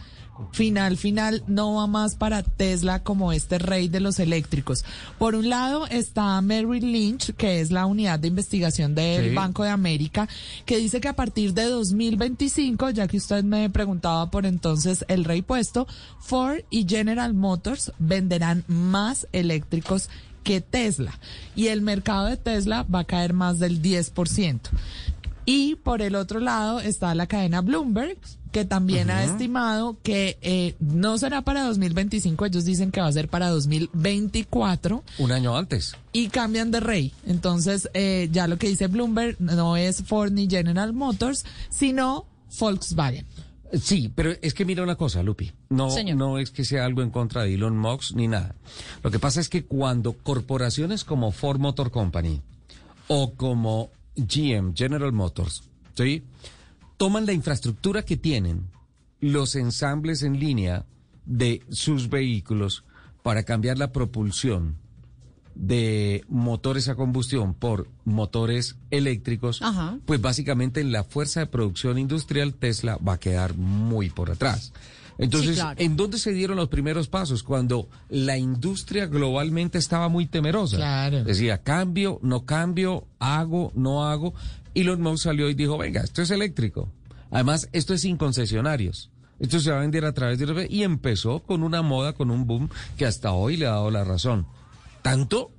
[0.53, 4.85] final, final, no va más para Tesla como este rey de los eléctricos.
[5.19, 9.35] Por un lado está Merrill Lynch, que es la unidad de investigación del Sí.
[9.35, 10.29] Banco de América,
[10.65, 15.25] que dice que a partir de 2025, ya que usted me preguntaba por entonces el
[15.25, 15.87] rey puesto,
[16.21, 20.09] Ford y General Motors venderán más eléctricos
[20.45, 21.19] que Tesla.
[21.57, 24.61] Y el mercado de Tesla va a caer más del 10%.
[25.45, 28.19] Y por el otro lado está la cadena Bloomberg,
[28.53, 33.13] que también ha estimado que eh, no será para 2025, ellos dicen que va a
[33.13, 35.97] ser para 2024 Un año antes.
[36.13, 37.13] y cambian de rey.
[37.27, 42.27] Entonces, eh, ya lo que dice Bloomberg no es Ford ni General Motors, sino
[42.59, 43.27] Volkswagen.
[43.83, 45.53] Sí, pero es que mira una cosa, Lupi.
[45.69, 46.17] No, Señor.
[46.17, 48.55] no es que sea algo en contra de Elon Musk ni nada.
[49.03, 52.41] Lo que pasa es que cuando corporaciones como Ford Motor Company
[53.09, 55.65] o como GM, General Motors,
[55.95, 56.23] ¿sí?
[56.99, 58.67] Toman la infraestructura que tienen,
[59.21, 60.85] los ensambles en línea
[61.25, 62.85] de sus vehículos
[63.23, 64.77] para cambiar la propulsión
[65.55, 69.99] de motores a combustión por motores eléctricos, Ajá.
[70.07, 74.73] pues básicamente en la fuerza de producción industrial Tesla va a quedar muy por atrás.
[75.21, 75.81] Entonces, Sí, claro.
[75.81, 77.43] ¿en dónde se dieron los primeros pasos?
[77.43, 80.77] Cuando la industria globalmente estaba muy temerosa.
[80.77, 81.25] Claro.
[81.25, 84.33] Decía, cambio, no cambio, hago, no hago.
[84.81, 86.93] Elon Musk salió y dijo, venga, esto es eléctrico.
[87.31, 89.11] Además, esto es sin concesionarios.
[89.39, 90.67] Esto se va a vender a través de...
[90.71, 94.05] Y empezó con una moda, con un boom que hasta hoy le ha dado la
[94.05, 94.47] razón.
[95.03, 95.53] Tanto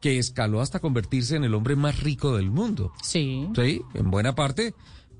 [0.00, 2.92] que escaló hasta convertirse en el hombre más rico del mundo.
[3.02, 3.48] Sí.
[3.54, 4.74] Sí, en buena parte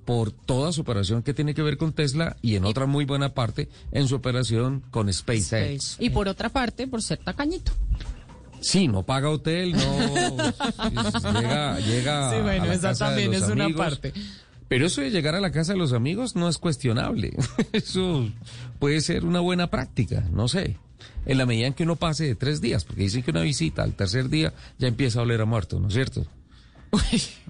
[0.08, 3.34] por toda su operación que tiene que ver con Tesla y en otra muy buena
[3.34, 5.96] parte en su operación con SpaceX.
[6.00, 7.72] Y por otra parte, por ser tacañito.
[8.60, 9.78] Sí, no paga hotel, no
[11.40, 13.80] llega, llega Sí, bueno, a la esa casa de también los es una amigos.
[13.86, 14.12] parte.
[14.68, 17.32] Pero eso de llegar a la casa de los amigos no es cuestionable.
[17.72, 18.28] Eso
[18.78, 20.76] puede ser una buena práctica, no sé.
[21.24, 23.82] En la medida en que uno pase de tres días, porque dicen que una visita
[23.82, 26.26] al tercer día ya empieza a oler a muerto, ¿no es cierto?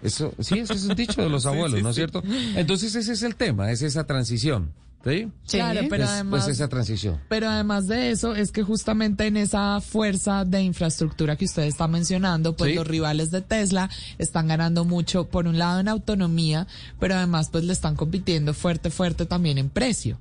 [0.03, 2.01] Eso, sí, ese es un dicho de los Sí, abuelos, sí, ¿no es sí.
[2.01, 2.23] cierto?
[2.57, 4.73] Entonces ese es el tema, es esa transición,
[5.05, 5.29] ¿sí?
[5.49, 7.21] Claro, pero Es- además- es esa transición.
[7.29, 11.89] Pero además de eso, es que justamente en esa fuerza de infraestructura que usted está
[11.89, 12.77] mencionando, pues Sí.
[12.77, 13.89] los rivales de Tesla
[14.19, 16.67] están ganando mucho, por un lado en autonomía,
[16.99, 20.19] pero además pues le están compitiendo fuerte, fuerte también en precio.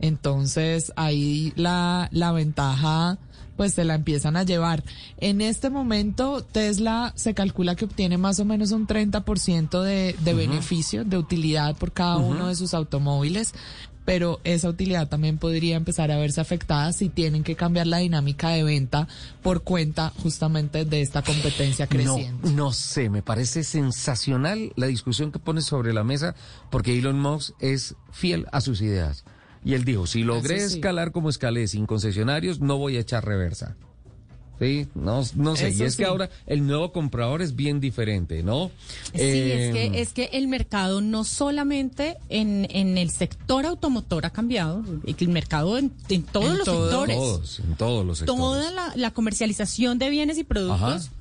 [0.00, 3.18] Entonces ahí la, la ventaja
[3.56, 4.84] pues se la empiezan a llevar.
[5.16, 10.32] En este momento Tesla se calcula que obtiene más o menos un 30% de, de
[10.34, 13.54] beneficio, de utilidad por cada uno de sus automóviles,
[14.08, 18.48] pero esa utilidad también podría empezar a verse afectada si tienen que cambiar la dinámica
[18.48, 19.06] de venta
[19.42, 22.48] por cuenta justamente de esta competencia creciente.
[22.48, 26.34] No, no sé, me parece sensacional la discusión que pones sobre la mesa
[26.70, 29.26] porque Elon Musk es fiel a sus ideas.
[29.62, 30.76] Y él dijo, si logré sí.
[30.76, 33.76] escalar como escalé sin concesionarios, no voy a echar reversa.
[34.58, 35.68] Sí, no, no sé.
[35.68, 35.98] Eso y es sí.
[35.98, 38.70] que ahora el nuevo comprador es bien diferente, ¿no?
[39.12, 44.26] Sí, es, Eh, que, es que el mercado no solamente en, en el sector automotor
[44.26, 48.18] ha cambiado, el mercado en, en todos en los todos, sectores, todos, en todos los
[48.18, 48.40] sectores.
[48.40, 51.12] toda la, la comercialización de bienes y productos Ajá.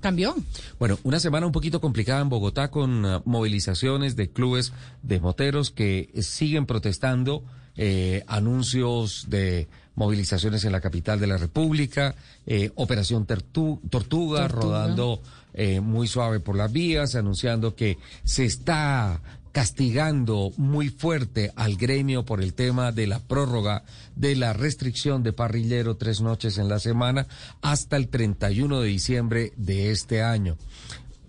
[0.00, 0.34] cambió.
[0.78, 5.70] Bueno, una semana un poquito complicada en Bogotá con ah, movilizaciones de clubes de moteros
[5.70, 7.42] que eh, siguen protestando,
[7.76, 12.14] eh, anuncios de movilizaciones en la capital de la República,
[12.46, 14.48] eh, Operación Tortuga.
[14.48, 15.22] rodando
[15.54, 19.20] eh, muy suave por las vías, anunciando que se está
[19.52, 23.84] castigando muy fuerte al gremio por el tema de la prórroga
[24.16, 27.26] de la restricción de parrillero tres noches en la semana
[27.60, 30.56] hasta el 31 de diciembre de este año.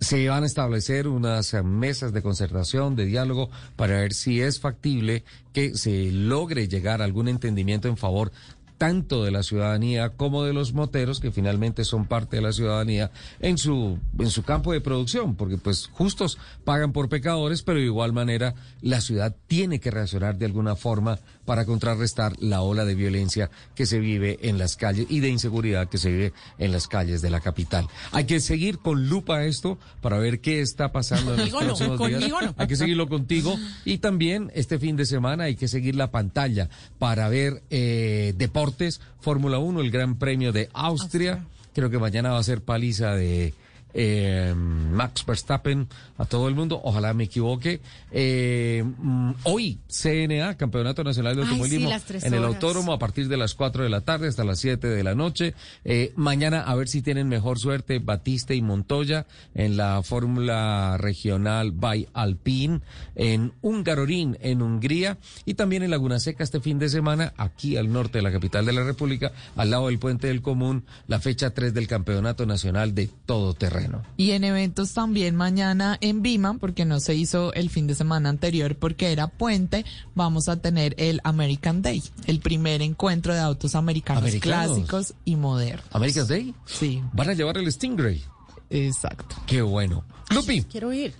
[0.04, 4.60] Se van a establecer unas eh, mesas de concertación, de diálogo, para ver si es
[4.60, 5.24] factible
[5.54, 8.30] que se logre llegar a algún entendimiento en favor
[8.78, 13.10] tanto de la ciudadanía como de los moteros, que finalmente son parte de la ciudadanía
[13.40, 17.86] en su, en su campo de producción, porque pues justos pagan por pecadores, pero de
[17.86, 22.94] igual manera la ciudad tiene que reaccionar de alguna forma para contrarrestar la ola de
[22.94, 26.88] violencia que se vive en las calles y de inseguridad que se vive en las
[26.88, 27.86] calles de la capital.
[28.12, 31.98] Hay que seguir con lupa esto para ver qué está pasando en los no, próximos
[31.98, 32.20] días.
[32.20, 32.54] conmigo no.
[32.56, 36.68] Hay que seguirlo contigo y también este fin de semana hay que seguir la pantalla
[36.98, 38.63] para ver eh, deportes,
[39.20, 41.44] Fórmula 1, el Gran Premio de Austria.
[41.74, 43.54] Creo que mañana va a ser paliza de
[43.94, 45.88] eh, Max Verstappen
[46.18, 46.80] a todo el mundo.
[46.82, 47.80] Ojalá me equivoque.
[48.10, 53.36] Eh, mm, hoy, CNA, Campeonato Nacional de Automovilismo, sí, en el autódromo a partir de
[53.36, 55.54] las 4 de la tarde hasta las 7 de la noche.
[55.84, 61.72] Eh, mañana a ver si tienen mejor suerte Batista y Montoya en la Fórmula Regional
[61.72, 62.80] by Alpine
[63.14, 67.92] en Hungarorín, en Hungría, y también en Laguna Seca este fin de semana, aquí al
[67.92, 71.50] norte de la capital de la República, al lado del Puente del Común, la fecha
[71.50, 73.83] 3 del Campeonato Nacional de Todoterreno.
[74.16, 78.28] Y en eventos también mañana en Vima, porque no se hizo el fin de semana
[78.28, 79.84] anterior porque era puente,
[80.14, 84.66] vamos a tener el American Day, el primer encuentro de autos americanos, ¿Americanos?
[84.76, 85.86] clásicos y modernos.
[85.92, 86.54] ¿American Day?
[86.66, 87.02] Sí.
[87.12, 88.22] ¿Van a llevar el Stingray?
[88.70, 89.36] Exacto.
[89.46, 90.04] Qué bueno.
[90.30, 91.14] Lupi, Quiero ir.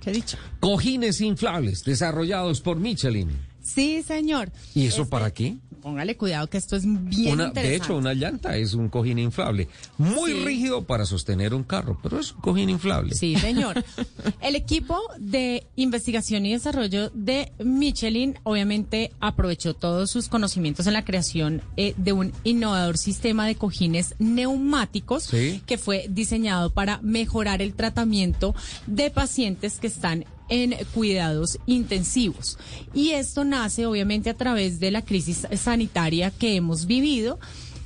[0.00, 0.38] ¿Qué he dicho?
[0.60, 3.28] cojines inflables desarrollados por Michelin.
[3.60, 4.50] Sí, señor.
[4.74, 5.56] ¿Y eso Este, para qué?
[5.82, 9.68] Póngale cuidado que esto es bien Una- de hecho, una llanta es un cojín inflable.
[9.96, 10.44] Muy Sí.
[10.44, 13.14] rígido para sostener un carro, pero es un cojín inflable.
[13.14, 13.84] Sí, señor.
[14.40, 21.04] El equipo de investigación y desarrollo de Michelin obviamente aprovechó todos sus conocimientos en la
[21.04, 25.62] creación eh, de un innovador sistema de cojines neumáticos Sí.
[25.66, 28.54] que fue diseñado para mejorar el tratamiento
[28.86, 32.58] de pacientes que están en cuidados intensivos.
[32.94, 37.38] Y esto nace obviamente a través de la crisis sanitaria que hemos vivido.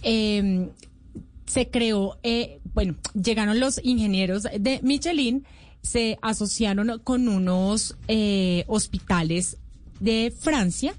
[0.03, 0.69] Eh,
[1.47, 5.45] se creó, eh, bueno, llegaron los ingenieros de Michelin,
[5.83, 9.59] se asociaron con unos eh, hospitales
[10.01, 10.95] de Francia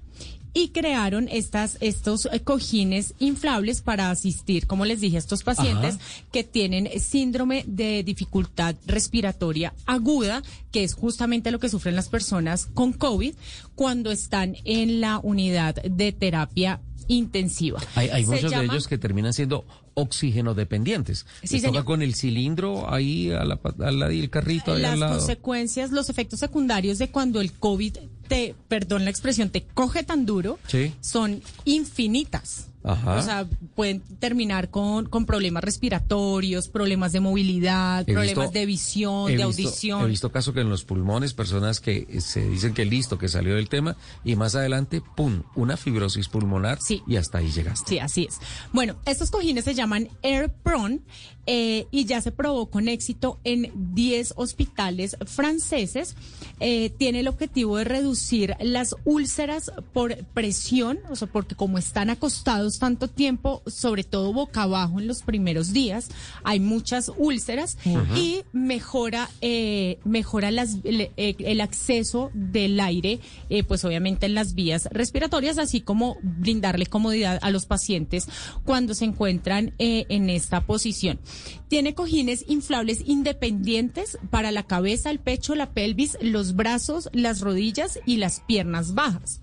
[0.53, 5.95] y crearon estas, estos eh, cojines inflables para asistir, como les dije, a estos pacientes
[5.95, 6.25] Ajá.
[6.31, 12.67] que tienen síndrome de dificultad respiratoria aguda, que es justamente lo que sufren las personas
[12.67, 13.33] con COVID
[13.75, 17.81] cuando están en la unidad de terapia intensiva.
[17.95, 19.65] Hay, muchos de ellos que terminan siendo
[19.95, 21.25] oxígeno dependientes.
[21.43, 24.93] Sí, Les toca con el cilindro ahí a la, al lado del carrito ahí las
[24.93, 25.17] al lado.
[25.17, 27.97] consecuencias, los efectos secundarios de cuando el COVID
[28.27, 30.93] te, perdón la expresión, te coge tan duro, Sí.
[31.01, 32.67] son infinitas.
[32.83, 33.15] Ajá.
[33.15, 38.65] O sea, pueden terminar con, con problemas respiratorios, problemas de movilidad, He problemas visto- de
[38.65, 40.01] visión, de visto- audición.
[40.03, 43.27] He visto casos que en los pulmones, personas que eh, se dicen que listo, que
[43.29, 46.77] salió del tema, y más adelante, ¡pum!, una fibrosis pulmonar
[47.07, 47.89] y hasta ahí llegaste.
[47.89, 48.39] Sí, así es.
[48.73, 51.01] Bueno, estos cojines se llaman AirPron
[51.45, 56.15] eh, y ya se probó con éxito en 10 hospitales franceses.
[56.59, 62.09] Eh, tiene el objetivo de reducir las úlceras por presión, o sea, porque como están
[62.09, 66.09] acostados tanto tiempo, sobre todo boca abajo en los primeros días,
[66.43, 67.77] hay muchas úlceras
[68.15, 74.35] y mejora eh, mejora las, el, eh, el acceso del aire, eh, pues obviamente en
[74.35, 78.27] las vías respiratorias, así como brindarle comodidad a los pacientes
[78.63, 81.19] cuando se encuentran eh, en esta posición.
[81.67, 87.99] Tiene cojines inflables independientes para la cabeza, el pecho, la pelvis, los brazos, las rodillas
[88.05, 89.41] y las piernas bajas.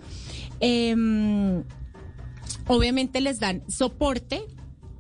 [0.60, 1.64] Em,
[2.66, 4.42] obviamente les dan soporte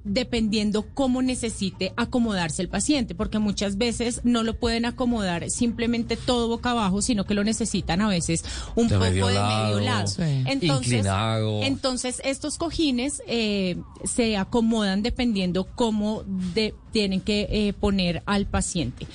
[0.04, 6.48] dependiendo cómo necesite acomodarse el paciente, porque muchas veces no lo pueden acomodar simplemente todo
[6.48, 8.44] boca abajo, sino que lo necesitan a veces
[8.76, 10.06] un De poco medio de medio lado.
[10.06, 10.22] sí.
[10.46, 11.62] Entonces, Inclinado.
[11.62, 16.22] entonces estos cojines eh, se acomodan dependiendo cómo
[16.54, 19.06] de- tienen que eh, poner al paciente.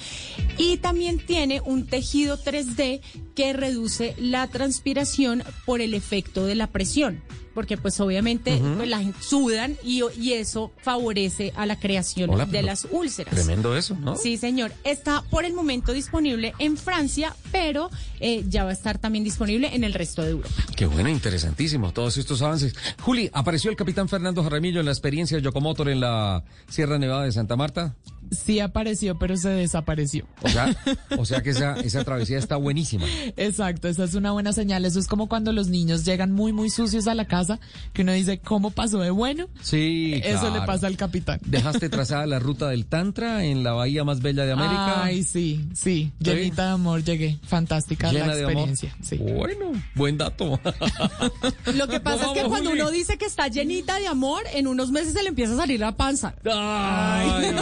[0.57, 3.02] Y también tiene un tejido 3D
[3.36, 7.22] que reduce la transpiración por el efecto de la presión.
[7.56, 12.45] Porque pues obviamente pues, la gente sudan y, y eso favorece a la creación Hola,
[12.45, 13.34] de las úlceras.
[13.34, 14.15] Tremendo eso, ¿no?
[14.15, 14.72] Sí, señor.
[14.84, 19.73] Está por el momento disponible en Francia, pero eh, ya va a estar también disponible
[19.73, 20.53] en el resto de Europa.
[20.76, 22.76] Qué bueno, interesantísimo todos estos avances.
[23.02, 27.32] Juli, ¿apareció el capitán Fernando Jaramillo en la experiencia Yocomotor en la Sierra Nevada de
[27.32, 27.95] Santa Marta?
[28.31, 30.26] Sí apareció, pero se desapareció.
[30.41, 30.76] O sea,
[31.18, 33.06] o sea que esa, esa travesía está buenísima.
[33.38, 34.85] Exacto, esa es una buena señal.
[34.85, 37.60] Eso es como cuando los niños llegan muy, muy sucios a la casa,
[37.93, 39.47] que uno dice, ¿cómo pasó de bueno?
[39.61, 41.39] Sí, Eso le pasa al capitán.
[41.45, 45.03] ¿Dejaste trazada la ruta del Tantra en la bahía más bella de América?
[45.03, 45.85] Ay, sí, sí.
[45.95, 46.11] ¿Sí?
[46.19, 47.38] Llenita de amor llegué.
[47.43, 48.52] Fantástica Llena la de amor.
[48.69, 48.95] experiencia.
[49.02, 49.18] Sí.
[49.18, 50.60] Bueno, buen dato.
[51.76, 52.81] Lo que pasa es que Vamos, cuando Juli.
[52.81, 55.80] uno dice que está llenita de amor, en unos meses se le empieza a salir
[55.80, 56.34] la panza.
[56.45, 57.53] Ay,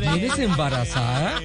[0.00, 1.40] ¿Vienes embarazada?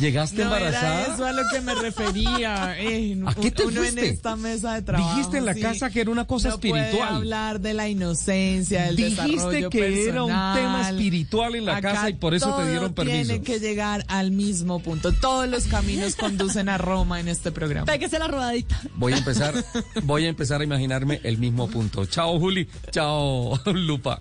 [0.00, 1.02] ¿Llegaste No embarazada?
[1.04, 2.74] era eso a lo que me refería.
[2.78, 4.06] Eh, ¿A qué te uno fuiste?
[4.08, 5.14] en esta mesa de trabajo.
[5.16, 7.14] Dijiste en la sí, casa que era una cosa no puede espiritual.
[7.14, 11.92] hablar de la inocencia, del Dijiste desarrollo que era un tema espiritual en la Acá
[11.92, 13.16] casa y por eso te dieron permiso.
[13.28, 15.12] Tiene que llegar al mismo punto.
[15.12, 17.86] Todos los caminos conducen a Roma en este programa.
[17.86, 18.80] Pégese la rodadita.
[18.96, 19.54] Voy a empezar,
[20.02, 22.04] voy a empezar a imaginarme el mismo punto.
[22.06, 22.68] Chao, Juli.
[22.90, 24.20] Chao, Lupa.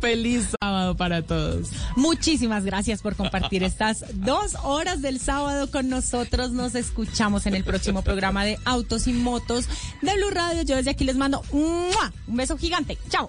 [0.00, 1.70] Feliz sábado para todos.
[1.96, 2.67] Muchísimas gracias
[3.02, 6.52] por compartir estas dos horas del sábado con nosotros.
[6.52, 9.66] Nos escuchamos en el próximo programa de Autos y Motos
[10.02, 10.62] de Blue Radio.
[10.62, 11.90] Yo desde aquí les mando un
[12.26, 12.98] beso gigante.
[13.08, 13.28] Chao.